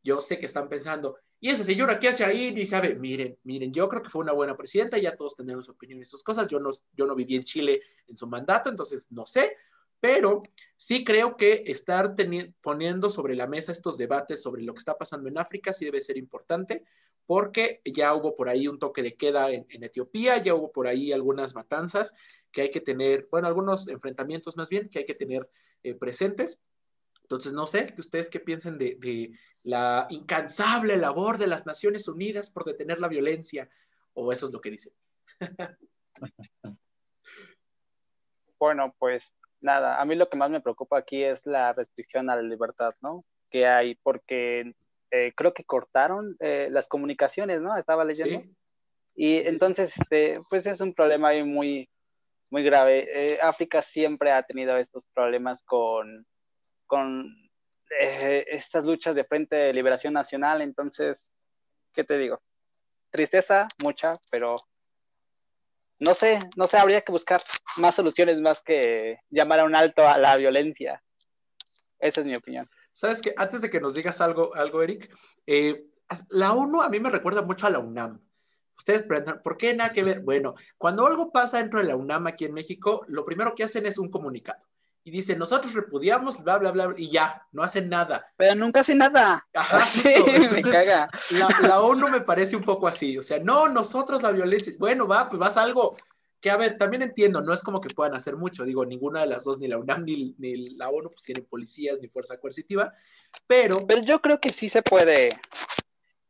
Yo 0.03 0.21
sé 0.21 0.39
que 0.39 0.47
están 0.47 0.69
pensando, 0.69 1.19
¿y 1.41 1.51
esa 1.51 1.65
señora 1.65 1.99
qué 1.99 2.09
hace 2.09 2.25
ahí? 2.25 2.53
Ni 2.53 2.67
sabe, 2.67 2.95
miren, 2.95 3.39
miren, 3.45 3.73
yo 3.73 3.89
creo 3.89 4.03
que 4.03 4.11
fue 4.11 4.23
una 4.23 4.33
buena 4.33 4.57
presidenta, 4.57 4.99
ya 4.99 5.15
todos 5.15 5.37
tenemos 5.37 5.69
opinión 5.69 6.01
en 6.01 6.07
sus 6.07 6.23
cosas, 6.23 6.49
yo 6.49 6.59
no, 6.59 6.71
yo 6.93 7.07
no 7.07 7.15
viví 7.15 7.37
en 7.37 7.45
Chile 7.45 7.81
en 8.07 8.17
su 8.17 8.27
mandato, 8.27 8.71
entonces 8.71 9.11
no 9.11 9.27
sé, 9.27 9.57
pero 10.01 10.43
sí 10.77 11.05
creo 11.05 11.37
que 11.37 11.65
estar 11.67 12.15
poniendo 12.61 13.11
sobre 13.11 13.35
la 13.35 13.47
mesa 13.47 13.73
estos 13.73 13.99
debates 13.99 14.43
sobre 14.43 14.63
lo 14.63 14.73
que 14.73 14.79
está 14.79 14.97
pasando 14.97 15.29
en 15.29 15.39
África 15.39 15.73
sí 15.73 15.85
debe 15.85 16.01
ser 16.01 16.17
importante, 16.17 16.85
porque 17.27 17.83
ya 17.85 18.15
hubo 18.15 18.37
por 18.37 18.49
ahí 18.49 18.69
un 18.69 18.79
toque 18.79 19.03
de 19.03 19.17
queda 19.17 19.51
en, 19.51 19.67
Etiopía, 19.71 20.43
ya 20.43 20.55
hubo 20.55 20.73
por 20.73 20.87
ahí 20.87 21.13
algunas 21.13 21.55
matanzas 21.55 22.15
que 22.53 22.63
hay 22.63 22.71
que 22.71 22.81
tener, 22.81 23.29
bueno, 23.31 23.49
algunos 23.49 23.89
enfrentamientos 23.89 24.57
más 24.57 24.71
bien 24.71 24.89
que 24.89 25.01
hay 25.01 25.07
que 25.07 25.15
tener 25.15 25.49
eh, 25.83 25.95
presentes. 25.95 26.61
Entonces, 27.23 27.53
no 27.53 27.67
sé, 27.67 27.95
ustedes 27.99 28.31
qué 28.31 28.41
piensen 28.41 28.79
de, 28.79 28.95
de 28.95 29.33
la 29.63 30.07
incansable 30.09 30.97
labor 30.97 31.37
de 31.37 31.49
las 31.49 31.67
Naciones 31.67 32.09
Unidas 32.09 32.49
por 32.51 32.65
detener 32.65 33.01
la 33.01 33.09
violencia, 33.09 33.69
o 34.15 34.33
eso 34.33 34.47
es 34.47 34.53
lo 34.53 34.61
que 34.61 34.71
dicen. 34.71 34.93
Bueno, 38.59 38.93
pues 38.99 39.37
nada, 39.61 40.01
a 40.01 40.05
mí 40.05 40.15
lo 40.15 40.29
que 40.29 40.37
más 40.37 40.51
me 40.51 40.61
preocupa 40.61 40.99
aquí 40.99 41.23
es 41.23 41.47
la 41.47 41.73
restricción 41.73 42.31
a 42.31 42.37
la 42.37 42.43
libertad, 42.43 42.95
¿no? 43.01 43.25
Que 43.51 43.67
hay, 43.67 43.95
porque 43.97 44.75
eh, 45.11 45.33
creo 45.35 45.55
que 45.55 45.65
cortaron 45.65 46.37
eh, 46.41 46.69
las 46.71 46.89
comunicaciones, 46.89 47.61
¿no? 47.61 47.77
Estaba 47.77 48.05
leyendo. 48.05 48.45
Y 49.15 49.37
entonces, 49.39 49.95
este, 49.99 50.39
pues 50.51 50.67
es 50.67 50.81
un 50.81 50.95
problema 50.95 51.33
muy, 51.45 51.89
muy 52.51 52.63
grave. 52.63 53.09
Eh, 53.13 53.39
África 53.43 53.83
siempre 53.83 54.33
ha 54.33 54.43
tenido 54.43 54.77
estos 54.77 55.07
problemas 55.15 55.63
con, 55.63 56.27
con 56.87 57.35
estas 57.91 58.85
luchas 58.85 59.15
de 59.15 59.25
Frente 59.25 59.57
de 59.57 59.73
Liberación 59.73 60.13
Nacional, 60.13 60.61
entonces, 60.61 61.33
¿qué 61.95 62.05
te 62.05 62.19
digo? 62.19 62.43
Tristeza, 63.11 63.67
mucha, 63.83 64.19
pero 64.31 64.57
no 66.01 66.15
sé, 66.15 66.39
no 66.57 66.67
sé, 66.67 66.79
habría 66.79 67.01
que 67.01 67.13
buscar 67.13 67.43
más 67.77 67.95
soluciones 67.95 68.41
más 68.41 68.63
que 68.63 69.19
llamar 69.31 69.61
a 69.61 69.65
un 69.65 69.75
alto 69.75 70.07
a 70.07 70.19
la 70.19 70.37
violencia. 70.37 71.03
Esa 71.99 72.21
es 72.21 72.27
mi 72.27 72.35
opinión. 72.35 72.69
sabes 72.93 73.21
que 73.21 73.35
antes 73.37 73.61
de 73.63 73.71
que 73.71 73.81
nos 73.81 73.95
digas 73.95 74.21
algo, 74.21 74.55
algo 74.55 74.83
Eric, 74.83 75.11
eh, 75.47 75.85
la 76.31 76.53
ONU 76.53 76.83
a 76.83 76.89
mí 76.89 77.01
me 77.01 77.11
recuerda 77.11 77.43
mucho 77.43 77.67
a 77.67 77.71
la 77.71 77.79
UNAM. 77.79 78.21
Ustedes 78.77 79.03
preguntan, 79.03 79.43
¿por 79.43 79.57
qué 79.57 79.75
nada 79.75 79.93
que 79.93 80.05
ver? 80.05 80.21
Bueno, 80.21 80.55
cuando 80.77 81.07
algo 81.07 81.33
pasa 81.33 81.59
dentro 81.59 81.81
de 81.81 81.87
la 81.87 81.97
UNAM 81.97 82.29
aquí 82.29 82.45
en 82.45 82.55
México, 82.55 83.05
lo 83.09 83.25
primero 83.25 83.55
que 83.55 83.65
hacen 83.65 83.87
es 83.87 83.99
un 83.99 84.11
comunicado. 84.11 84.68
Y 85.09 85.11
dicen, 85.11 85.39
nosotros 85.39 85.73
repudiamos, 85.73 86.45
bla, 86.45 86.59
bla, 86.59 86.71
bla, 86.71 86.93
y 86.95 87.09
ya, 87.09 87.43
no 87.53 87.63
hacen 87.63 87.89
nada. 87.89 88.31
Pero 88.37 88.55
nunca 88.55 88.81
hacen 88.81 88.99
nada. 88.99 89.49
Ajá, 89.55 89.81
sí, 89.87 90.15
me 90.53 90.61
caga. 90.61 91.09
La, 91.31 91.49
la, 91.67 91.81
ONU 91.81 92.09
me 92.09 92.21
parece 92.21 92.57
un 92.57 92.63
poco 92.63 92.87
así. 92.87 93.17
O 93.17 93.23
sea, 93.23 93.39
no, 93.39 93.69
nosotros 93.69 94.23
la 94.23 94.33
violencia. 94.33 94.71
Bueno, 94.79 95.09
va, 95.09 95.27
pues 95.27 95.39
vas 95.39 95.57
a 95.57 95.63
algo 95.63 95.97
que, 96.43 96.51
a 96.51 96.59
ver, 96.59 96.77
también 96.77 97.01
entiendo, 97.01 97.41
no 97.41 97.55
es 97.55 97.63
como 97.63 97.81
que 97.81 97.89
puedan 97.89 98.15
hacer 98.15 98.37
mucho. 98.37 98.65
Digo, 98.65 98.85
ninguna 98.85 99.23
de 99.23 99.29
las 99.29 99.45
dos, 99.45 99.59
ni 99.59 99.67
la 99.67 99.79
UNAM 99.79 100.05
ni, 100.05 100.35
ni 100.37 100.77
la 100.77 100.91
ONU, 100.91 101.09
pues 101.09 101.23
tienen 101.23 101.47
policías 101.47 101.99
ni 102.03 102.09
fuerza 102.09 102.37
coercitiva. 102.39 102.93
Pero. 103.47 103.87
Pero 103.87 104.03
yo 104.03 104.21
creo 104.21 104.39
que 104.39 104.51
sí 104.51 104.69
se 104.69 104.83
puede 104.83 105.31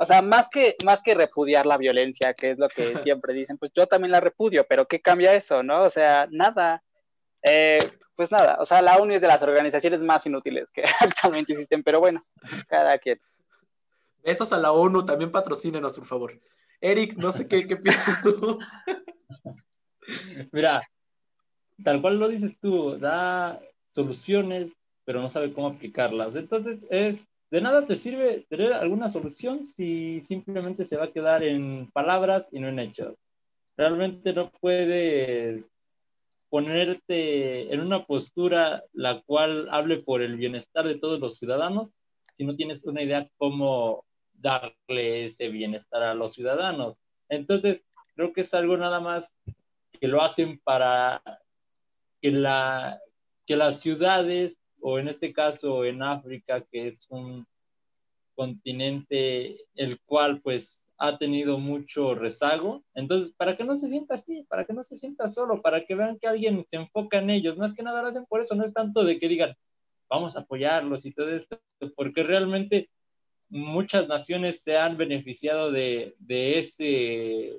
o 0.00 0.04
sea, 0.04 0.22
más 0.22 0.48
que, 0.48 0.76
más 0.84 1.02
que 1.02 1.14
repudiar 1.14 1.66
la 1.66 1.76
violencia, 1.76 2.32
que 2.34 2.50
es 2.50 2.58
lo 2.58 2.68
que 2.68 2.94
siempre 3.02 3.34
dicen, 3.34 3.58
pues 3.58 3.72
yo 3.74 3.86
también 3.86 4.12
la 4.12 4.20
repudio, 4.20 4.64
pero 4.68 4.86
¿qué 4.86 5.00
cambia 5.00 5.34
eso, 5.34 5.62
no? 5.62 5.82
O 5.82 5.90
sea, 5.90 6.28
nada. 6.30 6.82
Eh, 7.42 7.78
pues 8.16 8.32
nada, 8.32 8.58
o 8.60 8.64
sea, 8.64 8.82
la 8.82 8.96
ONU 8.96 9.14
es 9.14 9.20
de 9.20 9.28
las 9.28 9.42
organizaciones 9.42 10.00
más 10.00 10.26
inútiles 10.26 10.70
que 10.72 10.82
actualmente 11.00 11.52
existen, 11.52 11.82
pero 11.82 12.00
bueno, 12.00 12.20
cada 12.66 12.98
quien. 12.98 13.20
Besos 14.24 14.52
a 14.52 14.58
la 14.58 14.72
ONU, 14.72 15.06
también 15.06 15.30
patrocínenos, 15.30 15.96
por 15.96 16.06
favor. 16.06 16.40
Eric, 16.80 17.16
no 17.16 17.32
sé 17.32 17.46
qué, 17.46 17.66
qué 17.66 17.76
piensas 17.76 18.22
tú. 18.22 18.58
Mira, 20.52 20.82
tal 21.84 22.00
cual 22.00 22.18
lo 22.18 22.28
dices 22.28 22.58
tú, 22.60 22.98
da 22.98 23.60
soluciones, 23.94 24.72
pero 25.04 25.20
no 25.20 25.28
sabe 25.28 25.52
cómo 25.52 25.68
aplicarlas. 25.68 26.34
Entonces, 26.36 26.80
es 26.90 27.16
de 27.50 27.60
nada 27.60 27.86
te 27.86 27.96
sirve 27.96 28.46
tener 28.50 28.74
alguna 28.74 29.08
solución 29.08 29.64
si 29.64 30.20
simplemente 30.20 30.84
se 30.84 30.96
va 30.96 31.06
a 31.06 31.12
quedar 31.12 31.42
en 31.42 31.90
palabras 31.92 32.48
y 32.52 32.60
no 32.60 32.68
en 32.68 32.78
hechos. 32.78 33.16
Realmente 33.76 34.32
no 34.32 34.50
puedes 34.50 35.64
ponerte 36.50 37.72
en 37.72 37.80
una 37.80 38.06
postura 38.06 38.82
la 38.92 39.20
cual 39.22 39.68
hable 39.70 39.98
por 39.98 40.22
el 40.22 40.36
bienestar 40.36 40.86
de 40.86 40.98
todos 40.98 41.20
los 41.20 41.36
ciudadanos 41.36 41.90
si 42.36 42.44
no 42.44 42.54
tienes 42.54 42.84
una 42.84 43.02
idea 43.02 43.28
cómo 43.36 44.04
darle 44.32 45.26
ese 45.26 45.48
bienestar 45.48 46.04
a 46.04 46.14
los 46.14 46.34
ciudadanos. 46.34 46.96
Entonces, 47.28 47.82
creo 48.14 48.32
que 48.32 48.42
es 48.42 48.54
algo 48.54 48.76
nada 48.76 49.00
más 49.00 49.34
que 50.00 50.06
lo 50.06 50.22
hacen 50.22 50.60
para 50.62 51.20
que, 52.22 52.30
la, 52.30 53.00
que 53.44 53.56
las 53.56 53.80
ciudades 53.80 54.60
o 54.80 55.00
en 55.00 55.08
este 55.08 55.32
caso 55.32 55.84
en 55.84 56.02
África, 56.02 56.64
que 56.70 56.88
es 56.88 57.06
un 57.10 57.44
continente 58.36 59.64
el 59.74 60.00
cual 60.02 60.40
pues 60.40 60.87
ha 60.98 61.16
tenido 61.16 61.58
mucho 61.58 62.14
rezago. 62.14 62.82
Entonces, 62.94 63.32
para 63.36 63.56
que 63.56 63.64
no 63.64 63.76
se 63.76 63.88
sienta 63.88 64.14
así, 64.14 64.44
para 64.48 64.64
que 64.64 64.72
no 64.72 64.82
se 64.82 64.96
sienta 64.96 65.28
solo, 65.28 65.62
para 65.62 65.86
que 65.86 65.94
vean 65.94 66.18
que 66.18 66.26
alguien 66.26 66.64
se 66.68 66.76
enfoca 66.76 67.18
en 67.18 67.30
ellos, 67.30 67.56
más 67.56 67.74
que 67.74 67.82
nada 67.82 68.02
lo 68.02 68.08
hacen 68.08 68.26
por 68.26 68.40
eso, 68.40 68.54
no 68.54 68.64
es 68.64 68.74
tanto 68.74 69.04
de 69.04 69.18
que 69.18 69.28
digan, 69.28 69.54
vamos 70.08 70.36
a 70.36 70.40
apoyarlos 70.40 71.06
y 71.06 71.12
todo 71.12 71.30
esto, 71.30 71.60
porque 71.94 72.22
realmente 72.22 72.90
muchas 73.48 74.08
naciones 74.08 74.62
se 74.62 74.76
han 74.76 74.96
beneficiado 74.96 75.70
de, 75.70 76.16
de 76.18 76.58
ese, 76.58 77.56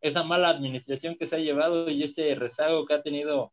esa 0.00 0.22
mala 0.22 0.48
administración 0.48 1.16
que 1.16 1.26
se 1.26 1.36
ha 1.36 1.40
llevado 1.40 1.90
y 1.90 2.02
ese 2.02 2.34
rezago 2.34 2.86
que 2.86 2.94
ha 2.94 3.02
tenido 3.02 3.52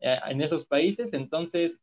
eh, 0.00 0.18
en 0.28 0.42
esos 0.42 0.66
países. 0.66 1.14
Entonces, 1.14 1.80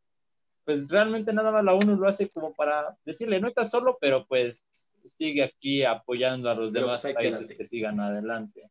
pues 0.64 0.90
realmente 0.90 1.34
nada 1.34 1.52
más 1.52 1.64
la 1.64 1.74
ONU 1.74 1.96
lo 1.96 2.08
hace 2.08 2.30
como 2.30 2.54
para 2.54 2.98
decirle, 3.06 3.40
no 3.40 3.48
estás 3.48 3.72
solo, 3.72 3.98
pero 4.00 4.26
pues 4.28 4.66
sigue 5.08 5.44
aquí 5.44 5.84
apoyando 5.84 6.50
a 6.50 6.56
los 6.56 6.74
demás 6.74 7.02
países 7.02 7.48
que, 7.48 7.66
sigan 7.66 8.00
adelante. 8.00 8.70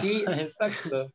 Sí, 0.00 0.24
exacto. 0.28 1.12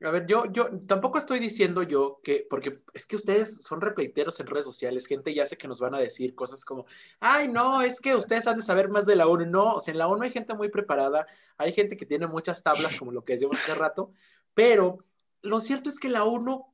A 0.00 0.10
ver, 0.12 0.26
yo, 0.26 0.44
yo 0.52 0.68
tampoco 0.86 1.18
estoy 1.18 1.40
diciendo 1.40 1.82
yo 1.82 2.20
que, 2.22 2.46
porque 2.48 2.82
es 2.94 3.04
que 3.04 3.16
ustedes 3.16 3.56
son 3.62 3.80
repleiteros 3.80 4.38
en 4.38 4.46
redes 4.46 4.64
sociales, 4.64 5.06
gente 5.06 5.34
ya 5.34 5.44
sé 5.44 5.58
que 5.58 5.66
nos 5.66 5.80
van 5.80 5.96
a 5.96 5.98
decir 5.98 6.36
cosas 6.36 6.64
como, 6.64 6.86
ay, 7.18 7.48
no, 7.48 7.82
es 7.82 8.00
que 8.00 8.14
ustedes 8.14 8.46
han 8.46 8.58
de 8.58 8.62
saber 8.62 8.88
más 8.90 9.06
de 9.06 9.16
la 9.16 9.26
ONU. 9.26 9.46
No, 9.46 9.74
o 9.74 9.80
sea, 9.80 9.90
en 9.90 9.98
la 9.98 10.06
ONU 10.06 10.22
hay 10.22 10.30
gente 10.30 10.54
muy 10.54 10.68
preparada, 10.68 11.26
hay 11.56 11.72
gente 11.72 11.96
que 11.96 12.06
tiene 12.06 12.28
muchas 12.28 12.62
tablas, 12.62 12.96
como 12.96 13.10
lo 13.10 13.24
que 13.24 13.32
decíamos 13.32 13.58
hace 13.58 13.74
rato, 13.74 14.12
pero 14.54 14.98
lo 15.42 15.58
cierto 15.58 15.88
es 15.88 15.98
que 15.98 16.08
la 16.08 16.24
ONU 16.24 16.64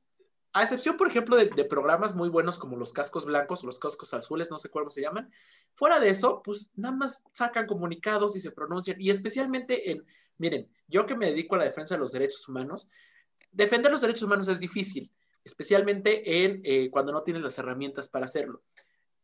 a 0.55 0.63
excepción, 0.63 0.95
por 0.95 1.09
ejemplo, 1.09 1.35
de, 1.35 1.65
programas 1.65 2.15
muy 2.15 2.29
buenos 2.29 2.57
como 2.57 2.77
los 2.77 2.93
cascos 2.93 3.25
blancos 3.25 3.65
los 3.65 3.77
cascos 3.77 4.13
azules, 4.13 4.49
no 4.49 4.57
sé 4.57 4.69
cómo 4.69 4.89
se 4.89 5.01
llaman, 5.01 5.29
fuera 5.73 5.99
de 5.99 6.07
eso, 6.07 6.41
pues 6.45 6.71
nada 6.75 6.95
más 6.95 7.25
sacan 7.33 7.67
comunicados 7.67 8.37
y 8.37 8.39
se 8.39 8.51
pronuncian, 8.51 8.95
y 9.01 9.09
especialmente 9.09 9.91
en, 9.91 10.05
miren, 10.37 10.69
yo 10.87 11.05
que 11.05 11.17
me 11.17 11.25
dedico 11.25 11.55
a 11.55 11.57
la 11.57 11.65
defensa 11.65 11.95
de 11.95 11.99
los 11.99 12.13
derechos 12.13 12.47
humanos, 12.47 12.89
defender 13.51 13.91
los 13.91 13.99
derechos 13.99 14.23
humanos 14.23 14.47
es 14.47 14.61
difícil, 14.61 15.11
especialmente 15.43 16.45
en 16.45 16.61
eh, 16.63 16.89
cuando 16.89 17.11
no 17.11 17.23
tienes 17.23 17.43
las 17.43 17.59
herramientas 17.59 18.07
para 18.07 18.23
hacerlo. 18.23 18.63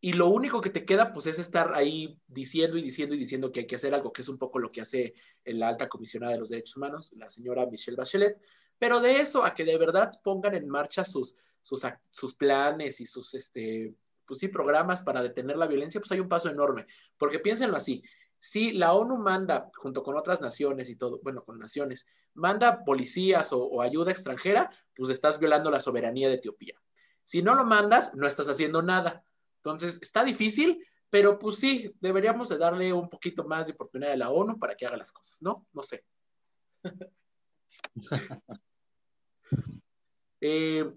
Y 0.01 0.11
lo 0.11 0.27
único 0.27 0.59
que 0.59 0.69
te 0.69 0.83
queda, 0.83 1.13
pues, 1.13 1.27
es 1.27 1.39
estar 1.39 1.73
ahí 1.75 2.19
diciendo 2.27 2.77
y 2.77 2.81
diciendo 2.81 3.15
y 3.15 3.19
diciendo 3.19 3.53
que 3.53 3.61
hay 3.61 3.67
que 3.67 3.77
hacer 3.77 3.95
algo, 3.95 4.11
que 4.11 4.23
es 4.23 4.27
un 4.27 4.37
poco 4.37 4.59
lo 4.59 4.67
que 4.67 4.81
hace 4.81 5.13
la 5.45 5.69
alta 5.69 5.87
comisionada 5.87 6.33
de 6.33 6.39
los 6.39 6.49
derechos 6.49 6.75
humanos, 6.75 7.13
la 7.13 7.29
señora 7.29 7.65
Michelle 7.67 7.95
Bachelet, 7.95 8.37
pero 8.81 8.99
de 8.99 9.19
eso 9.19 9.45
a 9.45 9.53
que 9.53 9.63
de 9.63 9.77
verdad 9.77 10.09
pongan 10.23 10.55
en 10.55 10.67
marcha 10.67 11.03
sus, 11.03 11.35
sus, 11.61 12.33
planes 12.33 12.99
y 12.99 13.05
sus, 13.05 13.35
este, 13.35 13.93
pues 14.25 14.39
sí, 14.39 14.47
programas 14.47 15.03
para 15.03 15.21
detener 15.21 15.55
la 15.55 15.67
violencia, 15.67 16.01
pues 16.01 16.11
hay 16.13 16.19
un 16.19 16.27
paso 16.27 16.49
enorme. 16.49 16.87
Porque 17.15 17.37
piénsenlo 17.37 17.77
así, 17.77 18.01
si 18.39 18.71
la 18.71 18.93
ONU 18.93 19.17
manda, 19.17 19.69
junto 19.75 20.01
con 20.01 20.17
otras 20.17 20.41
naciones 20.41 20.89
y 20.89 20.95
todo, 20.95 21.19
bueno, 21.21 21.43
con 21.43 21.59
naciones, 21.59 22.07
manda 22.33 22.83
policías 22.83 23.53
o, 23.53 23.83
ayuda 23.83 24.09
extranjera, 24.09 24.71
pues 24.95 25.11
estás 25.11 25.39
violando 25.39 25.69
la 25.69 25.79
soberanía 25.79 26.27
de 26.27 26.37
Etiopía. 26.37 26.73
Si 27.21 27.43
no 27.43 27.53
lo 27.53 27.65
mandas, 27.65 28.15
no 28.15 28.25
estás 28.25 28.49
haciendo 28.49 28.81
nada. 28.81 29.23
Entonces, 29.57 29.99
está 30.01 30.23
difícil, 30.23 30.83
pero 31.11 31.37
pues 31.37 31.57
sí, 31.57 31.95
deberíamos 31.99 32.49
de 32.49 32.57
darle 32.57 32.91
un 32.93 33.11
poquito 33.11 33.43
más 33.47 33.67
de 33.67 33.73
oportunidad 33.73 34.13
a 34.13 34.17
la 34.17 34.31
ONU 34.31 34.57
para 34.57 34.73
que 34.73 34.87
haga 34.87 34.97
las 34.97 35.11
cosas, 35.11 35.39
¿no? 35.39 35.67
No 35.71 35.83
sé. 35.83 36.03
Eh, 40.41 40.89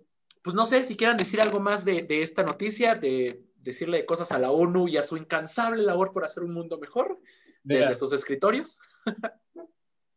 pues 0.43 0.55
no 0.55 0.67
sé 0.67 0.85
si 0.85 0.97
quieran 0.97 1.17
decir 1.17 1.41
algo 1.41 1.61
más 1.61 1.85
de, 1.85 2.07
esta 2.09 2.43
noticia, 2.43 2.95
de 2.95 3.43
decirle 3.57 4.05
cosas 4.05 4.31
a 4.33 4.39
la 4.39 4.51
ONU 4.51 4.89
y 4.89 4.97
a 4.97 5.03
su 5.03 5.17
incansable 5.17 5.83
labor 5.83 6.13
por 6.13 6.25
hacer 6.25 6.43
un 6.43 6.53
mundo 6.53 6.79
mejor 6.79 7.19
desde 7.63 7.95
sus 7.95 8.13
escritorios. 8.13 8.79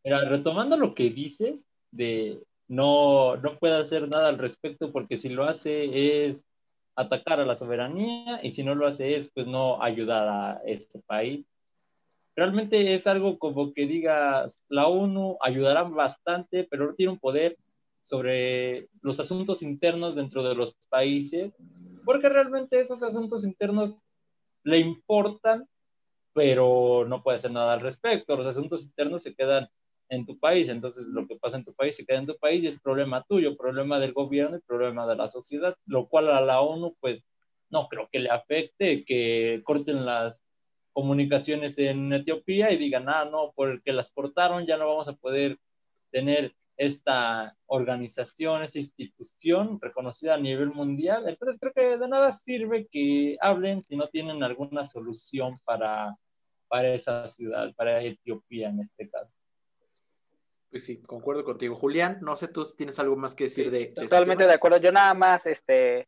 Mira, 0.04 0.28
retomando 0.28 0.78
lo 0.78 0.93
que 0.95 1.10
dices 1.10 1.65
de 1.91 2.41
no, 2.67 3.38
no 3.38 3.58
puede 3.58 3.76
hacer 3.76 4.10
nada 4.10 4.28
al 4.28 4.38
respecto 4.38 4.91
porque 4.91 5.17
si 5.17 5.30
lo 5.30 5.45
hace 5.45 6.28
es 6.28 6.45
atacar 6.95 7.39
a 7.39 7.45
la 7.45 7.56
soberanía 7.56 8.39
y 8.43 8.52
si 8.52 8.63
no 8.63 8.76
lo 8.76 8.88
hace 8.88 9.15
es 9.15 9.30
pues 9.34 9.47
no 9.47 9.82
ayudar 9.82 10.28
a 10.28 10.62
este 10.65 11.00
país. 11.00 11.45
Realmente 12.36 12.93
es 12.93 13.08
algo 13.08 13.39
como 13.39 13.73
que 13.73 13.88
digas, 13.88 14.63
la 14.67 14.88
ONU 14.88 15.38
ayudará 15.41 15.84
bastante, 15.84 16.67
pero 16.69 16.88
no 16.88 16.93
tiene 16.93 17.13
un 17.13 17.19
poder 17.19 17.58
sobre 18.08 18.88
los 19.02 19.20
asuntos 19.20 19.62
internos 19.62 20.15
dentro 20.15 20.41
de 20.41 20.56
los 20.56 20.78
países, 20.88 21.54
porque 22.06 22.30
realmente 22.30 22.80
esos 22.80 23.04
asuntos 23.04 23.43
internos 23.43 23.98
le 24.63 24.78
importan, 24.78 25.67
pero 26.32 27.04
no 27.06 27.22
puede 27.22 27.39
hacer 27.39 27.52
nada 27.52 27.74
al 27.74 27.82
respecto. 27.82 28.38
Los 28.38 28.48
asuntos 28.48 28.82
internos 28.84 29.24
se 29.24 29.36
quedan 29.36 29.67
en 30.08 30.26
tu 30.26 30.39
país, 30.39 30.70
entonces 30.70 31.04
lo 31.04 31.28
que 31.28 31.36
pasa 31.36 31.58
en 31.58 31.65
tu 31.65 31.74
país 31.74 31.98
se 31.98 32.06
queda 32.06 32.20
en 32.20 32.28
tu 32.28 32.38
país 32.38 32.63
y 32.63 32.67
es 32.67 32.80
problema 32.80 33.26
tuyo, 33.28 33.58
problema 33.58 34.00
del 34.00 34.13
gobierno 34.13 34.56
y 34.56 34.62
problema 34.62 35.06
de 35.06 35.17
la 35.17 35.30
sociedad, 35.30 35.75
lo 35.86 36.08
cual 36.08 36.29
a 36.29 36.40
la 36.40 36.62
ONU 36.62 36.96
pues 37.02 37.21
no 37.69 37.90
creo 37.90 38.08
que 38.10 38.19
le 38.19 38.29
afecte 38.29 39.04
que 39.04 39.60
corten 39.65 40.06
las 40.06 40.46
comunicaciones 40.94 41.77
en 41.77 42.13
Etiopía 42.13 42.71
y 42.71 42.77
digan, 42.77 43.10
ah, 43.10 43.25
no, 43.25 43.52
porque 43.54 43.92
las 43.92 44.12
cortaron 44.12 44.65
ya 44.65 44.77
no 44.77 44.88
vamos 44.88 45.10
a 45.10 45.17
poder 45.17 45.58
tener 46.10 46.56
esta 46.78 47.56
organización, 47.65 48.62
esta 48.62 48.80
institución 48.80 49.80
reconocida 49.82 50.36
a 50.36 50.40
nivel 50.40 50.69
mundial. 50.69 51.28
Entonces 51.28 51.60
creo 51.60 51.73
que 51.73 51.98
de 51.98 52.08
nada 52.08 52.32
sirve 52.32 52.88
que 52.92 53.38
hablen 53.42 53.82
si 53.82 53.96
no 53.96 54.08
tienen 54.10 54.44
alguna 54.44 54.86
solución 54.86 55.60
para, 55.65 56.15
para 56.67 56.94
esa 56.94 57.28
ciudad, 57.28 57.73
para 57.75 58.02
Etiopía 58.02 58.69
en 58.69 58.82
este 58.82 59.10
caso. 59.10 59.34
Pues 60.69 60.84
sí, 60.84 61.02
concuerdo 61.02 61.44
contigo. 61.44 61.75
Julián, 61.75 62.19
no 62.21 62.36
sé 62.36 62.48
tú 62.48 62.63
si 62.63 62.75
tienes 62.78 63.00
algo 63.00 63.15
más 63.15 63.34
que 63.34 63.46
decir 63.46 63.71
de... 63.71 63.84
Este 63.84 64.02
totalmente 64.02 64.46
de 64.46 64.54
acuerdo. 64.54 64.78
Yo 64.78 64.92
nada 64.92 65.13
más, 65.13 65.46
este, 65.46 66.08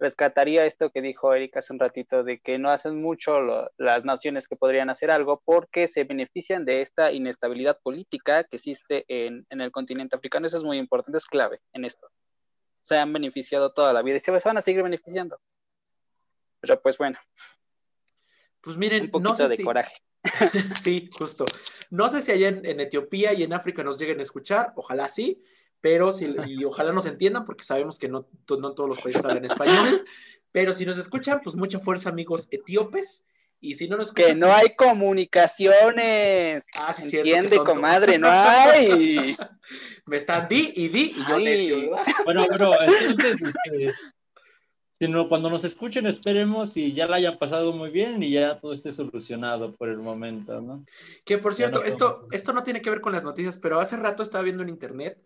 rescataría 0.00 0.64
esto 0.64 0.90
que 0.90 1.02
dijo 1.02 1.32
Erika 1.34 1.60
hace 1.60 1.72
un 1.72 1.78
ratito, 1.78 2.24
de 2.24 2.40
que 2.40 2.58
no 2.58 2.70
hacen 2.70 3.00
mucho 3.00 3.38
las 3.76 4.04
naciones 4.04 4.48
que 4.48 4.56
podrían 4.56 4.90
hacer 4.90 5.10
algo 5.10 5.42
porque 5.44 5.86
se 5.86 6.04
benefician 6.04 6.64
de 6.64 6.80
esta 6.80 7.12
inestabilidad 7.12 7.78
política 7.82 8.44
que 8.44 8.56
existe 8.56 9.04
en, 9.08 9.46
el 9.50 9.70
continente 9.70 10.16
africano. 10.16 10.46
Eso 10.46 10.56
es 10.56 10.64
muy 10.64 10.78
importante, 10.78 11.18
es 11.18 11.26
clave 11.26 11.60
en 11.74 11.84
esto. 11.84 12.08
Se 12.80 12.96
han 12.96 13.12
beneficiado 13.12 13.72
toda 13.72 13.92
la 13.92 14.02
vida 14.02 14.16
y 14.16 14.20
se 14.20 14.30
van 14.30 14.58
a 14.58 14.62
seguir 14.62 14.82
beneficiando. 14.82 15.38
Pero 16.60 16.80
pues 16.80 16.96
bueno. 16.96 17.18
Pues 18.62 18.76
miren, 18.76 19.04
un 19.04 19.10
poquito 19.10 19.48
de 19.48 19.62
coraje. 19.62 19.96
sí, 20.82 21.10
justo. 21.16 21.44
No 21.90 22.08
sé 22.08 22.22
si 22.22 22.32
allá 22.32 22.48
en, 22.48 22.80
Etiopía 22.80 23.32
y 23.34 23.42
en 23.42 23.52
África 23.52 23.82
nos 23.82 23.98
lleguen 23.98 24.18
a 24.18 24.22
escuchar, 24.22 24.72
ojalá 24.76 25.08
sí, 25.08 25.42
pero 25.80 26.12
si, 26.12 26.26
y 26.48 26.64
ojalá 26.64 26.92
nos 26.92 27.06
entiendan 27.06 27.44
porque 27.44 27.64
sabemos 27.64 27.98
que 27.98 28.08
no, 28.08 28.26
no 28.48 28.72
todos 28.72 28.88
los 28.88 29.00
países 29.00 29.24
hablan 29.24 29.44
español, 29.44 30.04
pero 30.52 30.72
si 30.72 30.84
nos 30.84 30.98
escuchan, 30.98 31.40
pues 31.42 31.56
mucha 31.56 31.78
fuerza 31.78 32.08
amigos 32.10 32.48
etíopes. 32.50 33.24
Y 33.62 33.74
si 33.74 33.88
no 33.88 33.98
nos 33.98 34.08
escuchan, 34.08 34.30
Que 34.30 34.34
no 34.34 34.52
hay 34.52 34.74
comunicaciones. 34.74 36.64
Ah, 36.78 36.94
sí, 36.94 37.14
Entiende, 37.14 37.58
comadre, 37.58 38.18
no 38.18 38.28
hay. 38.30 39.36
Me 40.06 40.16
están 40.16 40.48
di 40.48 40.72
y 40.74 40.88
di 40.88 41.14
y 41.14 41.28
yo 41.28 41.38
necio, 41.38 41.90
Bueno, 42.24 42.46
pero 42.50 42.72
entonces, 42.80 43.38
sino 45.00 45.28
cuando 45.28 45.48
nos 45.48 45.64
escuchen 45.64 46.06
esperemos 46.06 46.76
y 46.76 46.92
ya 46.92 47.06
la 47.06 47.16
hayan 47.16 47.38
pasado 47.38 47.72
muy 47.72 47.90
bien 47.90 48.22
y 48.22 48.32
ya 48.32 48.60
todo 48.60 48.74
esté 48.74 48.92
solucionado 48.92 49.74
por 49.74 49.88
el 49.88 49.96
momento, 49.98 50.60
¿no? 50.60 50.84
Que 51.24 51.38
por 51.38 51.54
cierto, 51.54 51.84
esto, 51.84 52.28
esto 52.32 52.52
no 52.52 52.62
tiene 52.62 52.82
que 52.82 52.90
ver 52.90 53.00
con 53.00 53.12
las 53.12 53.24
noticias, 53.24 53.58
pero 53.58 53.80
hace 53.80 53.96
rato 53.96 54.22
estaba 54.22 54.44
viendo 54.44 54.62
en 54.62 54.68
internet 54.68 55.18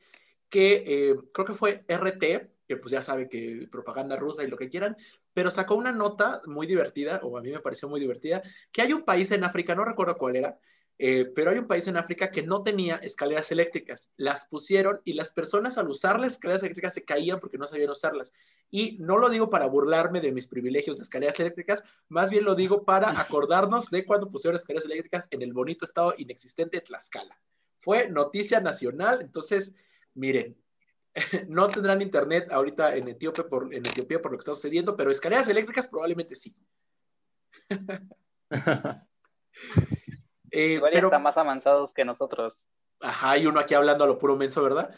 que 0.48 0.84
eh, 0.86 1.16
creo 1.32 1.46
que 1.46 1.54
fue 1.54 1.84
RT, 1.88 2.20
que 2.66 2.76
pues 2.76 2.92
ya 2.92 3.02
sabe 3.02 3.28
que 3.28 3.68
propaganda 3.70 4.16
rusa 4.16 4.42
y 4.42 4.48
lo 4.48 4.56
que 4.56 4.68
quieran, 4.68 4.96
pero 5.32 5.50
sacó 5.50 5.74
una 5.74 5.92
nota 5.92 6.42
muy 6.46 6.66
divertida, 6.66 7.20
o 7.22 7.36
a 7.36 7.42
mí 7.42 7.50
me 7.50 7.60
pareció 7.60 7.88
muy 7.88 8.00
divertida, 8.00 8.42
que 8.72 8.82
hay 8.82 8.92
un 8.92 9.04
país 9.04 9.30
en 9.32 9.44
África, 9.44 9.74
no 9.74 9.84
recuerdo 9.84 10.16
cuál 10.16 10.36
era, 10.36 10.58
eh, 10.96 11.32
pero 11.34 11.50
hay 11.50 11.58
un 11.58 11.66
país 11.66 11.88
en 11.88 11.96
África 11.96 12.30
que 12.30 12.42
no 12.42 12.62
tenía 12.62 12.96
escaleras 12.96 13.50
eléctricas. 13.50 14.10
Las 14.16 14.46
pusieron 14.46 15.00
y 15.04 15.14
las 15.14 15.32
personas 15.32 15.76
al 15.76 15.88
usar 15.88 16.20
las 16.20 16.34
escaleras 16.34 16.62
eléctricas 16.62 16.94
se 16.94 17.04
caían 17.04 17.40
porque 17.40 17.58
no 17.58 17.66
sabían 17.66 17.90
usarlas. 17.90 18.32
Y 18.70 18.98
no 18.98 19.18
lo 19.18 19.28
digo 19.28 19.50
para 19.50 19.66
burlarme 19.66 20.20
de 20.20 20.32
mis 20.32 20.46
privilegios 20.46 20.96
de 20.96 21.02
escaleras 21.02 21.38
eléctricas, 21.40 21.82
más 22.08 22.30
bien 22.30 22.44
lo 22.44 22.54
digo 22.54 22.84
para 22.84 23.08
acordarnos 23.20 23.90
de 23.90 24.04
cuando 24.04 24.30
pusieron 24.30 24.54
escaleras 24.54 24.84
eléctricas 24.84 25.26
en 25.30 25.42
el 25.42 25.52
bonito 25.52 25.84
estado 25.84 26.14
inexistente 26.16 26.76
de 26.76 26.82
Tlaxcala. 26.82 27.38
Fue 27.80 28.08
noticia 28.08 28.60
nacional, 28.60 29.20
entonces, 29.20 29.74
miren, 30.14 30.56
no 31.48 31.68
tendrán 31.68 32.02
internet 32.02 32.50
ahorita 32.50 32.96
en 32.96 33.08
Etiopía 33.08 33.44
por, 33.44 33.72
en 33.72 33.86
Etiopía 33.86 34.20
por 34.20 34.32
lo 34.32 34.38
que 34.38 34.42
está 34.42 34.54
sucediendo, 34.54 34.96
pero 34.96 35.10
escaleras 35.10 35.48
eléctricas 35.48 35.88
probablemente 35.88 36.34
sí. 36.34 36.54
Eh, 40.56 40.74
Igual 40.74 40.92
pero... 40.92 41.08
están 41.08 41.22
más 41.24 41.36
avanzados 41.36 41.92
que 41.92 42.04
nosotros. 42.04 42.68
Ajá, 43.00 43.36
y 43.36 43.46
uno 43.46 43.58
aquí 43.58 43.74
hablando 43.74 44.04
a 44.04 44.06
lo 44.06 44.18
puro 44.18 44.36
menso, 44.36 44.62
¿verdad? 44.62 44.94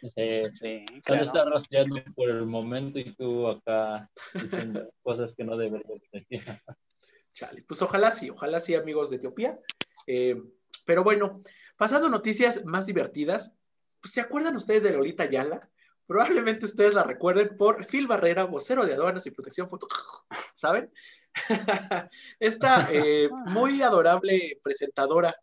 Sí, 0.00 0.42
sí. 0.54 0.84
Claro. 1.04 1.22
está 1.22 1.44
rastreando 1.44 1.96
por 2.14 2.30
el 2.30 2.46
momento 2.46 3.00
y 3.00 3.12
tú 3.16 3.48
acá 3.48 4.08
diciendo 4.32 4.88
cosas 5.02 5.34
que 5.34 5.42
no 5.42 5.56
deberías 5.56 6.00
decir. 6.12 6.44
Chale, 7.32 7.64
pues 7.64 7.82
ojalá 7.82 8.12
sí, 8.12 8.30
ojalá 8.30 8.60
sí, 8.60 8.74
amigos 8.74 9.10
de 9.10 9.16
Etiopía. 9.16 9.58
Eh, 10.06 10.40
pero 10.84 11.02
bueno, 11.02 11.42
pasando 11.76 12.06
a 12.06 12.10
noticias 12.10 12.64
más 12.64 12.86
divertidas, 12.86 13.54
pues, 14.00 14.14
¿se 14.14 14.20
acuerdan 14.20 14.56
ustedes 14.56 14.82
de 14.82 14.92
Lolita 14.92 15.28
Yala? 15.28 15.68
Probablemente 16.06 16.66
ustedes 16.66 16.94
la 16.94 17.02
recuerden 17.02 17.56
por 17.56 17.84
Phil 17.86 18.06
Barrera, 18.06 18.44
vocero 18.44 18.86
de 18.86 18.94
aduanas 18.94 19.26
y 19.26 19.32
protección 19.32 19.68
foto, 19.68 19.88
¿saben? 20.54 20.92
Esta 22.40 22.88
eh, 22.92 23.28
muy 23.46 23.82
adorable 23.82 24.58
presentadora 24.62 25.36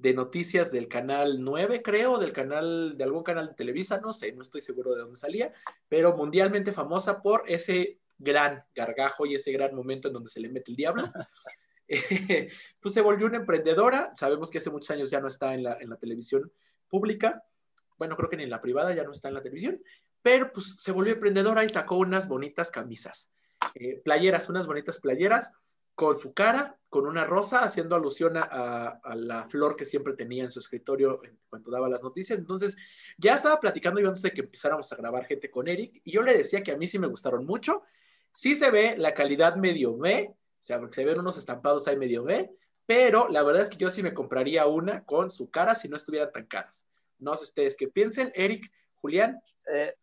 de 0.00 0.14
noticias 0.14 0.70
del 0.72 0.88
canal 0.88 1.42
9, 1.42 1.82
creo, 1.82 2.18
del 2.18 2.32
canal, 2.32 2.96
de 2.96 3.04
algún 3.04 3.22
canal 3.22 3.48
de 3.48 3.54
Televisa, 3.54 4.00
no 4.00 4.12
sé, 4.12 4.32
no 4.32 4.42
estoy 4.42 4.62
seguro 4.62 4.92
de 4.92 5.00
dónde 5.00 5.16
salía, 5.16 5.52
pero 5.88 6.16
mundialmente 6.16 6.72
famosa 6.72 7.20
por 7.20 7.44
ese 7.46 7.98
gran 8.18 8.62
gargajo 8.74 9.26
y 9.26 9.34
ese 9.34 9.52
gran 9.52 9.74
momento 9.74 10.08
en 10.08 10.14
donde 10.14 10.30
se 10.30 10.40
le 10.40 10.48
mete 10.48 10.70
el 10.70 10.76
diablo. 10.76 11.10
pues 12.80 12.94
se 12.94 13.00
volvió 13.00 13.26
una 13.26 13.38
emprendedora, 13.38 14.10
sabemos 14.14 14.50
que 14.50 14.58
hace 14.58 14.70
muchos 14.70 14.90
años 14.90 15.10
ya 15.10 15.20
no 15.20 15.28
está 15.28 15.54
en 15.54 15.64
la, 15.64 15.76
en 15.80 15.90
la 15.90 15.96
televisión 15.96 16.50
pública, 16.88 17.42
bueno, 18.00 18.16
creo 18.16 18.30
que 18.30 18.38
ni 18.38 18.44
en 18.44 18.50
la 18.50 18.62
privada 18.62 18.94
ya 18.94 19.04
no 19.04 19.12
está 19.12 19.28
en 19.28 19.34
la 19.34 19.42
televisión, 19.42 19.78
pero 20.22 20.50
pues 20.50 20.80
se 20.80 20.90
volvió 20.90 21.12
emprendedora 21.12 21.62
y 21.64 21.68
sacó 21.68 21.98
unas 21.98 22.28
bonitas 22.28 22.70
camisas. 22.70 23.30
Eh, 23.74 24.00
playeras, 24.02 24.48
unas 24.48 24.66
bonitas 24.66 25.00
playeras 25.00 25.52
con 25.94 26.18
su 26.18 26.32
cara, 26.32 26.78
con 26.88 27.06
una 27.06 27.26
rosa, 27.26 27.62
haciendo 27.62 27.94
alusión 27.94 28.38
a, 28.38 28.98
la 29.16 29.46
flor 29.50 29.76
que 29.76 29.84
siempre 29.84 30.14
tenía 30.14 30.44
en 30.44 30.50
su 30.50 30.60
escritorio 30.60 31.20
cuando 31.50 31.70
daba 31.70 31.90
las 31.90 32.02
noticias. 32.02 32.38
Entonces, 32.38 32.74
ya 33.18 33.34
estaba 33.34 33.60
platicando 33.60 34.00
yo 34.00 34.08
antes 34.08 34.22
de 34.22 34.30
que 34.30 34.40
empezáramos 34.40 34.90
a 34.90 34.96
grabar 34.96 35.26
gente 35.26 35.50
con 35.50 35.68
Eric, 35.68 36.00
y 36.02 36.10
yo 36.10 36.22
le 36.22 36.34
decía 36.34 36.62
que 36.62 36.72
a 36.72 36.78
mí 36.78 36.86
sí 36.86 36.98
me 36.98 37.06
gustaron 37.06 37.44
mucho. 37.44 37.82
Sí 38.32 38.56
se 38.56 38.70
ve 38.70 38.96
la 38.96 39.12
calidad 39.12 39.56
medio 39.56 39.98
B, 39.98 40.30
o 40.32 40.62
sea, 40.62 40.78
porque 40.78 40.94
se 40.94 41.04
ven 41.04 41.20
unos 41.20 41.36
estampados 41.36 41.86
ahí 41.86 41.98
medio 41.98 42.24
B, 42.24 42.50
pero 42.86 43.28
la 43.28 43.42
verdad 43.42 43.60
es 43.60 43.68
que 43.68 43.76
yo 43.76 43.90
sí 43.90 44.02
me 44.02 44.14
compraría 44.14 44.66
una 44.66 45.04
con 45.04 45.30
su 45.30 45.50
cara 45.50 45.74
si 45.74 45.86
no 45.90 45.98
estuvieran 45.98 46.32
tan 46.32 46.46
caras. 46.46 46.86
No 47.20 47.36
sé 47.36 47.44
ustedes 47.44 47.76
qué 47.76 47.88
piensen. 47.88 48.32
Eric, 48.34 48.70
Julián. 49.00 49.40
Eh, 49.72 49.94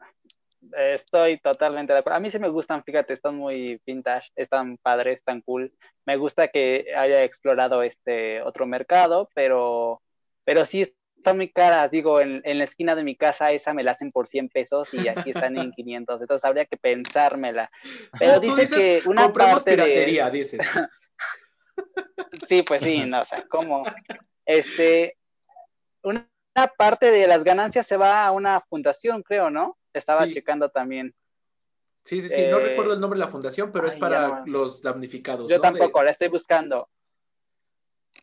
Estoy 0.75 1.39
totalmente 1.39 1.93
de 1.93 1.99
acuerdo. 1.99 2.17
A 2.17 2.19
mí 2.19 2.31
sí 2.31 2.39
me 2.39 2.49
gustan, 2.49 2.83
fíjate, 2.83 3.13
están 3.13 3.35
muy 3.35 3.81
vintage, 3.85 4.29
están 4.35 4.77
padres, 4.77 5.19
están 5.19 5.41
cool. 5.41 5.73
Me 6.05 6.17
gusta 6.17 6.47
que 6.47 6.87
haya 6.95 7.23
explorado 7.23 7.83
este 7.83 8.41
otro 8.41 8.65
mercado, 8.65 9.29
pero, 9.33 10.01
pero 10.43 10.65
sí 10.65 10.81
están 10.81 11.37
muy 11.37 11.51
caras. 11.51 11.91
Digo, 11.91 12.19
en, 12.19 12.41
la 12.43 12.63
esquina 12.63 12.95
de 12.95 13.03
mi 13.03 13.15
casa 13.15 13.51
esa 13.51 13.73
me 13.73 13.83
la 13.83 13.91
hacen 13.91 14.11
por 14.11 14.27
100 14.27 14.49
pesos 14.49 14.93
y 14.93 15.07
aquí 15.07 15.29
están 15.29 15.57
en 15.57 15.71
500. 15.75 16.21
Entonces 16.21 16.45
habría 16.45 16.65
que 16.65 16.77
pensármela. 16.77 17.69
Pero 18.19 18.39
dice 18.39 18.67
que 18.67 19.07
una 19.07 19.31
parte 19.31 19.71
piratería, 19.71 20.29
dices. 20.29 20.59
sí, 22.47 22.63
pues 22.63 22.81
sí, 22.81 23.03
no, 23.05 23.21
o 23.21 23.25
sea, 23.25 23.45
¿cómo? 23.47 23.83
Este, 24.45 25.17
una 26.03 26.27
parte 26.65 27.11
de 27.11 27.27
las 27.27 27.43
ganancias 27.43 27.85
se 27.85 27.97
va 27.97 28.25
a 28.25 28.31
una 28.31 28.61
fundación, 28.61 29.21
creo, 29.21 29.51
¿no? 29.51 29.77
Estaba 29.93 30.27
checando 30.29 30.69
también. 30.69 31.13
Sí, 32.03 32.21
sí, 32.21 32.29
sí, 32.29 32.45
no 32.49 32.57
eh, 32.59 32.69
recuerdo 32.69 32.93
el 32.93 33.01
nombre 33.01 33.19
de 33.19 33.25
la 33.25 33.31
fundación, 33.31 33.71
pero 33.71 33.85
es 33.85 33.95
para 33.95 34.43
los 34.45 34.81
damnificados. 34.81 35.51
Yo 35.51 35.59
tampoco, 35.59 36.01
la 36.01 36.11
estoy 36.11 36.29
buscando. 36.29 36.89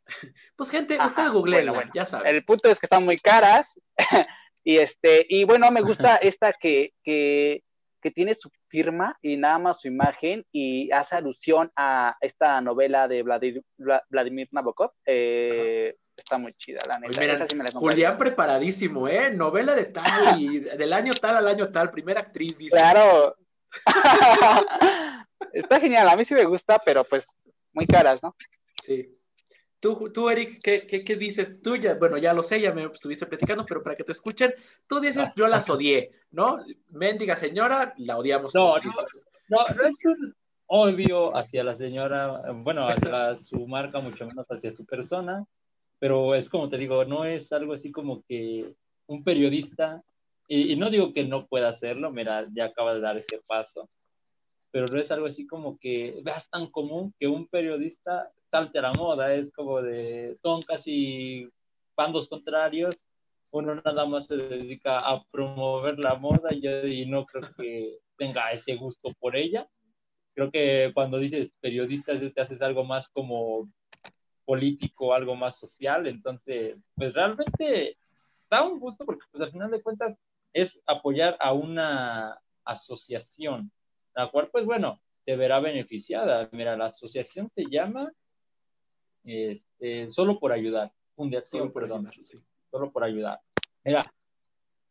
Pues 0.56 0.70
gente, 0.70 0.98
usted 1.04 1.30
google 1.30 1.90
ya 1.92 2.06
sabe. 2.06 2.30
El 2.30 2.44
punto 2.44 2.68
es 2.68 2.78
que 2.78 2.86
están 2.86 3.04
muy 3.04 3.16
caras. 3.16 3.80
y 4.62 4.76
este, 4.76 5.26
y 5.28 5.44
bueno, 5.44 5.70
me 5.70 5.80
gusta 5.80 6.16
esta 6.22 6.52
que, 6.52 6.92
que, 7.02 7.62
que, 8.00 8.10
tiene 8.10 8.34
su 8.34 8.50
firma 8.66 9.18
y 9.20 9.36
nada 9.36 9.58
más 9.58 9.80
su 9.80 9.88
imagen 9.88 10.46
y 10.52 10.92
hace 10.92 11.16
alusión 11.16 11.72
a 11.76 12.16
esta 12.20 12.60
novela 12.60 13.08
de 13.08 13.22
Vladimir, 13.22 14.48
Nabokov. 14.52 14.92
Eh, 15.04 15.96
está 16.16 16.38
muy 16.38 16.52
chida, 16.54 16.80
la 16.86 16.98
neta. 16.98 17.46
Julián 17.72 18.18
preparadísimo, 18.18 19.08
¿eh? 19.08 19.30
Novela 19.30 19.74
de 19.74 19.86
tal 19.86 20.40
y 20.40 20.58
del 20.78 20.92
año 20.92 21.12
tal 21.14 21.36
al 21.36 21.48
año 21.48 21.70
tal, 21.70 21.90
primera 21.90 22.20
actriz, 22.20 22.58
dice. 22.58 22.76
Claro. 22.76 23.36
está 25.52 25.80
genial, 25.80 26.08
a 26.08 26.16
mí 26.16 26.24
sí 26.24 26.34
me 26.34 26.44
gusta, 26.44 26.80
pero 26.84 27.04
pues 27.04 27.28
muy 27.72 27.86
caras, 27.86 28.22
¿no? 28.22 28.34
Sí. 28.82 29.10
Tú, 29.80 30.10
tú 30.10 30.30
Eric, 30.30 30.60
¿qué, 30.62 30.86
qué, 30.86 31.16
dices? 31.16 31.60
Tú 31.60 31.76
ya, 31.76 31.94
bueno, 31.96 32.16
ya 32.16 32.32
lo 32.32 32.42
sé, 32.42 32.58
ya 32.58 32.72
me 32.72 32.84
estuviste 32.84 33.26
platicando, 33.26 33.66
pero 33.66 33.82
para 33.82 33.96
que 33.96 34.04
te 34.04 34.12
escuchen, 34.12 34.54
tú 34.86 34.98
dices, 34.98 35.30
yo 35.36 35.46
las 35.46 35.68
odié, 35.68 36.10
¿no? 36.30 36.64
Méndiga 36.88 37.36
señora, 37.36 37.92
la 37.98 38.16
odiamos. 38.16 38.54
No, 38.54 38.76
no, 38.78 38.92
no, 39.48 39.66
no, 39.74 39.86
es 39.86 39.94
un 40.04 40.34
obvio 40.66 41.36
hacia 41.36 41.62
la 41.64 41.76
señora, 41.76 42.40
bueno, 42.54 42.88
hacia 42.88 43.36
su 43.38 43.66
marca, 43.66 44.00
mucho 44.00 44.26
menos 44.26 44.46
hacia 44.48 44.74
su 44.74 44.86
persona 44.86 45.46
pero 46.04 46.34
es 46.34 46.50
como 46.50 46.68
te 46.68 46.76
digo, 46.76 47.06
no 47.06 47.24
es 47.24 47.50
algo 47.50 47.72
así 47.72 47.90
como 47.90 48.22
que 48.24 48.74
un 49.06 49.24
periodista, 49.24 50.04
y, 50.46 50.76
no 50.76 50.90
digo 50.90 51.14
que 51.14 51.24
no 51.24 51.46
pueda 51.46 51.70
hacerlo, 51.70 52.12
mira, 52.12 52.46
ya 52.54 52.66
acaba 52.66 52.92
de 52.92 53.00
dar 53.00 53.16
ese 53.16 53.40
paso, 53.48 53.88
pero 54.70 54.84
no 54.86 55.00
es 55.00 55.10
algo 55.10 55.24
así 55.24 55.46
como 55.46 55.78
que 55.78 56.20
veas 56.22 56.50
tan 56.50 56.66
común 56.66 57.14
que 57.18 57.26
un 57.26 57.48
periodista 57.48 58.30
salte 58.50 58.80
a 58.80 58.82
la 58.82 58.92
moda, 58.92 59.32
es 59.32 59.50
como 59.52 59.80
de, 59.80 60.36
son 60.42 60.60
casi 60.60 61.48
bandos 61.96 62.28
contrarios, 62.28 63.02
uno 63.52 63.74
nada 63.74 64.04
más 64.04 64.26
se 64.26 64.36
dedica 64.36 65.00
a 65.00 65.24
promover 65.30 65.98
la 66.04 66.16
moda 66.16 66.50
y, 66.52 66.66
y 67.00 67.06
no 67.06 67.24
creo 67.24 67.48
que 67.56 67.96
tenga 68.18 68.50
ese 68.52 68.76
gusto 68.76 69.10
por 69.18 69.36
ella. 69.36 69.66
Creo 70.34 70.50
que 70.50 70.90
cuando 70.92 71.18
dices 71.18 71.56
periodista 71.62 72.12
te 72.18 72.40
haces 72.42 72.60
algo 72.60 72.84
más 72.84 73.08
como 73.08 73.70
político, 74.44 75.14
algo 75.14 75.34
más 75.34 75.58
social, 75.58 76.06
entonces, 76.06 76.76
pues 76.94 77.14
realmente 77.14 77.96
da 78.50 78.62
un 78.62 78.78
gusto 78.78 79.04
porque 79.04 79.24
pues 79.30 79.42
al 79.42 79.50
final 79.50 79.70
de 79.70 79.82
cuentas 79.82 80.16
es 80.52 80.80
apoyar 80.86 81.36
a 81.40 81.52
una 81.52 82.38
asociación, 82.64 83.70
la 84.14 84.30
cual 84.30 84.48
pues 84.52 84.64
bueno, 84.64 85.00
te 85.24 85.36
verá 85.36 85.60
beneficiada. 85.60 86.48
Mira, 86.52 86.76
la 86.76 86.86
asociación 86.86 87.50
se 87.54 87.64
llama 87.70 88.12
este, 89.24 90.10
Solo 90.10 90.38
por 90.38 90.52
Ayudar, 90.52 90.92
Fundación, 91.16 91.72
perdón, 91.72 92.10
solo 92.70 92.92
por 92.92 93.04
ayudar. 93.04 93.40
Mira, 93.84 94.02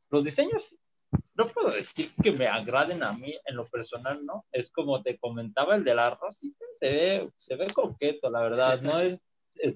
los 0.09 0.23
diseños 0.23 0.75
no 1.35 1.47
puedo 1.47 1.71
decir 1.71 2.11
que 2.21 2.31
me 2.31 2.47
agraden 2.47 3.03
a 3.03 3.13
mí 3.13 3.35
en 3.45 3.55
lo 3.55 3.67
personal, 3.67 4.25
¿no? 4.25 4.45
Es 4.51 4.71
como 4.71 5.01
te 5.01 5.17
comentaba 5.17 5.75
el 5.75 5.83
del 5.83 5.99
arroz, 5.99 6.39
se 6.75 6.89
ve, 6.89 7.29
se 7.37 7.55
ve 7.55 7.67
coqueto, 7.73 8.29
la 8.29 8.41
verdad, 8.41 8.81
no 8.81 8.99
es, 9.01 9.19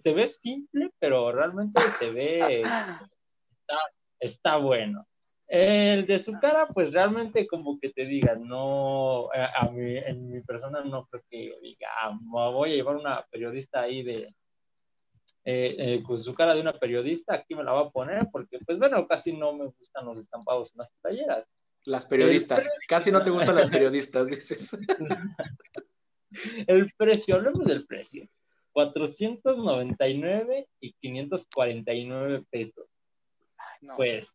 se 0.02 0.14
ve 0.14 0.28
simple, 0.28 0.92
pero 1.00 1.32
realmente 1.32 1.82
se 2.00 2.10
ve, 2.10 2.62
está, 2.62 3.80
está 4.20 4.58
bueno. 4.58 5.08
El 5.48 6.06
de 6.06 6.20
su 6.20 6.34
cara, 6.40 6.68
pues 6.68 6.92
realmente 6.92 7.48
como 7.48 7.80
que 7.80 7.90
te 7.90 8.06
diga, 8.06 8.36
no, 8.36 9.30
a, 9.32 9.70
mí, 9.70 9.98
en 9.98 10.30
mi 10.30 10.42
persona 10.42 10.82
no 10.84 11.06
creo 11.06 11.24
que 11.30 11.54
diga, 11.62 11.88
ah, 12.02 12.20
voy 12.22 12.74
a 12.74 12.76
llevar 12.76 12.98
una 12.98 13.26
periodista 13.32 13.82
ahí 13.82 14.04
de, 14.04 14.34
eh, 15.50 15.76
eh, 15.80 16.04
con 16.04 16.22
su 16.22 16.36
cara 16.36 16.54
de 16.54 16.60
una 16.60 16.74
periodista, 16.74 17.36
aquí 17.36 17.56
me 17.56 17.64
la 17.64 17.72
va 17.72 17.84
a 17.84 17.90
poner, 17.90 18.28
porque 18.34 18.60
pues 18.66 18.78
bueno, 18.78 19.08
casi 19.08 19.32
no 19.32 19.54
me 19.54 19.68
gustan 19.68 20.06
los 20.06 20.18
estampados 20.18 20.74
en 20.74 20.80
las 20.80 20.94
talleras. 21.02 21.50
Las 21.86 22.06
periodistas, 22.06 22.70
casi 22.90 23.14
no 23.14 23.24
te 23.24 23.30
gustan 23.30 23.56
las 23.56 23.70
periodistas, 23.72 24.28
dices. 24.28 24.78
el 26.68 26.92
precio, 26.98 27.36
hablemos 27.36 27.64
del 27.64 27.88
precio. 27.88 28.28
499 28.78 30.70
y 30.82 30.94
549 30.94 32.46
pesos. 32.52 32.86
Pues 33.96 34.30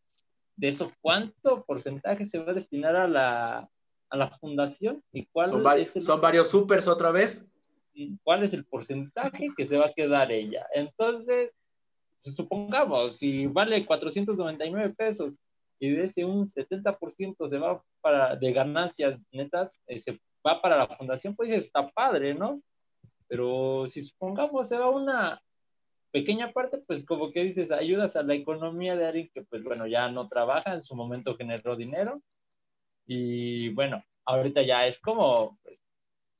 de 0.57 0.67
eso, 0.67 0.91
¿cuánto 0.99 1.63
porcentaje 1.63 2.25
se 2.25 2.39
va 2.39 2.51
a 2.51 2.55
destinar 2.55 2.93
a 2.97 3.07
la, 3.07 3.69
a 4.09 4.17
la 4.17 4.37
fundación? 4.39 5.01
¿Y 5.13 5.27
cuál 5.27 5.47
son, 5.47 5.63
varios, 5.63 5.91
son 5.91 6.19
varios 6.19 6.49
supers 6.49 6.89
otra 6.89 7.11
vez. 7.11 7.47
¿Cuál 8.21 8.43
es 8.43 8.53
el 8.53 8.65
porcentaje 8.65 9.47
que 9.55 9.65
se 9.65 9.77
va 9.77 9.85
a 9.85 9.93
quedar 9.93 10.29
ella? 10.29 10.67
Entonces, 10.73 11.51
supongamos, 12.17 13.15
si 13.15 13.47
vale 13.47 13.85
499 13.85 14.93
pesos 14.93 15.35
y 15.79 15.91
de 15.91 16.03
ese 16.03 16.25
un 16.25 16.47
70% 16.47 17.47
se 17.47 17.59
va 17.59 17.81
para, 18.01 18.35
de 18.35 18.51
ganancias 18.51 19.17
netas, 19.31 19.79
eh, 19.87 19.99
se 19.99 20.19
va 20.45 20.61
para 20.61 20.75
la 20.75 20.87
fundación, 20.97 21.33
pues 21.33 21.49
está 21.49 21.89
padre, 21.91 22.33
¿no? 22.33 22.61
Pero 23.27 23.87
si 23.87 24.01
supongamos 24.01 24.69
se 24.69 24.77
va 24.77 24.89
una 24.89 25.41
pequeña 26.11 26.51
parte, 26.51 26.77
pues 26.77 27.05
como 27.05 27.31
que 27.31 27.43
dices, 27.43 27.71
ayudas 27.71 28.15
a 28.15 28.23
la 28.23 28.35
economía 28.35 28.95
de 28.95 29.07
alguien 29.07 29.31
que, 29.33 29.41
pues 29.43 29.63
bueno, 29.63 29.87
ya 29.87 30.09
no 30.09 30.27
trabaja, 30.27 30.75
en 30.75 30.83
su 30.83 30.95
momento 30.95 31.35
generó 31.35 31.75
dinero. 31.75 32.21
Y 33.07 33.69
bueno, 33.69 34.03
ahorita 34.25 34.61
ya 34.61 34.85
es 34.87 34.99
como 34.99 35.59
pues, 35.63 35.79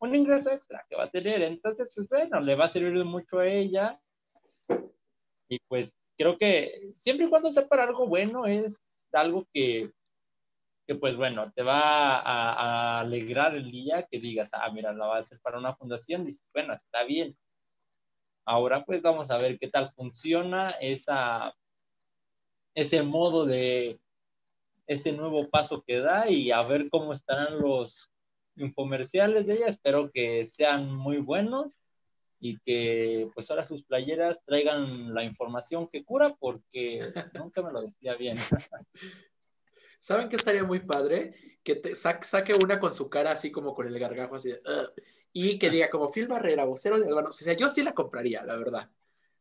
un 0.01 0.15
ingreso 0.15 0.51
extra 0.51 0.86
que 0.88 0.95
va 0.95 1.05
a 1.05 1.11
tener, 1.11 1.41
entonces, 1.41 1.91
pues 1.95 2.07
bueno, 2.07 2.39
le 2.39 2.55
va 2.55 2.65
a 2.65 2.69
servir 2.69 3.03
mucho 3.03 3.39
a 3.39 3.47
ella. 3.47 3.99
Y 5.49 5.59
pues 5.67 5.97
creo 6.17 6.38
que 6.38 6.91
siempre 6.95 7.25
y 7.25 7.29
cuando 7.29 7.51
sea 7.51 7.67
para 7.67 7.84
algo 7.84 8.07
bueno 8.07 8.45
es 8.45 8.79
algo 9.11 9.47
que, 9.53 9.91
que 10.86 10.95
pues 10.95 11.15
bueno, 11.15 11.51
te 11.53 11.63
va 11.63 12.17
a, 12.19 12.53
a 12.53 12.99
alegrar 13.01 13.55
el 13.55 13.71
día 13.71 14.07
que 14.09 14.19
digas, 14.19 14.49
ah, 14.53 14.69
mira, 14.71 14.93
la 14.93 15.07
va 15.07 15.17
a 15.17 15.19
hacer 15.19 15.39
para 15.41 15.57
una 15.57 15.75
fundación, 15.75 16.25
dices, 16.25 16.45
bueno, 16.53 16.73
está 16.73 17.03
bien, 17.03 17.38
Ahora 18.45 18.84
pues 18.84 19.01
vamos 19.01 19.31
a 19.31 19.38
ver 19.38 19.57
qué 19.57 19.69
tal 19.69 19.91
funciona 19.93 20.71
esa, 20.71 21.55
ese 22.75 23.01
modo 23.01 23.45
de 23.45 23.99
ese 24.86 25.13
nuevo 25.13 25.49
paso 25.49 25.81
que 25.88 25.99
da 25.99 26.29
y 26.29 26.51
a 26.51 26.61
ver 26.63 26.89
cómo 26.89 27.13
estarán 27.13 27.59
los 27.59 28.11
infomerciales 28.57 29.47
de 29.47 29.53
ella. 29.53 29.67
Espero 29.67 30.11
que 30.11 30.45
sean 30.45 30.93
muy 30.93 31.17
buenos 31.17 31.73
y 32.41 32.59
que 32.59 33.29
pues 33.34 33.49
ahora 33.49 33.65
sus 33.65 33.86
playeras 33.86 34.43
traigan 34.45 35.13
la 35.13 35.23
información 35.23 35.88
que 35.88 36.03
cura 36.03 36.36
porque 36.38 37.13
nunca 37.34 37.61
me 37.61 37.71
lo 37.71 37.81
decía 37.81 38.15
bien. 38.15 38.36
¿Saben 40.03 40.27
qué 40.27 40.35
estaría 40.35 40.65
muy 40.65 40.81
padre? 40.81 41.33
Que 41.63 41.75
te 41.77 41.95
saque 41.95 42.51
una 42.61 42.77
con 42.77 42.93
su 42.93 43.07
cara 43.07 43.31
así 43.31 43.53
como 43.53 43.73
con 43.73 43.87
el 43.87 43.97
gargajo 43.97 44.35
así 44.35 44.49
de, 44.49 44.59
y 45.31 45.57
que 45.57 45.69
diga 45.69 45.89
como 45.89 46.11
Phil 46.11 46.27
Barrera, 46.27 46.65
vocero 46.65 46.99
de 46.99 47.07
Albano. 47.07 47.29
O 47.29 47.31
sea, 47.31 47.53
yo 47.53 47.69
sí 47.69 47.81
la 47.83 47.93
compraría, 47.93 48.43
la 48.43 48.57
verdad. 48.57 48.89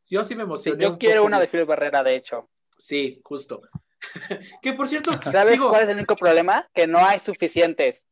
Yo 0.09 0.23
sí 0.23 0.37
me 0.37 0.45
emocioné. 0.45 0.81
yo 0.81 0.99
quiero 0.99 1.25
una 1.25 1.41
de 1.41 1.49
Phil 1.49 1.65
Barrera, 1.65 2.05
de 2.05 2.15
hecho. 2.15 2.49
Sí, 2.79 3.21
justo. 3.25 3.63
que 4.63 4.73
por 4.75 4.87
cierto. 4.87 5.11
¿Sabes 5.33 5.61
cuál 5.61 5.83
es 5.83 5.89
el 5.89 5.97
único 5.97 6.15
problema? 6.15 6.71
Que 6.73 6.87
no 6.87 6.99
hay 6.99 7.19
suficientes. 7.19 8.07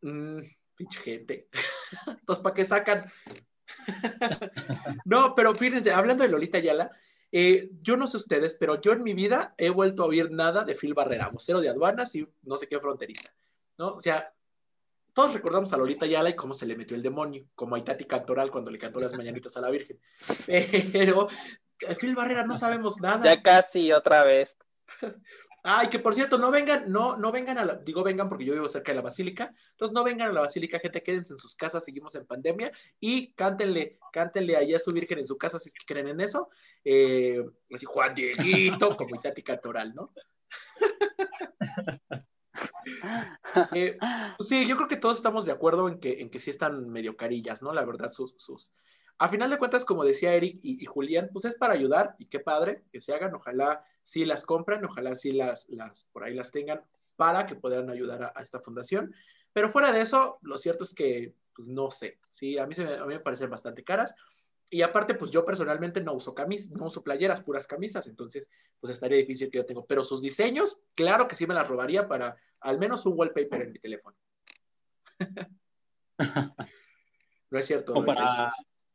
Mmm, 0.00 0.40
pinche 0.76 1.00
gente. 1.00 1.48
Entonces, 2.06 2.42
¿para 2.42 2.54
qué 2.54 2.64
sacan? 2.64 3.12
no, 5.04 5.34
pero 5.34 5.54
fíjense, 5.54 5.92
hablando 5.92 6.24
de 6.24 6.30
Lolita 6.30 6.60
Yala, 6.60 6.90
eh, 7.36 7.68
yo 7.82 7.96
no 7.96 8.06
sé 8.06 8.16
ustedes, 8.16 8.54
pero 8.54 8.80
yo 8.80 8.92
en 8.92 9.02
mi 9.02 9.12
vida 9.12 9.56
he 9.58 9.68
vuelto 9.68 10.04
a 10.04 10.06
oír 10.06 10.30
nada 10.30 10.62
de 10.62 10.76
Phil 10.76 10.94
Barrera, 10.94 11.30
vocero 11.30 11.60
de 11.60 11.68
aduanas 11.68 12.14
y 12.14 12.24
no 12.44 12.56
sé 12.56 12.68
qué 12.68 12.78
fronteriza. 12.78 13.34
¿no? 13.76 13.94
O 13.94 13.98
sea, 13.98 14.32
todos 15.12 15.34
recordamos 15.34 15.72
a 15.72 15.76
Lolita 15.76 16.06
Yala 16.06 16.30
y 16.30 16.36
cómo 16.36 16.54
se 16.54 16.64
le 16.64 16.76
metió 16.76 16.96
el 16.96 17.02
demonio, 17.02 17.44
como 17.56 17.74
a 17.74 17.80
Itati 17.80 18.04
Cantoral 18.04 18.52
cuando 18.52 18.70
le 18.70 18.78
cantó 18.78 19.00
las 19.00 19.14
mañanitas 19.14 19.56
a 19.56 19.62
la 19.62 19.70
Virgen. 19.70 19.98
Pero 20.92 21.26
Phil 21.98 22.14
Barrera 22.14 22.46
no 22.46 22.56
sabemos 22.56 23.00
nada. 23.00 23.24
Ya 23.24 23.42
casi 23.42 23.90
otra 23.90 24.22
vez. 24.22 24.56
Ay, 25.66 25.88
que 25.88 25.98
por 25.98 26.14
cierto, 26.14 26.36
no 26.36 26.50
vengan, 26.50 26.92
no, 26.92 27.16
no 27.16 27.32
vengan 27.32 27.56
a 27.56 27.64
la, 27.64 27.76
digo 27.76 28.04
vengan 28.04 28.28
porque 28.28 28.44
yo 28.44 28.52
vivo 28.52 28.68
cerca 28.68 28.92
de 28.92 28.96
la 28.96 29.02
basílica, 29.02 29.50
entonces 29.70 29.94
no 29.94 30.04
vengan 30.04 30.28
a 30.28 30.32
la 30.32 30.42
basílica, 30.42 30.78
gente, 30.78 31.02
quédense 31.02 31.32
en 31.32 31.38
sus 31.38 31.56
casas, 31.56 31.82
seguimos 31.82 32.14
en 32.16 32.26
pandemia 32.26 32.70
y 33.00 33.32
cántenle, 33.32 33.98
cántenle 34.12 34.58
allá 34.58 34.76
a 34.76 34.80
su 34.80 34.90
virgen 34.90 35.20
en 35.20 35.26
su 35.26 35.38
casa 35.38 35.58
si 35.58 35.70
es 35.70 35.74
que 35.74 35.86
creen 35.86 36.08
en 36.08 36.20
eso, 36.20 36.50
eh, 36.84 37.42
así 37.74 37.86
Juan 37.86 38.14
Dieguito, 38.14 38.94
como 38.94 39.16
Itati 39.16 39.42
Cantoral, 39.42 39.94
¿no? 39.94 40.12
Eh, 43.72 43.96
pues 44.36 44.48
sí, 44.48 44.66
yo 44.66 44.76
creo 44.76 44.88
que 44.88 44.96
todos 44.96 45.16
estamos 45.16 45.46
de 45.46 45.52
acuerdo 45.52 45.88
en 45.88 45.98
que, 46.00 46.20
en 46.20 46.30
que 46.30 46.40
sí 46.40 46.50
están 46.50 46.88
medio 46.90 47.16
carillas, 47.16 47.62
¿no? 47.62 47.72
La 47.72 47.84
verdad, 47.84 48.10
sus, 48.10 48.34
sus... 48.36 48.74
A 49.18 49.28
final 49.28 49.48
de 49.48 49.58
cuentas, 49.58 49.84
como 49.84 50.04
decía 50.04 50.34
Eric 50.34 50.58
y, 50.62 50.84
Julián, 50.86 51.30
pues 51.32 51.44
es 51.44 51.56
para 51.56 51.74
ayudar 51.74 52.16
y 52.18 52.26
qué 52.26 52.40
padre 52.40 52.82
que 52.92 53.00
se 53.00 53.14
hagan. 53.14 53.34
Ojalá 53.34 53.84
sí 54.02 54.24
las 54.24 54.44
compren, 54.44 54.84
ojalá 54.84 55.14
sí 55.14 55.32
las, 55.32 55.68
las 55.68 56.08
por 56.12 56.24
ahí 56.24 56.34
las 56.34 56.50
tengan 56.50 56.82
para 57.16 57.46
que 57.46 57.54
puedan 57.54 57.90
ayudar 57.90 58.32
a, 58.34 58.42
esta 58.42 58.60
fundación. 58.60 59.14
Pero 59.52 59.70
fuera 59.70 59.92
de 59.92 60.00
eso, 60.00 60.38
lo 60.42 60.58
cierto 60.58 60.82
es 60.82 60.94
que, 60.94 61.32
pues 61.54 61.68
no 61.68 61.90
sé, 61.90 62.18
sí, 62.28 62.58
a 62.58 62.66
mí, 62.66 62.74
se 62.74 62.84
me, 62.84 62.94
a 62.94 63.06
mí 63.06 63.14
me 63.14 63.20
parecen 63.20 63.48
bastante 63.48 63.84
caras. 63.84 64.16
Y 64.68 64.82
aparte, 64.82 65.14
pues 65.14 65.30
yo 65.30 65.44
personalmente 65.44 66.00
no 66.00 66.14
uso 66.14 66.34
camisas, 66.34 66.72
no 66.72 66.86
uso 66.86 67.04
playeras, 67.04 67.40
puras 67.42 67.68
camisas, 67.68 68.08
entonces 68.08 68.50
pues 68.80 68.92
estaría 68.92 69.18
difícil 69.18 69.48
que 69.48 69.58
yo 69.58 69.64
tengo. 69.64 69.86
Pero 69.86 70.02
sus 70.02 70.22
diseños, 70.22 70.80
claro 70.96 71.28
que 71.28 71.36
sí 71.36 71.46
me 71.46 71.54
las 71.54 71.68
robaría 71.68 72.08
para 72.08 72.36
al 72.60 72.78
menos 72.78 73.06
un 73.06 73.12
wallpaper 73.16 73.62
en 73.62 73.72
mi 73.72 73.78
teléfono. 73.78 74.16
no 77.50 77.58
es 77.58 77.66
cierto. 77.66 77.94
No 77.94 78.04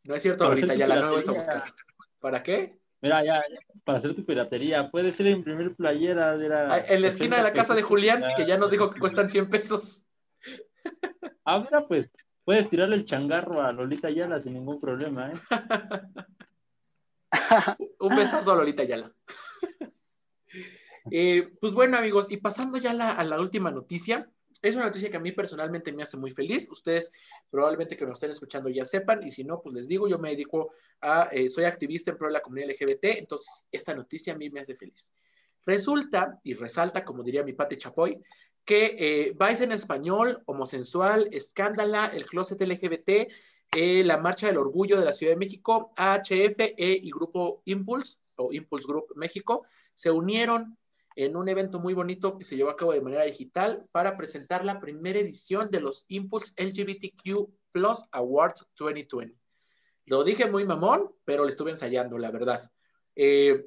es 0.04 0.22
cierto, 0.22 0.46
ahorita 0.46 0.76
ya 0.76 0.88
la 0.88 1.02
nueva 1.02 1.20
a 1.20 1.32
buscar. 1.32 1.74
¿Para 2.20 2.44
qué? 2.44 2.78
Mira, 3.02 3.24
ya, 3.24 3.42
para 3.86 3.98
hacer 3.98 4.14
tu 4.14 4.26
piratería, 4.26 4.90
puede 4.90 5.12
ser 5.12 5.28
imprimir 5.28 5.76
playera 5.76 6.38
de 6.38 6.50
la... 6.50 6.74
Ah, 6.74 6.80
en 6.80 7.02
la 7.02 7.08
esquina 7.08 7.38
de 7.38 7.44
la 7.44 7.54
casa 7.54 7.74
de 7.74 7.82
Julián, 7.82 8.24
que 8.36 8.46
ya 8.46 8.58
nos 8.58 8.72
dijo 8.72 8.92
que 8.92 9.00
cuestan 9.00 9.30
100 9.30 9.50
pesos. 9.50 10.06
ah, 11.46 11.60
mira, 11.60 11.88
pues, 11.88 12.12
Puedes 12.50 12.68
tirarle 12.68 12.96
el 12.96 13.06
changarro 13.06 13.62
a 13.62 13.72
Lolita 13.72 14.08
Ayala 14.08 14.42
sin 14.42 14.56
ningún 14.56 14.82
problema, 14.82 15.32
¿eh? 15.32 15.36
Un 18.00 18.16
besazo 18.16 18.52
a 18.52 18.56
Lolita 18.56 18.82
Ayala. 18.82 19.14
Eh, 21.12 21.54
pues 21.62 21.74
bueno, 21.74 21.98
amigos, 21.98 22.30
y 22.32 22.38
pasando 22.38 22.78
ya 22.78 22.92
a 22.92 23.24
la 23.24 23.40
última 23.40 23.72
noticia, 23.72 24.30
es 24.62 24.76
una 24.76 24.86
noticia 24.86 25.10
que 25.10 25.18
a 25.18 25.22
mí 25.22 25.32
personalmente 25.32 25.92
me 25.92 26.04
hace 26.04 26.18
muy 26.18 26.32
feliz. 26.32 26.70
Ustedes 26.70 27.12
probablemente 27.50 27.96
que 27.96 28.06
nos 28.06 28.18
estén 28.18 28.32
escuchando 28.32 28.70
ya 28.70 28.86
sepan, 28.86 29.24
y 29.24 29.30
si 29.30 29.44
no, 29.44 29.62
pues 29.62 29.76
les 29.76 29.88
digo, 29.88 30.08
yo 30.08 30.18
me 30.18 30.30
dedico 30.30 30.72
a, 31.02 31.30
eh, 31.32 31.50
soy 31.50 31.66
activista 31.66 32.12
en 32.12 32.18
pro 32.18 32.28
de 32.28 32.34
la 32.34 32.42
comunidad 32.42 32.70
LGBT, 32.70 33.06
entonces 33.18 33.68
esta 33.72 33.94
noticia 33.94 34.34
a 34.34 34.38
mí 34.38 34.50
me 34.50 34.60
hace 34.60 34.76
feliz. 34.76 35.12
Resulta 35.66 36.40
y 36.44 36.54
resalta, 36.54 37.06
como 37.06 37.24
diría 37.24 37.44
mi 37.44 37.54
Pate 37.54 37.78
Chapoy, 37.78 38.22
que 38.66 38.96
eh, 39.00 39.36
Vice 39.40 39.64
en 39.64 39.72
español, 39.72 40.42
Homosensual, 40.46 41.30
Escándala, 41.32 42.08
el 42.08 42.26
Closet 42.26 42.62
LGBT, 42.62 43.32
eh, 43.76 44.04
la 44.04 44.18
Marcha 44.18 44.48
del 44.48 44.58
Orgullo 44.58 44.98
de 45.00 45.06
la 45.06 45.14
Ciudad 45.14 45.34
de 45.34 45.38
México, 45.38 45.94
AHF 45.96 46.60
e 46.60 47.00
y 47.04 47.12
Grupo 47.12 47.62
Impulse 47.66 48.18
o 48.36 48.52
Impulse 48.52 48.88
Group 48.88 49.14
México 49.16 49.66
se 49.94 50.10
unieron 50.10 50.78
en 51.26 51.36
un 51.36 51.50
evento 51.50 51.80
muy 51.80 51.94
bonito 51.94 52.38
que 52.38 52.46
se 52.46 52.56
llevó 52.56 52.70
a 52.70 52.78
cabo 52.78 52.94
de 52.94 53.02
manera 53.02 53.26
digital 53.26 53.86
para 53.92 54.16
presentar 54.16 54.64
la 54.64 54.80
primera 54.80 55.20
edición 55.20 55.70
de 55.70 55.82
los 55.82 56.06
Impulse 56.08 56.54
LGBTQ 56.58 57.50
Plus 57.72 58.06
Awards 58.12 58.66
2020. 58.78 59.38
Lo 60.06 60.24
dije 60.24 60.50
muy 60.50 60.64
mamón, 60.64 61.12
pero 61.26 61.44
le 61.44 61.50
estuve 61.50 61.72
ensayando, 61.72 62.18
la 62.18 62.32
verdad. 62.32 62.72
Eh, 63.18 63.66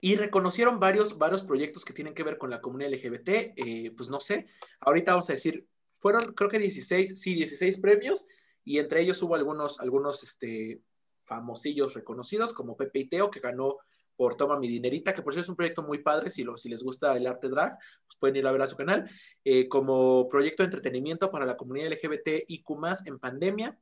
y 0.00 0.14
reconocieron 0.14 0.78
varios, 0.78 1.18
varios 1.18 1.42
proyectos 1.42 1.84
que 1.84 1.92
tienen 1.92 2.14
que 2.14 2.22
ver 2.22 2.38
con 2.38 2.50
la 2.50 2.60
comunidad 2.60 2.92
LGBT, 2.92 3.28
eh, 3.56 3.92
pues 3.96 4.08
no 4.08 4.20
sé, 4.20 4.46
ahorita 4.78 5.10
vamos 5.10 5.28
a 5.30 5.32
decir, 5.32 5.66
fueron 5.98 6.34
creo 6.34 6.48
que 6.48 6.60
16, 6.60 7.20
sí, 7.20 7.34
16 7.34 7.80
premios, 7.80 8.28
y 8.62 8.78
entre 8.78 9.00
ellos 9.00 9.20
hubo 9.24 9.34
algunos, 9.34 9.80
algunos 9.80 10.22
este, 10.22 10.80
famosillos 11.24 11.94
reconocidos, 11.94 12.52
como 12.52 12.76
Pepe 12.76 13.00
y 13.00 13.08
Teo, 13.08 13.28
que 13.28 13.40
ganó 13.40 13.78
por 14.16 14.36
Toma 14.36 14.58
Mi 14.58 14.68
Dinerita, 14.68 15.12
que 15.12 15.22
por 15.22 15.32
cierto 15.32 15.46
es 15.46 15.48
un 15.48 15.56
proyecto 15.56 15.82
muy 15.82 15.98
padre, 15.98 16.30
si, 16.30 16.44
lo, 16.44 16.56
si 16.56 16.68
les 16.68 16.82
gusta 16.82 17.16
el 17.16 17.26
arte 17.26 17.48
drag, 17.48 17.76
pues 18.06 18.16
pueden 18.18 18.36
ir 18.36 18.46
a 18.46 18.52
ver 18.52 18.62
a 18.62 18.68
su 18.68 18.76
canal, 18.76 19.08
eh, 19.44 19.68
como 19.68 20.28
proyecto 20.28 20.62
de 20.62 20.68
entretenimiento 20.68 21.30
para 21.30 21.46
la 21.46 21.56
comunidad 21.56 21.92
LGBT 21.92 22.44
y 22.48 22.64
en 23.06 23.18
pandemia. 23.18 23.78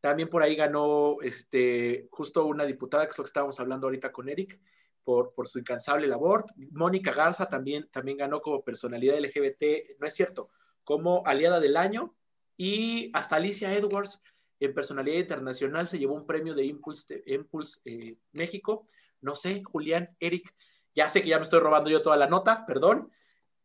También 0.00 0.28
por 0.28 0.42
ahí 0.42 0.54
ganó 0.54 1.16
este, 1.22 2.08
justo 2.10 2.44
una 2.44 2.66
diputada, 2.66 3.06
que 3.06 3.12
es 3.12 3.18
lo 3.18 3.24
que 3.24 3.28
estábamos 3.28 3.58
hablando 3.58 3.86
ahorita 3.86 4.12
con 4.12 4.28
Eric, 4.28 4.60
por, 5.02 5.34
por 5.34 5.48
su 5.48 5.58
incansable 5.58 6.06
labor. 6.06 6.44
Mónica 6.72 7.12
Garza 7.12 7.46
también, 7.46 7.88
también 7.90 8.18
ganó 8.18 8.40
como 8.40 8.62
personalidad 8.62 9.18
LGBT, 9.18 9.98
no 9.98 10.06
es 10.06 10.14
cierto, 10.14 10.50
como 10.84 11.22
aliada 11.26 11.60
del 11.60 11.76
año. 11.76 12.14
Y 12.56 13.10
hasta 13.14 13.36
Alicia 13.36 13.74
Edwards, 13.74 14.20
en 14.60 14.74
personalidad 14.74 15.18
internacional, 15.18 15.88
se 15.88 15.98
llevó 15.98 16.14
un 16.14 16.26
premio 16.26 16.54
de 16.54 16.64
Impulse, 16.64 17.22
Impulse 17.26 17.80
eh, 17.84 18.16
México 18.32 18.86
no 19.24 19.34
sé, 19.34 19.62
Julián, 19.64 20.14
Eric, 20.20 20.54
ya 20.94 21.08
sé 21.08 21.22
que 21.22 21.30
ya 21.30 21.38
me 21.38 21.42
estoy 21.42 21.60
robando 21.60 21.90
yo 21.90 22.02
toda 22.02 22.16
la 22.16 22.28
nota, 22.28 22.64
perdón. 22.66 23.10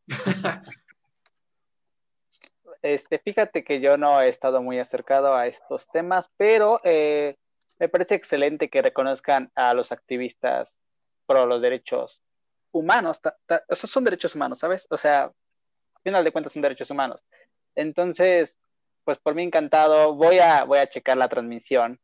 Este, 2.81 3.19
fíjate 3.19 3.65
que 3.65 3.81
yo 3.81 3.97
no 3.97 4.21
he 4.21 4.29
estado 4.29 4.61
muy 4.61 4.79
acercado 4.79 5.35
a 5.35 5.47
estos 5.47 5.89
temas, 5.91 6.31
pero 6.37 6.79
eh, 6.85 7.35
me 7.77 7.89
parece 7.89 8.15
excelente 8.15 8.69
que 8.69 8.81
reconozcan 8.81 9.51
a 9.53 9.73
los 9.73 9.91
activistas 9.91 10.79
pro 11.25 11.45
los 11.45 11.61
derechos 11.61 12.23
humanos. 12.71 13.19
Esos 13.67 13.89
son 13.89 14.05
derechos 14.05 14.33
humanos, 14.33 14.59
¿sabes? 14.59 14.87
O 14.91 14.95
sea, 14.95 15.23
al 15.23 16.01
final 16.05 16.23
de 16.23 16.31
cuentas 16.31 16.53
son 16.53 16.61
derechos 16.61 16.89
humanos. 16.89 17.21
Entonces, 17.75 18.57
pues 19.03 19.17
por 19.17 19.35
mí 19.35 19.43
encantado, 19.43 20.15
voy 20.15 20.39
a, 20.39 20.63
voy 20.63 20.79
a 20.79 20.87
checar 20.87 21.17
la 21.17 21.27
transmisión. 21.27 21.99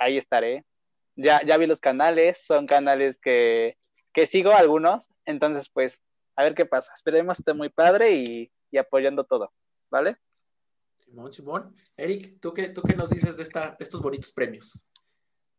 Ahí 0.00 0.16
estaré 0.16 0.64
ya, 1.16 1.40
ya 1.44 1.56
vi 1.56 1.66
los 1.66 1.80
canales, 1.80 2.42
son 2.44 2.66
canales 2.66 3.18
que, 3.18 3.76
sigo 4.26 4.52
algunos, 4.52 5.08
entonces 5.24 5.68
pues 5.68 6.02
a 6.36 6.42
ver 6.42 6.54
qué 6.54 6.66
pasa. 6.66 6.92
Esperemos 6.94 7.38
esté 7.38 7.52
muy 7.54 7.68
padre 7.68 8.12
y, 8.14 8.50
apoyando 8.78 9.24
todo, 9.24 9.52
¿vale? 9.90 10.16
Simón, 11.00 11.32
Simón. 11.32 11.76
Eric, 11.96 12.40
¿tú 12.40 12.54
qué, 12.54 12.70
tú 12.70 12.80
qué 12.82 12.96
nos 12.96 13.10
dices 13.10 13.36
de 13.36 13.42
esta, 13.42 13.76
estos 13.78 14.00
bonitos 14.00 14.32
premios? 14.32 14.86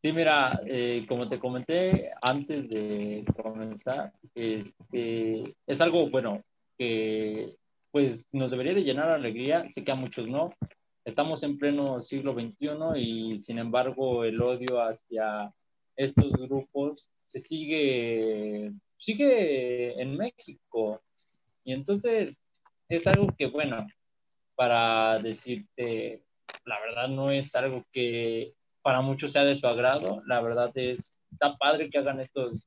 Sí, 0.02 0.12
mira, 0.12 0.60
eh, 0.66 1.06
como 1.08 1.30
te 1.30 1.40
comenté 1.40 2.12
antes 2.28 2.70
de 2.70 3.24
comenzar, 3.42 4.12
este, 4.36 5.56
es 5.66 5.80
algo, 5.80 6.10
bueno, 6.10 6.44
que 6.78 7.56
pues 7.92 8.28
nos 8.34 8.50
debería 8.52 8.74
de 8.74 8.84
llenar 8.84 9.08
de 9.08 9.14
alegría, 9.14 9.66
sé 9.72 9.84
que 9.84 9.92
a 9.92 9.96
muchos 9.96 10.28
no, 10.28 10.50
estamos 11.06 11.44
en 11.44 11.58
pleno 11.58 12.02
siglo 12.02 12.34
XXI 12.34 13.00
y 13.00 13.40
sin 13.40 13.60
embargo 13.60 14.24
el 14.24 14.42
odio 14.42 14.82
hacia 14.82 15.54
estos 15.96 16.32
grupos 16.34 17.10
se 17.28 17.40
sigue, 17.40 18.72
sigue 18.98 20.02
en 20.02 20.18
México. 20.18 21.02
Y 21.64 21.74
entonces 21.74 22.42
es 22.90 23.08
algo 23.08 23.28
que, 23.38 23.48
bueno, 23.48 23.88
para 24.56 25.18
decirte, 25.20 26.24
la 26.66 26.80
verdad 26.80 27.08
no 27.08 27.32
es 27.32 27.56
algo 27.56 27.84
que 27.92 28.54
para 28.82 29.02
muchos 29.02 29.32
sea 29.32 29.46
de 29.46 29.56
su 29.56 29.66
agrado, 29.66 30.22
la 30.28 30.42
verdad 30.42 30.72
es, 30.76 31.12
está 31.32 31.56
padre 31.58 31.90
que 31.90 31.98
hagan 31.98 32.20
estos, 32.20 32.66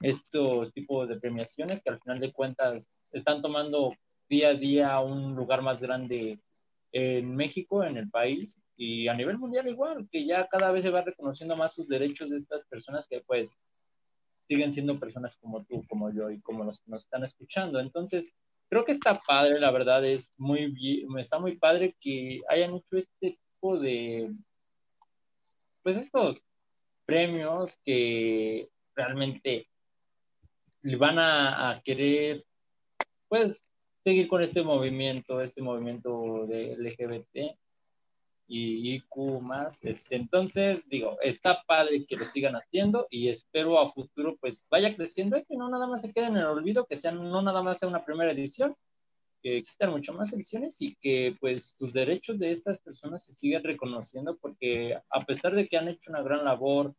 estos 0.00 0.72
tipos 0.72 1.08
de 1.08 1.20
premiaciones 1.20 1.82
que 1.82 1.90
al 1.90 2.00
final 2.00 2.18
de 2.18 2.32
cuentas 2.32 2.82
están 3.12 3.42
tomando 3.42 3.94
día 4.28 4.48
a 4.48 4.54
día 4.54 4.98
un 5.00 5.34
lugar 5.36 5.62
más 5.62 5.80
grande 5.80 6.38
en 6.92 7.34
México, 7.34 7.82
en 7.84 7.96
el 7.96 8.10
país, 8.10 8.56
y 8.76 9.08
a 9.08 9.14
nivel 9.14 9.38
mundial 9.38 9.68
igual, 9.68 10.08
que 10.10 10.26
ya 10.26 10.46
cada 10.48 10.70
vez 10.72 10.82
se 10.82 10.90
va 10.90 11.02
reconociendo 11.02 11.56
más 11.56 11.74
sus 11.74 11.88
derechos 11.88 12.30
de 12.30 12.38
estas 12.38 12.64
personas 12.66 13.06
que 13.08 13.20
pues 13.20 13.50
siguen 14.48 14.72
siendo 14.72 14.98
personas 14.98 15.36
como 15.36 15.64
tú, 15.64 15.84
como 15.88 16.12
yo 16.12 16.30
y 16.30 16.40
como 16.40 16.64
los 16.64 16.80
que 16.80 16.90
nos 16.90 17.04
están 17.04 17.24
escuchando. 17.24 17.80
Entonces, 17.80 18.26
creo 18.68 18.84
que 18.84 18.92
está 18.92 19.18
padre, 19.18 19.60
la 19.60 19.70
verdad 19.70 20.04
es 20.04 20.30
muy 20.38 20.70
bien, 20.70 21.18
está 21.18 21.38
muy 21.38 21.56
padre 21.56 21.96
que 22.00 22.40
hayan 22.48 22.74
hecho 22.74 22.96
este 22.96 23.38
tipo 23.38 23.78
de, 23.78 24.32
pues 25.82 25.96
estos 25.96 26.42
premios 27.04 27.78
que 27.84 28.68
realmente 28.94 29.68
van 30.98 31.18
a, 31.18 31.70
a 31.70 31.82
querer, 31.82 32.44
pues, 33.28 33.64
seguir 34.04 34.28
con 34.28 34.42
este 34.42 34.62
movimiento, 34.62 35.40
este 35.40 35.62
movimiento 35.62 36.46
de 36.46 36.76
LGBT 36.76 37.56
y 38.48 38.94
IQ 38.96 39.40
más. 39.40 39.76
Este, 39.82 40.16
entonces, 40.16 40.82
digo, 40.88 41.18
está 41.22 41.62
padre 41.66 42.04
que 42.06 42.16
lo 42.16 42.24
sigan 42.24 42.54
haciendo 42.54 43.06
y 43.10 43.28
espero 43.28 43.78
a 43.78 43.92
futuro 43.92 44.36
pues 44.40 44.66
vaya 44.70 44.94
creciendo 44.94 45.38
y 45.38 45.44
que 45.44 45.56
no 45.56 45.68
nada 45.70 45.86
más 45.86 46.02
se 46.02 46.12
quede 46.12 46.26
en 46.26 46.36
el 46.36 46.46
olvido, 46.46 46.86
que 46.86 46.96
sea 46.96 47.12
no 47.12 47.40
nada 47.42 47.62
más 47.62 47.78
sea 47.78 47.88
una 47.88 48.04
primera 48.04 48.32
edición, 48.32 48.76
que 49.42 49.58
existan 49.58 49.90
mucho 49.90 50.12
más 50.12 50.32
ediciones 50.32 50.76
y 50.80 50.94
que 50.96 51.36
pues 51.40 51.74
sus 51.76 51.92
derechos 51.92 52.38
de 52.38 52.52
estas 52.52 52.78
personas 52.78 53.24
se 53.24 53.34
sigan 53.34 53.64
reconociendo 53.64 54.36
porque 54.36 54.98
a 55.10 55.24
pesar 55.24 55.54
de 55.54 55.66
que 55.66 55.76
han 55.76 55.88
hecho 55.88 56.10
una 56.10 56.22
gran 56.22 56.44
labor, 56.44 56.94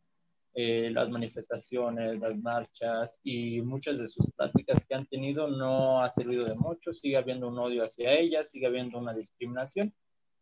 eh, 0.56 0.90
las 0.92 1.10
manifestaciones, 1.10 2.20
las 2.20 2.36
marchas 2.36 3.18
y 3.24 3.60
muchas 3.62 3.98
de 3.98 4.08
sus 4.08 4.30
prácticas 4.36 4.86
que 4.86 4.94
han 4.94 5.06
tenido 5.06 5.48
no 5.48 6.00
ha 6.00 6.10
servido 6.10 6.44
de 6.44 6.54
mucho, 6.54 6.92
sigue 6.92 7.16
habiendo 7.16 7.48
un 7.48 7.58
odio 7.58 7.84
hacia 7.84 8.12
ellas, 8.12 8.50
sigue 8.50 8.66
habiendo 8.66 8.98
una 8.98 9.12
discriminación. 9.12 9.92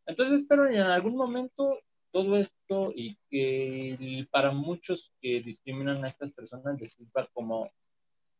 Entonces 0.04 0.40
espero 0.40 0.68
en 0.68 0.80
algún 0.80 1.16
momento 1.16 1.78
todo 2.10 2.36
esto 2.36 2.92
y 2.94 3.16
que 3.30 4.26
para 4.30 4.52
muchos 4.52 5.12
que 5.20 5.40
discriminan 5.40 6.04
a 6.04 6.08
estas 6.08 6.30
personas 6.32 6.78
les 6.78 6.92
sirva 6.92 7.26
como, 7.32 7.70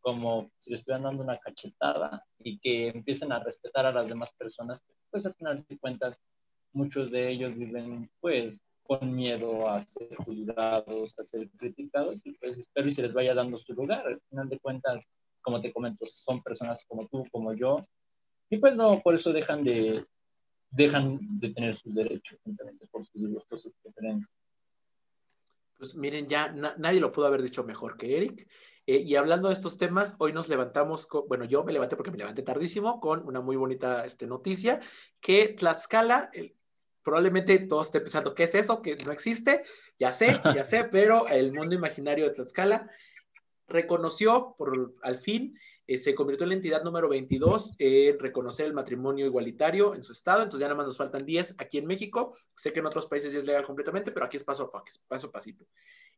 como 0.01 0.51
si 0.59 0.73
les 0.73 0.81
estuvieran 0.81 1.05
dando 1.05 1.23
una 1.23 1.39
cachetada 1.39 2.23
y 2.39 2.59
que 2.59 2.89
empiecen 2.89 3.33
a 3.33 3.43
respetar 3.43 3.87
a 3.87 3.93
las 3.93 4.07
demás 4.07 4.31
personas, 4.37 4.83
pues 5.11 5.25
al 5.25 5.35
final 5.35 5.65
de 5.67 5.79
cuentas 5.79 6.19
muchos 6.73 7.11
de 7.11 7.31
ellos 7.31 7.57
viven 7.57 8.11
pues 8.21 8.61
con 8.83 9.15
miedo 9.15 9.69
a 9.69 9.81
ser 9.81 10.15
juzgados, 10.17 11.15
a 11.19 11.25
ser 11.25 11.49
criticados, 11.51 12.25
y 12.27 12.33
pues 12.33 12.59
espero 12.59 12.89
y 12.89 12.95
se 12.95 13.03
les 13.03 13.13
vaya 13.13 13.35
dando 13.35 13.59
su 13.59 13.73
lugar. 13.75 14.07
Al 14.07 14.21
final 14.29 14.49
de 14.49 14.59
cuentas, 14.59 15.05
como 15.41 15.61
te 15.61 15.73
comento, 15.73 16.07
son 16.07 16.43
personas 16.43 16.85
como 16.87 17.07
tú, 17.09 17.25
como 17.31 17.53
yo, 17.55 17.87
y 18.53 18.59
pues 18.59 18.77
no, 18.77 19.01
por 19.01 19.15
eso 19.15 19.33
dejan 19.33 19.65
de, 19.65 20.05
dejan 20.71 21.19
de 21.41 21.55
tener 21.55 21.75
sus 21.75 21.95
derechos, 21.95 22.39
simplemente 22.45 22.87
por 22.87 23.07
sus 23.07 23.27
gustos, 23.27 23.63
sus 23.63 23.73
preferencias. 23.83 24.31
Pues 25.79 25.95
miren, 25.95 26.29
ya 26.29 26.53
nadie 26.53 27.01
lo 27.01 27.11
pudo 27.11 27.27
haber 27.27 27.43
dicho 27.43 27.65
mejor 27.65 27.97
que 27.97 28.17
Eric. 28.17 28.49
Eh, 28.87 28.99
y 28.99 29.17
hablando 29.17 29.49
de 29.49 29.55
estos 29.55 29.79
temas, 29.79 30.15
hoy 30.19 30.33
nos 30.33 30.49
levantamos, 30.49 31.07
con, 31.07 31.27
bueno, 31.29 31.45
yo 31.45 31.65
me 31.65 31.73
levanté 31.73 31.97
porque 31.97 32.11
me 32.11 32.19
levanté 32.19 32.43
tardísimo 32.43 33.01
con 33.01 33.27
una 33.27 33.41
muy 33.41 33.57
bonita 33.57 34.05
este, 34.05 34.27
noticia, 34.27 34.81
que 35.21 35.49
Tlaxcala, 35.49 36.31
el, 36.33 36.55
probablemente 37.03 37.59
todos 37.61 37.87
estén 37.87 38.03
pensando, 38.03 38.35
¿qué 38.35 38.45
es 38.45 38.55
eso? 38.55 38.83
Que 38.83 38.97
no 39.05 39.13
existe. 39.13 39.63
Ya 39.99 40.13
sé, 40.13 40.41
ya 40.57 40.65
sé, 40.65 40.85
pero 40.85 41.29
el 41.29 41.53
mundo 41.53 41.75
imaginario 41.75 42.25
de 42.25 42.35
Tlaxcala 42.35 42.91
reconoció 43.69 44.55
por 44.59 44.95
al 45.03 45.19
fin, 45.19 45.59
eh, 45.87 45.99
se 45.99 46.15
convirtió 46.15 46.45
en 46.45 46.51
la 46.51 46.55
entidad 46.57 46.83
número 46.83 47.09
22 47.09 47.77
en 47.79 48.19
reconocer 48.19 48.67
el 48.67 48.75
matrimonio 48.75 49.27
igualitario 49.27 49.95
en 49.95 50.03
su 50.03 50.13
estado, 50.13 50.43
entonces 50.43 50.61
ya 50.61 50.67
nada 50.67 50.77
más 50.77 50.87
nos 50.87 50.97
faltan 50.97 51.25
10 51.25 51.57
aquí 51.59 51.79
en 51.79 51.87
México. 51.87 52.37
Sé 52.55 52.73
que 52.73 52.81
en 52.81 52.87
otros 52.87 53.07
países 53.07 53.33
ya 53.33 53.39
es 53.39 53.45
legal 53.45 53.65
completamente, 53.65 54.13
pero 54.13 54.27
aquí 54.27 54.37
es 54.37 54.45
paso 54.45 54.65
a 54.65 54.71
paso, 54.71 55.01
paso 55.09 55.27
a 55.29 55.33
pasito. 55.33 55.67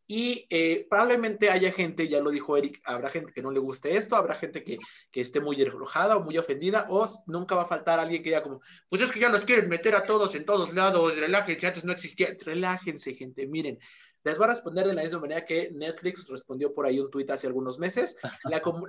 Y 0.06 0.46
eh, 0.50 0.86
probablemente 0.88 1.50
haya 1.50 1.72
gente, 1.72 2.08
ya 2.08 2.20
lo 2.20 2.30
dijo 2.30 2.56
Eric, 2.56 2.80
habrá 2.84 3.10
gente 3.10 3.32
que 3.32 3.42
no 3.42 3.50
le 3.50 3.58
guste 3.58 3.96
esto, 3.96 4.16
habrá 4.16 4.34
gente 4.34 4.62
que, 4.62 4.78
que 5.10 5.20
esté 5.20 5.40
muy 5.40 5.60
enojada 5.60 6.16
o 6.16 6.24
muy 6.24 6.36
ofendida, 6.36 6.86
o 6.90 7.06
nunca 7.26 7.54
va 7.54 7.62
a 7.62 7.68
faltar 7.68 7.98
alguien 7.98 8.22
que 8.22 8.30
diga 8.30 8.42
como, 8.42 8.60
pues 8.88 9.00
es 9.02 9.10
que 9.10 9.20
ya 9.20 9.30
nos 9.30 9.44
quieren 9.44 9.68
meter 9.68 9.94
a 9.94 10.04
todos 10.04 10.34
en 10.34 10.44
todos 10.44 10.74
lados, 10.74 11.16
relájense, 11.16 11.66
antes 11.66 11.84
no 11.84 11.92
existía, 11.92 12.28
relájense 12.44 13.14
gente, 13.14 13.46
miren, 13.46 13.78
les 14.24 14.38
voy 14.38 14.46
a 14.46 14.50
responder 14.50 14.86
de 14.86 14.94
la 14.94 15.02
misma 15.02 15.20
manera 15.20 15.44
que 15.44 15.70
Netflix 15.70 16.26
respondió 16.26 16.72
por 16.72 16.86
ahí 16.86 16.98
un 16.98 17.10
tuit 17.10 17.30
hace 17.30 17.46
algunos 17.46 17.78
meses. 17.78 18.16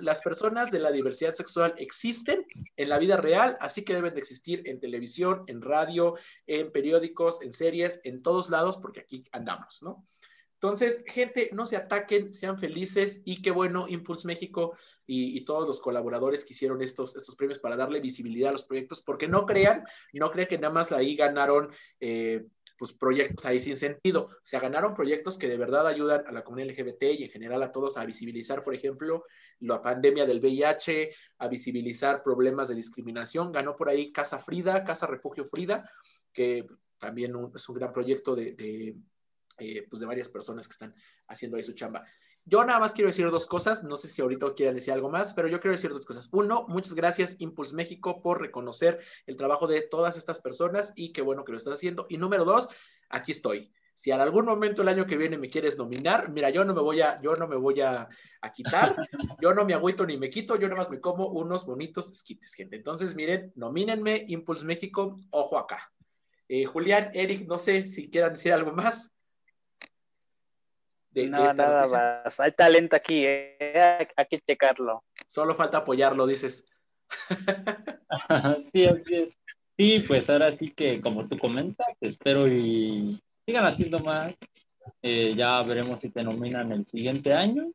las 0.00 0.20
personas 0.22 0.70
de 0.70 0.78
la 0.78 0.90
diversidad 0.90 1.34
sexual 1.34 1.74
existen 1.76 2.46
en 2.74 2.88
la 2.88 2.98
vida 2.98 3.18
real, 3.18 3.58
así 3.60 3.84
que 3.84 3.92
deben 3.92 4.14
de 4.14 4.20
existir 4.20 4.62
en 4.64 4.80
televisión, 4.80 5.42
en 5.46 5.60
radio, 5.60 6.14
en 6.46 6.72
periódicos, 6.72 7.42
en 7.42 7.52
series, 7.52 8.00
en 8.04 8.22
todos 8.22 8.48
lados, 8.48 8.78
porque 8.78 9.00
aquí 9.00 9.24
andamos, 9.30 9.82
¿no? 9.82 10.02
Entonces, 10.56 11.04
gente, 11.06 11.50
no 11.52 11.66
se 11.66 11.76
ataquen, 11.76 12.32
sean 12.32 12.58
felices 12.58 13.20
y 13.24 13.42
qué 13.42 13.50
bueno, 13.50 13.86
Impulse 13.88 14.26
México 14.26 14.76
y, 15.06 15.44
todos 15.44 15.68
los 15.68 15.80
colaboradores 15.80 16.44
que 16.44 16.54
hicieron 16.54 16.82
estos, 16.82 17.14
estos 17.14 17.36
premios 17.36 17.58
para 17.58 17.76
darle 17.76 18.00
visibilidad 18.00 18.50
a 18.50 18.52
los 18.52 18.64
proyectos, 18.64 19.02
porque 19.02 19.28
no 19.28 19.46
crean, 19.46 19.84
no 20.12 20.30
crean 20.30 20.48
que 20.48 20.58
nada 20.58 20.72
más 20.72 20.92
ahí 20.92 21.14
ganaron 21.14 21.70
eh, 22.00 22.46
pues 22.78 22.92
proyectos 22.92 23.44
ahí 23.44 23.58
sin 23.58 23.76
sentido. 23.76 24.28
Se 24.42 24.58
ganaron 24.58 24.94
proyectos 24.94 25.38
que 25.38 25.48
de 25.48 25.56
verdad 25.56 25.86
ayudan 25.86 26.26
a 26.26 26.32
la 26.32 26.42
comunidad 26.42 26.70
LGBT 26.70 27.02
y 27.18 27.24
en 27.24 27.30
general 27.30 27.62
a 27.62 27.72
todos 27.72 27.96
a 27.96 28.04
visibilizar, 28.04 28.62
por 28.64 28.74
ejemplo, 28.74 29.24
la 29.60 29.80
pandemia 29.80 30.26
del 30.26 30.40
VIH, 30.40 31.10
a 31.38 31.48
visibilizar 31.48 32.22
problemas 32.22 32.68
de 32.68 32.74
discriminación. 32.74 33.52
Ganó 33.52 33.76
por 33.76 33.88
ahí 33.88 34.12
Casa 34.12 34.38
Frida, 34.38 34.84
Casa 34.84 35.06
Refugio 35.06 35.46
Frida, 35.46 35.88
que 36.32 36.66
también 36.98 37.34
es 37.54 37.68
un 37.68 37.74
gran 37.74 37.92
proyecto 37.92 38.34
de, 38.34 38.96
eh, 39.58 39.86
pues 39.88 40.00
de 40.00 40.06
varias 40.06 40.28
personas 40.28 40.68
que 40.68 40.72
están 40.72 40.94
haciendo 41.28 41.56
ahí 41.56 41.62
su 41.62 41.72
chamba. 41.72 42.04
Yo 42.48 42.62
nada 42.64 42.78
más 42.78 42.92
quiero 42.92 43.08
decir 43.08 43.28
dos 43.28 43.48
cosas, 43.48 43.82
no 43.82 43.96
sé 43.96 44.06
si 44.06 44.22
ahorita 44.22 44.54
quieran 44.54 44.76
decir 44.76 44.92
algo 44.92 45.10
más, 45.10 45.34
pero 45.34 45.48
yo 45.48 45.58
quiero 45.58 45.72
decir 45.72 45.90
dos 45.90 46.06
cosas. 46.06 46.28
Uno, 46.30 46.64
muchas 46.68 46.94
gracias 46.94 47.36
Impulse 47.40 47.74
México 47.74 48.22
por 48.22 48.40
reconocer 48.40 49.00
el 49.26 49.36
trabajo 49.36 49.66
de 49.66 49.82
todas 49.82 50.16
estas 50.16 50.40
personas 50.40 50.92
y 50.94 51.12
qué 51.12 51.22
bueno 51.22 51.44
que 51.44 51.50
lo 51.50 51.58
estás 51.58 51.74
haciendo. 51.74 52.06
Y 52.08 52.18
número 52.18 52.44
dos, 52.44 52.68
aquí 53.08 53.32
estoy. 53.32 53.72
Si 53.94 54.12
en 54.12 54.20
algún 54.20 54.44
momento 54.44 54.82
el 54.82 54.88
año 54.88 55.06
que 55.06 55.16
viene 55.16 55.38
me 55.38 55.50
quieres 55.50 55.76
nominar, 55.76 56.30
mira, 56.30 56.50
yo 56.50 56.64
no 56.64 56.72
me 56.72 56.82
voy 56.82 57.00
a, 57.00 57.20
yo 57.20 57.34
no 57.34 57.48
me 57.48 57.56
voy 57.56 57.80
a, 57.80 58.08
quitar, 58.54 58.94
yo 59.42 59.52
no 59.52 59.64
me 59.64 59.74
agüito 59.74 60.06
ni 60.06 60.16
me 60.16 60.30
quito, 60.30 60.54
yo 60.54 60.68
nada 60.68 60.76
más 60.76 60.90
me 60.90 61.00
como 61.00 61.26
unos 61.28 61.66
bonitos 61.66 62.12
esquites, 62.12 62.54
gente. 62.54 62.76
Entonces, 62.76 63.16
miren, 63.16 63.52
nomínenme, 63.56 64.24
Impulse 64.28 64.64
México, 64.64 65.18
ojo 65.30 65.58
acá. 65.58 65.90
Eh, 66.46 66.64
Julián, 66.64 67.10
Eric, 67.12 67.48
no 67.48 67.58
sé 67.58 67.86
si 67.86 68.08
quieran 68.08 68.34
decir 68.34 68.52
algo 68.52 68.70
más 68.70 69.15
no, 71.24 71.54
nada 71.54 71.86
más. 72.24 72.40
Hay 72.40 72.52
talento 72.52 72.96
aquí, 72.96 73.24
¿eh? 73.24 74.08
hay 74.16 74.26
que 74.26 74.38
checarlo. 74.40 75.04
Solo 75.26 75.54
falta 75.54 75.78
apoyarlo, 75.78 76.26
dices. 76.26 76.64
sí, 78.72 78.86
Sí, 79.78 80.00
pues 80.00 80.30
ahora 80.30 80.56
sí 80.56 80.72
que, 80.72 81.02
como 81.02 81.26
tú 81.26 81.38
comentas, 81.38 81.86
espero 82.00 82.48
y 82.48 83.20
sigan 83.44 83.66
haciendo 83.66 84.00
más. 84.00 84.34
Eh, 85.02 85.34
ya 85.36 85.62
veremos 85.62 86.00
si 86.00 86.10
te 86.10 86.22
nominan 86.22 86.72
el 86.72 86.86
siguiente 86.86 87.34
año. 87.34 87.68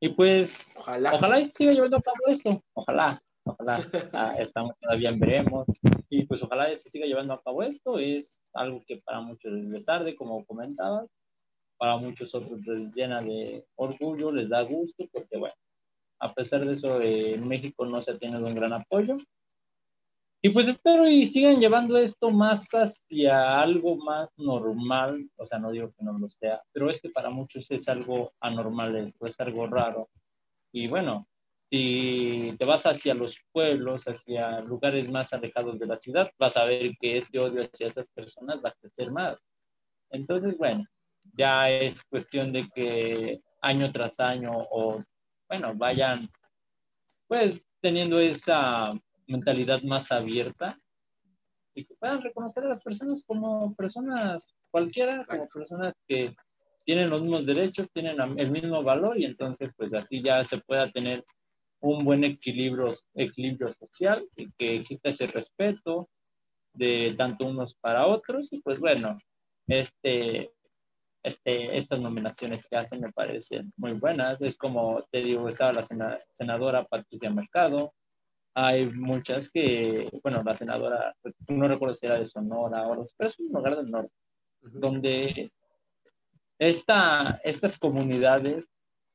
Y 0.00 0.10
pues, 0.10 0.76
ojalá, 0.78 1.14
ojalá 1.14 1.42
siga 1.44 1.72
llevando 1.72 1.96
a 1.96 2.02
cabo 2.02 2.16
esto. 2.26 2.62
Ojalá, 2.74 3.18
ojalá. 3.44 3.80
Ah, 4.12 4.34
estamos 4.38 4.78
todavía 4.78 5.08
en 5.08 5.20
veremos. 5.20 5.66
Y 6.10 6.24
pues 6.24 6.42
ojalá 6.42 6.68
se 6.76 6.90
siga 6.90 7.06
llevando 7.06 7.32
a 7.32 7.42
cabo 7.42 7.62
esto. 7.62 7.98
Es 7.98 8.42
algo 8.52 8.82
que 8.86 8.98
para 8.98 9.20
muchos 9.20 9.52
les 9.52 9.88
arde, 9.88 10.14
como 10.14 10.44
comentabas 10.44 11.08
para 11.78 11.96
muchos 11.96 12.34
otros 12.34 12.60
les 12.66 12.94
llena 12.94 13.22
de 13.22 13.64
orgullo, 13.76 14.32
les 14.32 14.48
da 14.48 14.62
gusto, 14.62 15.08
porque 15.12 15.38
bueno, 15.38 15.54
a 16.18 16.34
pesar 16.34 16.64
de 16.66 16.74
eso, 16.74 17.00
eh, 17.00 17.34
en 17.34 17.46
México 17.46 17.86
no 17.86 18.02
se 18.02 18.10
ha 18.10 18.18
tenido 18.18 18.46
un 18.46 18.54
gran 18.54 18.72
apoyo. 18.72 19.16
Y 20.40 20.50
pues 20.50 20.68
espero 20.68 21.08
y 21.08 21.26
sigan 21.26 21.58
llevando 21.58 21.98
esto 21.98 22.30
más 22.30 22.68
hacia 22.72 23.60
algo 23.60 23.96
más 23.96 24.30
normal, 24.36 25.28
o 25.36 25.46
sea, 25.46 25.58
no 25.58 25.72
digo 25.72 25.92
que 25.96 26.04
no 26.04 26.16
lo 26.16 26.28
sea, 26.28 26.62
pero 26.72 26.90
es 26.90 27.00
que 27.00 27.10
para 27.10 27.28
muchos 27.30 27.68
es 27.70 27.88
algo 27.88 28.32
anormal 28.40 28.94
esto, 28.96 29.26
es 29.26 29.40
algo 29.40 29.66
raro. 29.66 30.08
Y 30.70 30.86
bueno, 30.86 31.26
si 31.70 32.54
te 32.58 32.64
vas 32.64 32.86
hacia 32.86 33.14
los 33.14 33.36
pueblos, 33.52 34.04
hacia 34.06 34.60
lugares 34.60 35.10
más 35.10 35.32
alejados 35.32 35.78
de 35.78 35.86
la 35.86 35.98
ciudad, 35.98 36.30
vas 36.38 36.56
a 36.56 36.64
ver 36.64 36.96
que 37.00 37.18
este 37.18 37.38
odio 37.38 37.62
hacia 37.62 37.88
esas 37.88 38.08
personas 38.08 38.62
va 38.64 38.70
a 38.70 38.74
crecer 38.80 39.10
más. 39.10 39.38
Entonces, 40.10 40.56
bueno, 40.56 40.84
ya 41.34 41.70
es 41.70 42.02
cuestión 42.04 42.52
de 42.52 42.68
que 42.74 43.40
año 43.60 43.90
tras 43.92 44.20
año 44.20 44.52
o, 44.70 45.02
bueno, 45.48 45.74
vayan 45.74 46.28
pues 47.26 47.64
teniendo 47.80 48.18
esa 48.18 48.92
mentalidad 49.26 49.82
más 49.82 50.10
abierta 50.10 50.78
y 51.74 51.84
que 51.84 51.94
puedan 51.94 52.22
reconocer 52.22 52.64
a 52.64 52.68
las 52.68 52.82
personas 52.82 53.22
como 53.24 53.74
personas 53.74 54.48
cualquiera, 54.70 55.24
como 55.26 55.46
personas 55.46 55.94
que 56.06 56.34
tienen 56.84 57.10
los 57.10 57.20
mismos 57.22 57.46
derechos, 57.46 57.88
tienen 57.92 58.16
el 58.38 58.50
mismo 58.50 58.82
valor 58.82 59.18
y 59.18 59.24
entonces 59.26 59.72
pues 59.76 59.92
así 59.92 60.22
ya 60.22 60.44
se 60.44 60.58
pueda 60.58 60.90
tener 60.90 61.24
un 61.80 62.04
buen 62.04 62.24
equilibrio, 62.24 62.94
equilibrio 63.14 63.70
social 63.72 64.26
y 64.36 64.50
que 64.52 64.76
exista 64.76 65.10
ese 65.10 65.26
respeto 65.26 66.08
de 66.72 67.14
tanto 67.16 67.46
unos 67.46 67.74
para 67.74 68.06
otros 68.06 68.52
y 68.52 68.60
pues 68.60 68.78
bueno, 68.80 69.18
este 69.66 70.50
este, 71.22 71.76
estas 71.76 72.00
nominaciones 72.00 72.66
que 72.68 72.76
hacen 72.76 73.00
me 73.00 73.12
parecen 73.12 73.72
muy 73.76 73.92
buenas. 73.92 74.40
Es 74.40 74.56
como 74.56 75.02
te 75.10 75.22
digo, 75.22 75.48
estaba 75.48 75.72
la 75.72 75.86
senadora 76.34 76.84
Patricia 76.84 77.30
Mercado. 77.30 77.92
Hay 78.54 78.86
muchas 78.86 79.50
que, 79.50 80.08
bueno, 80.22 80.42
la 80.42 80.56
senadora, 80.56 81.14
pues, 81.22 81.34
no 81.48 81.68
recuerdo 81.68 81.94
si 81.96 82.06
era 82.06 82.18
de 82.18 82.26
Sonora 82.26 82.88
o 82.88 83.06
pero 83.16 83.30
es 83.30 83.38
un 83.38 83.52
lugar 83.52 83.76
del 83.76 83.90
norte, 83.90 84.12
donde 84.62 85.52
esta, 86.58 87.40
estas 87.44 87.78
comunidades 87.78 88.68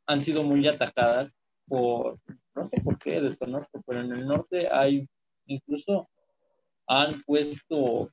han 0.06 0.22
sido 0.22 0.44
muy 0.44 0.66
atacadas 0.68 1.34
por, 1.68 2.20
no 2.56 2.68
sé 2.68 2.80
por 2.82 2.98
qué, 3.00 3.20
desconozco, 3.20 3.82
pero 3.86 4.02
en 4.02 4.12
el 4.14 4.28
norte 4.28 4.70
hay 4.72 5.08
incluso 5.46 6.10
han 6.88 7.22
puesto 7.24 8.12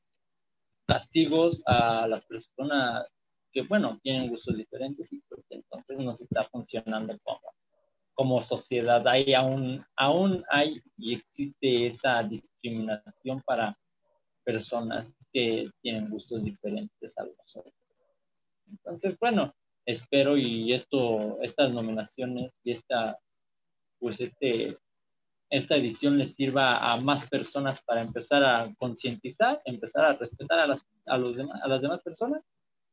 castigos 0.86 1.62
a 1.66 2.08
las 2.08 2.24
personas 2.26 3.06
que, 3.52 3.62
bueno, 3.62 3.98
tienen 4.02 4.28
gustos 4.28 4.56
diferentes 4.56 5.12
y 5.12 5.20
pues 5.28 5.44
entonces 5.50 5.98
nos 5.98 6.20
está 6.20 6.48
funcionando 6.48 7.18
como, 7.22 7.40
como 8.14 8.40
sociedad. 8.40 9.06
Hay 9.08 9.34
aún, 9.34 9.84
aún 9.96 10.44
hay 10.50 10.80
y 10.96 11.14
existe 11.14 11.86
esa 11.86 12.22
discriminación 12.22 13.42
para 13.42 13.76
personas 14.44 15.14
que 15.32 15.70
tienen 15.82 16.10
gustos 16.10 16.44
diferentes 16.44 17.16
a 17.18 17.24
nosotros. 17.24 17.74
Entonces, 18.68 19.16
bueno, 19.18 19.54
espero 19.84 20.36
y 20.36 20.72
esto, 20.72 21.40
estas 21.42 21.72
nominaciones 21.72 22.52
y 22.62 22.72
esta, 22.72 23.18
pues 23.98 24.20
este, 24.20 24.76
esta 25.50 25.76
edición 25.76 26.18
les 26.18 26.34
sirva 26.34 26.92
a 26.92 26.96
más 26.96 27.28
personas 27.28 27.82
para 27.82 28.02
empezar 28.02 28.44
a 28.44 28.72
concientizar, 28.78 29.60
empezar 29.64 30.04
a 30.04 30.12
respetar 30.14 30.60
a 30.60 30.66
las, 30.66 30.86
a, 31.06 31.18
los 31.18 31.36
a 31.38 31.68
las 31.68 31.82
demás 31.82 32.02
personas 32.02 32.42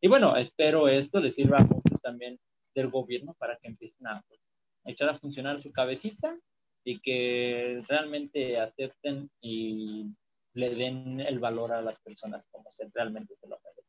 y 0.02 0.08
bueno, 0.08 0.36
espero 0.38 0.88
esto 0.88 1.20
les 1.20 1.36
sirva 1.36 1.60
mucho 1.60 1.98
también 2.02 2.40
del 2.76 2.90
gobierno 2.90 3.36
para 3.40 3.58
que 3.58 3.68
empiecen 3.68 4.08
a, 4.08 4.24
pues, 4.28 4.40
echar 4.86 5.10
a 5.10 5.20
funcionar 5.20 5.62
su 5.62 5.72
cabecita 5.72 6.38
y 6.84 7.00
que 7.00 7.84
realmente 7.88 8.60
acepten 8.60 9.30
y 9.42 10.06
le 10.54 10.76
den 10.76 11.20
el 11.20 11.40
valor 11.40 11.72
a 11.72 11.82
las 11.82 12.00
personas 12.00 12.48
como 12.52 12.72
se 12.72 12.90
realmente 12.94 13.36
se 13.36 13.48
lo 13.48 13.60
merecen. 13.64 13.84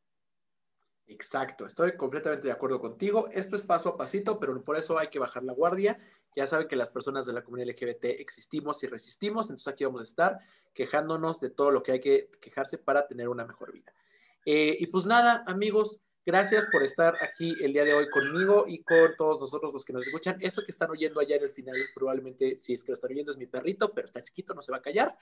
Exacto, 1.07 1.65
estoy 1.65 1.95
completamente 1.95 2.47
de 2.47 2.53
acuerdo 2.53 2.79
contigo. 2.79 3.29
Esto 3.31 3.55
es 3.55 3.63
paso 3.63 3.89
a 3.89 3.97
pasito, 3.97 4.39
pero 4.39 4.63
por 4.63 4.77
eso 4.77 4.99
hay 4.99 5.07
que 5.07 5.17
bajar 5.17 5.43
la 5.43 5.53
guardia. 5.53 5.97
Ya 6.35 6.45
saben 6.45 6.67
que 6.67 6.75
las 6.75 6.91
personas 6.91 7.25
de 7.25 7.33
la 7.33 7.43
comunidad 7.43 7.69
LGBT 7.69 8.05
existimos 8.19 8.83
y 8.83 8.87
resistimos, 8.87 9.47
entonces 9.47 9.67
aquí 9.67 9.85
vamos 9.85 10.01
a 10.01 10.03
estar 10.03 10.37
quejándonos 10.73 11.39
de 11.39 11.49
todo 11.49 11.71
lo 11.71 11.81
que 11.81 11.93
hay 11.93 11.99
que 11.99 12.29
quejarse 12.39 12.77
para 12.77 13.07
tener 13.07 13.27
una 13.27 13.45
mejor 13.45 13.71
vida. 13.71 13.91
Eh, 14.45 14.77
y 14.79 14.87
pues 14.87 15.05
nada, 15.05 15.43
amigos, 15.47 16.01
gracias 16.25 16.67
por 16.71 16.83
estar 16.83 17.15
aquí 17.21 17.55
el 17.61 17.73
día 17.73 17.83
de 17.83 17.93
hoy 17.93 18.07
conmigo 18.09 18.65
y 18.67 18.83
con 18.83 19.15
todos 19.17 19.39
nosotros 19.41 19.73
los 19.73 19.85
que 19.85 19.93
nos 19.93 20.05
escuchan. 20.05 20.37
Eso 20.41 20.63
que 20.63 20.71
están 20.71 20.89
oyendo 20.89 21.19
allá 21.19 21.35
en 21.35 21.43
el 21.43 21.51
final, 21.51 21.75
probablemente, 21.93 22.57
si 22.57 22.73
es 22.73 22.83
que 22.83 22.91
lo 22.91 22.95
están 22.95 23.11
oyendo, 23.11 23.31
es 23.31 23.37
mi 23.37 23.47
perrito, 23.47 23.93
pero 23.93 24.05
está 24.05 24.21
chiquito, 24.21 24.53
no 24.53 24.61
se 24.61 24.71
va 24.71 24.77
a 24.77 24.81
callar. 24.81 25.17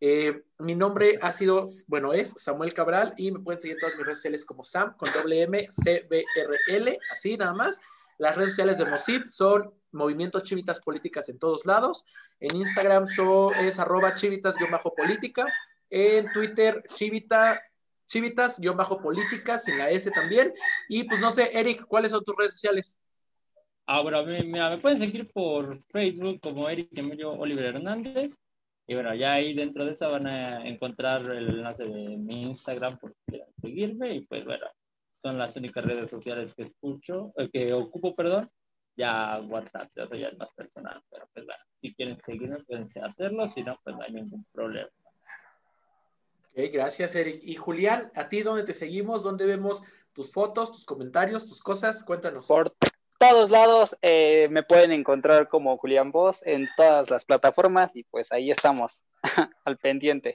Eh, 0.00 0.44
mi 0.58 0.74
nombre 0.74 1.18
ha 1.22 1.32
sido, 1.32 1.64
bueno, 1.86 2.12
es 2.12 2.34
Samuel 2.36 2.74
Cabral 2.74 3.14
y 3.16 3.30
me 3.30 3.40
pueden 3.40 3.60
seguir 3.60 3.76
en 3.76 3.80
todas 3.80 3.96
mis 3.96 4.04
redes 4.04 4.18
sociales 4.18 4.44
como 4.44 4.64
Sam 4.64 4.96
con 4.96 5.08
doble 5.12 5.42
M, 5.42 5.66
C, 5.70 6.06
B, 6.10 6.24
R, 6.36 6.58
L, 6.68 6.98
así 7.10 7.36
nada 7.36 7.54
más. 7.54 7.80
Las 8.18 8.36
redes 8.36 8.50
sociales 8.50 8.78
de 8.78 8.84
MOSIP 8.84 9.28
son 9.28 9.72
Movimientos 9.92 10.44
Chivitas 10.44 10.80
Políticas 10.80 11.28
en 11.28 11.38
todos 11.38 11.66
lados. 11.66 12.04
En 12.40 12.56
Instagram 12.56 13.06
es 13.60 13.78
arroba 13.78 14.14
chivitas-política. 14.14 15.46
En 15.90 16.32
Twitter, 16.32 16.82
chivita 16.88 17.60
Chivitas, 18.06 18.60
guion 18.60 18.76
bajo 18.76 19.00
políticas, 19.00 19.66
en 19.68 19.78
la 19.78 19.90
S 19.90 20.10
también. 20.10 20.52
Y 20.88 21.04
pues 21.04 21.20
no 21.20 21.30
sé, 21.30 21.50
Eric, 21.58 21.86
¿cuáles 21.86 22.10
son 22.10 22.24
tus 22.24 22.36
redes 22.36 22.52
sociales? 22.52 23.00
Ahora, 23.86 24.22
me, 24.22 24.42
me, 24.42 24.78
pueden 24.78 24.98
seguir 24.98 25.30
por 25.32 25.82
Facebook 25.90 26.40
como 26.40 26.68
Eric 26.68 26.88
Emilio 26.92 27.32
Oliver 27.32 27.66
Hernández. 27.66 28.32
Y 28.86 28.94
bueno, 28.94 29.14
ya 29.14 29.34
ahí 29.34 29.54
dentro 29.54 29.84
de 29.84 29.92
esa 29.92 30.08
van 30.08 30.26
a 30.26 30.66
encontrar 30.66 31.22
el 31.22 31.48
enlace 31.48 31.84
de 31.84 32.16
mi 32.16 32.42
Instagram 32.42 32.98
por 32.98 33.14
quieran 33.26 33.48
seguirme. 33.60 34.14
Y 34.14 34.26
pues 34.26 34.44
bueno, 34.44 34.66
son 35.22 35.38
las 35.38 35.56
únicas 35.56 35.84
redes 35.84 36.10
sociales 36.10 36.54
que 36.54 36.64
escucho, 36.64 37.32
eh, 37.36 37.48
que 37.52 37.72
ocupo, 37.72 38.14
perdón. 38.14 38.50
Ya 38.96 39.40
WhatsApp, 39.40 39.90
ya 39.96 40.06
soy 40.06 40.22
el 40.22 40.36
más 40.36 40.52
personal. 40.52 41.02
Pero 41.10 41.28
pues 41.32 41.46
bueno, 41.46 41.62
si 41.80 41.94
quieren 41.94 42.18
seguirme, 42.24 42.62
pueden 42.64 42.88
hacerlo. 43.02 43.48
Si 43.48 43.62
no, 43.62 43.78
pues 43.82 43.96
no 43.96 44.02
hay 44.02 44.12
ningún 44.12 44.46
problema 44.52 44.90
gracias, 46.54 47.14
Eric. 47.14 47.40
Y 47.42 47.56
Julián, 47.56 48.10
¿a 48.14 48.28
ti 48.28 48.42
dónde 48.42 48.64
te 48.64 48.74
seguimos? 48.74 49.22
¿Dónde 49.22 49.46
vemos 49.46 49.82
tus 50.12 50.32
fotos, 50.32 50.72
tus 50.72 50.84
comentarios, 50.84 51.46
tus 51.46 51.60
cosas? 51.60 52.04
Cuéntanos. 52.04 52.46
Por 52.46 52.74
todos 53.18 53.50
lados 53.50 53.96
eh, 54.02 54.48
me 54.50 54.62
pueden 54.62 54.92
encontrar 54.92 55.48
como 55.48 55.76
Julián 55.78 56.12
Voz 56.12 56.42
en 56.44 56.66
todas 56.76 57.10
las 57.10 57.24
plataformas 57.24 57.96
y 57.96 58.04
pues 58.04 58.30
ahí 58.32 58.50
estamos 58.50 59.02
al 59.64 59.78
pendiente. 59.78 60.34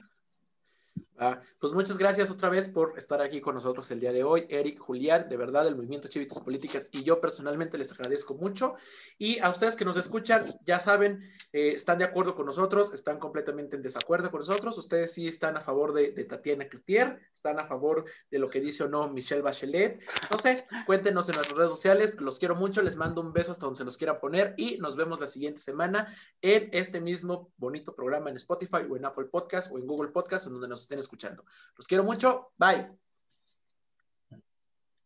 Ah, 1.22 1.42
pues 1.58 1.74
muchas 1.74 1.98
gracias 1.98 2.30
otra 2.30 2.48
vez 2.48 2.70
por 2.70 2.96
estar 2.96 3.20
aquí 3.20 3.42
con 3.42 3.54
nosotros 3.54 3.90
el 3.90 4.00
día 4.00 4.10
de 4.10 4.24
hoy. 4.24 4.46
Eric, 4.48 4.78
Julián, 4.78 5.28
de 5.28 5.36
verdad, 5.36 5.66
el 5.66 5.76
Movimiento 5.76 6.08
Chivitas 6.08 6.40
Políticas 6.42 6.88
y 6.92 7.02
yo 7.02 7.20
personalmente 7.20 7.76
les 7.76 7.92
agradezco 7.92 8.36
mucho. 8.36 8.76
Y 9.18 9.38
a 9.40 9.50
ustedes 9.50 9.76
que 9.76 9.84
nos 9.84 9.98
escuchan, 9.98 10.46
ya 10.64 10.78
saben, 10.78 11.20
eh, 11.52 11.72
están 11.74 11.98
de 11.98 12.06
acuerdo 12.06 12.34
con 12.34 12.46
nosotros, 12.46 12.94
están 12.94 13.18
completamente 13.18 13.76
en 13.76 13.82
desacuerdo 13.82 14.30
con 14.30 14.40
nosotros. 14.40 14.78
Ustedes 14.78 15.12
sí 15.12 15.28
están 15.28 15.58
a 15.58 15.60
favor 15.60 15.92
de, 15.92 16.24
Tatiana 16.24 16.66
Cloutier, 16.66 17.20
están 17.30 17.60
a 17.60 17.66
favor 17.66 18.06
de 18.30 18.38
lo 18.38 18.48
que 18.48 18.62
dice 18.62 18.84
o 18.84 18.88
no 18.88 19.10
Michelle 19.10 19.42
Bachelet. 19.42 20.00
No 20.30 20.38
sé, 20.38 20.66
cuéntenos 20.86 21.28
en 21.28 21.34
nuestras 21.34 21.58
redes 21.58 21.70
sociales. 21.70 22.18
Los 22.18 22.38
quiero 22.38 22.56
mucho, 22.56 22.80
les 22.80 22.96
mando 22.96 23.20
un 23.20 23.34
beso 23.34 23.52
hasta 23.52 23.66
donde 23.66 23.76
se 23.76 23.84
los 23.84 23.98
quiera 23.98 24.18
poner 24.18 24.54
y 24.56 24.78
nos 24.78 24.96
vemos 24.96 25.20
la 25.20 25.26
siguiente 25.26 25.60
semana 25.60 26.16
en 26.40 26.70
este 26.72 26.98
mismo 26.98 27.52
bonito 27.58 27.94
programa 27.94 28.30
en 28.30 28.36
Spotify 28.36 28.86
o 28.88 28.96
en 28.96 29.04
Apple 29.04 29.26
Podcast 29.26 29.70
o 29.70 29.76
en 29.76 29.86
Google 29.86 30.12
Podcast, 30.12 30.46
en 30.46 30.54
donde 30.54 30.68
nos 30.68 30.80
estén 30.80 30.98
escuchando. 31.10 31.44
Los 31.76 31.86
quiero 31.86 32.04
mucho. 32.04 32.52
Bye. 32.56 33.00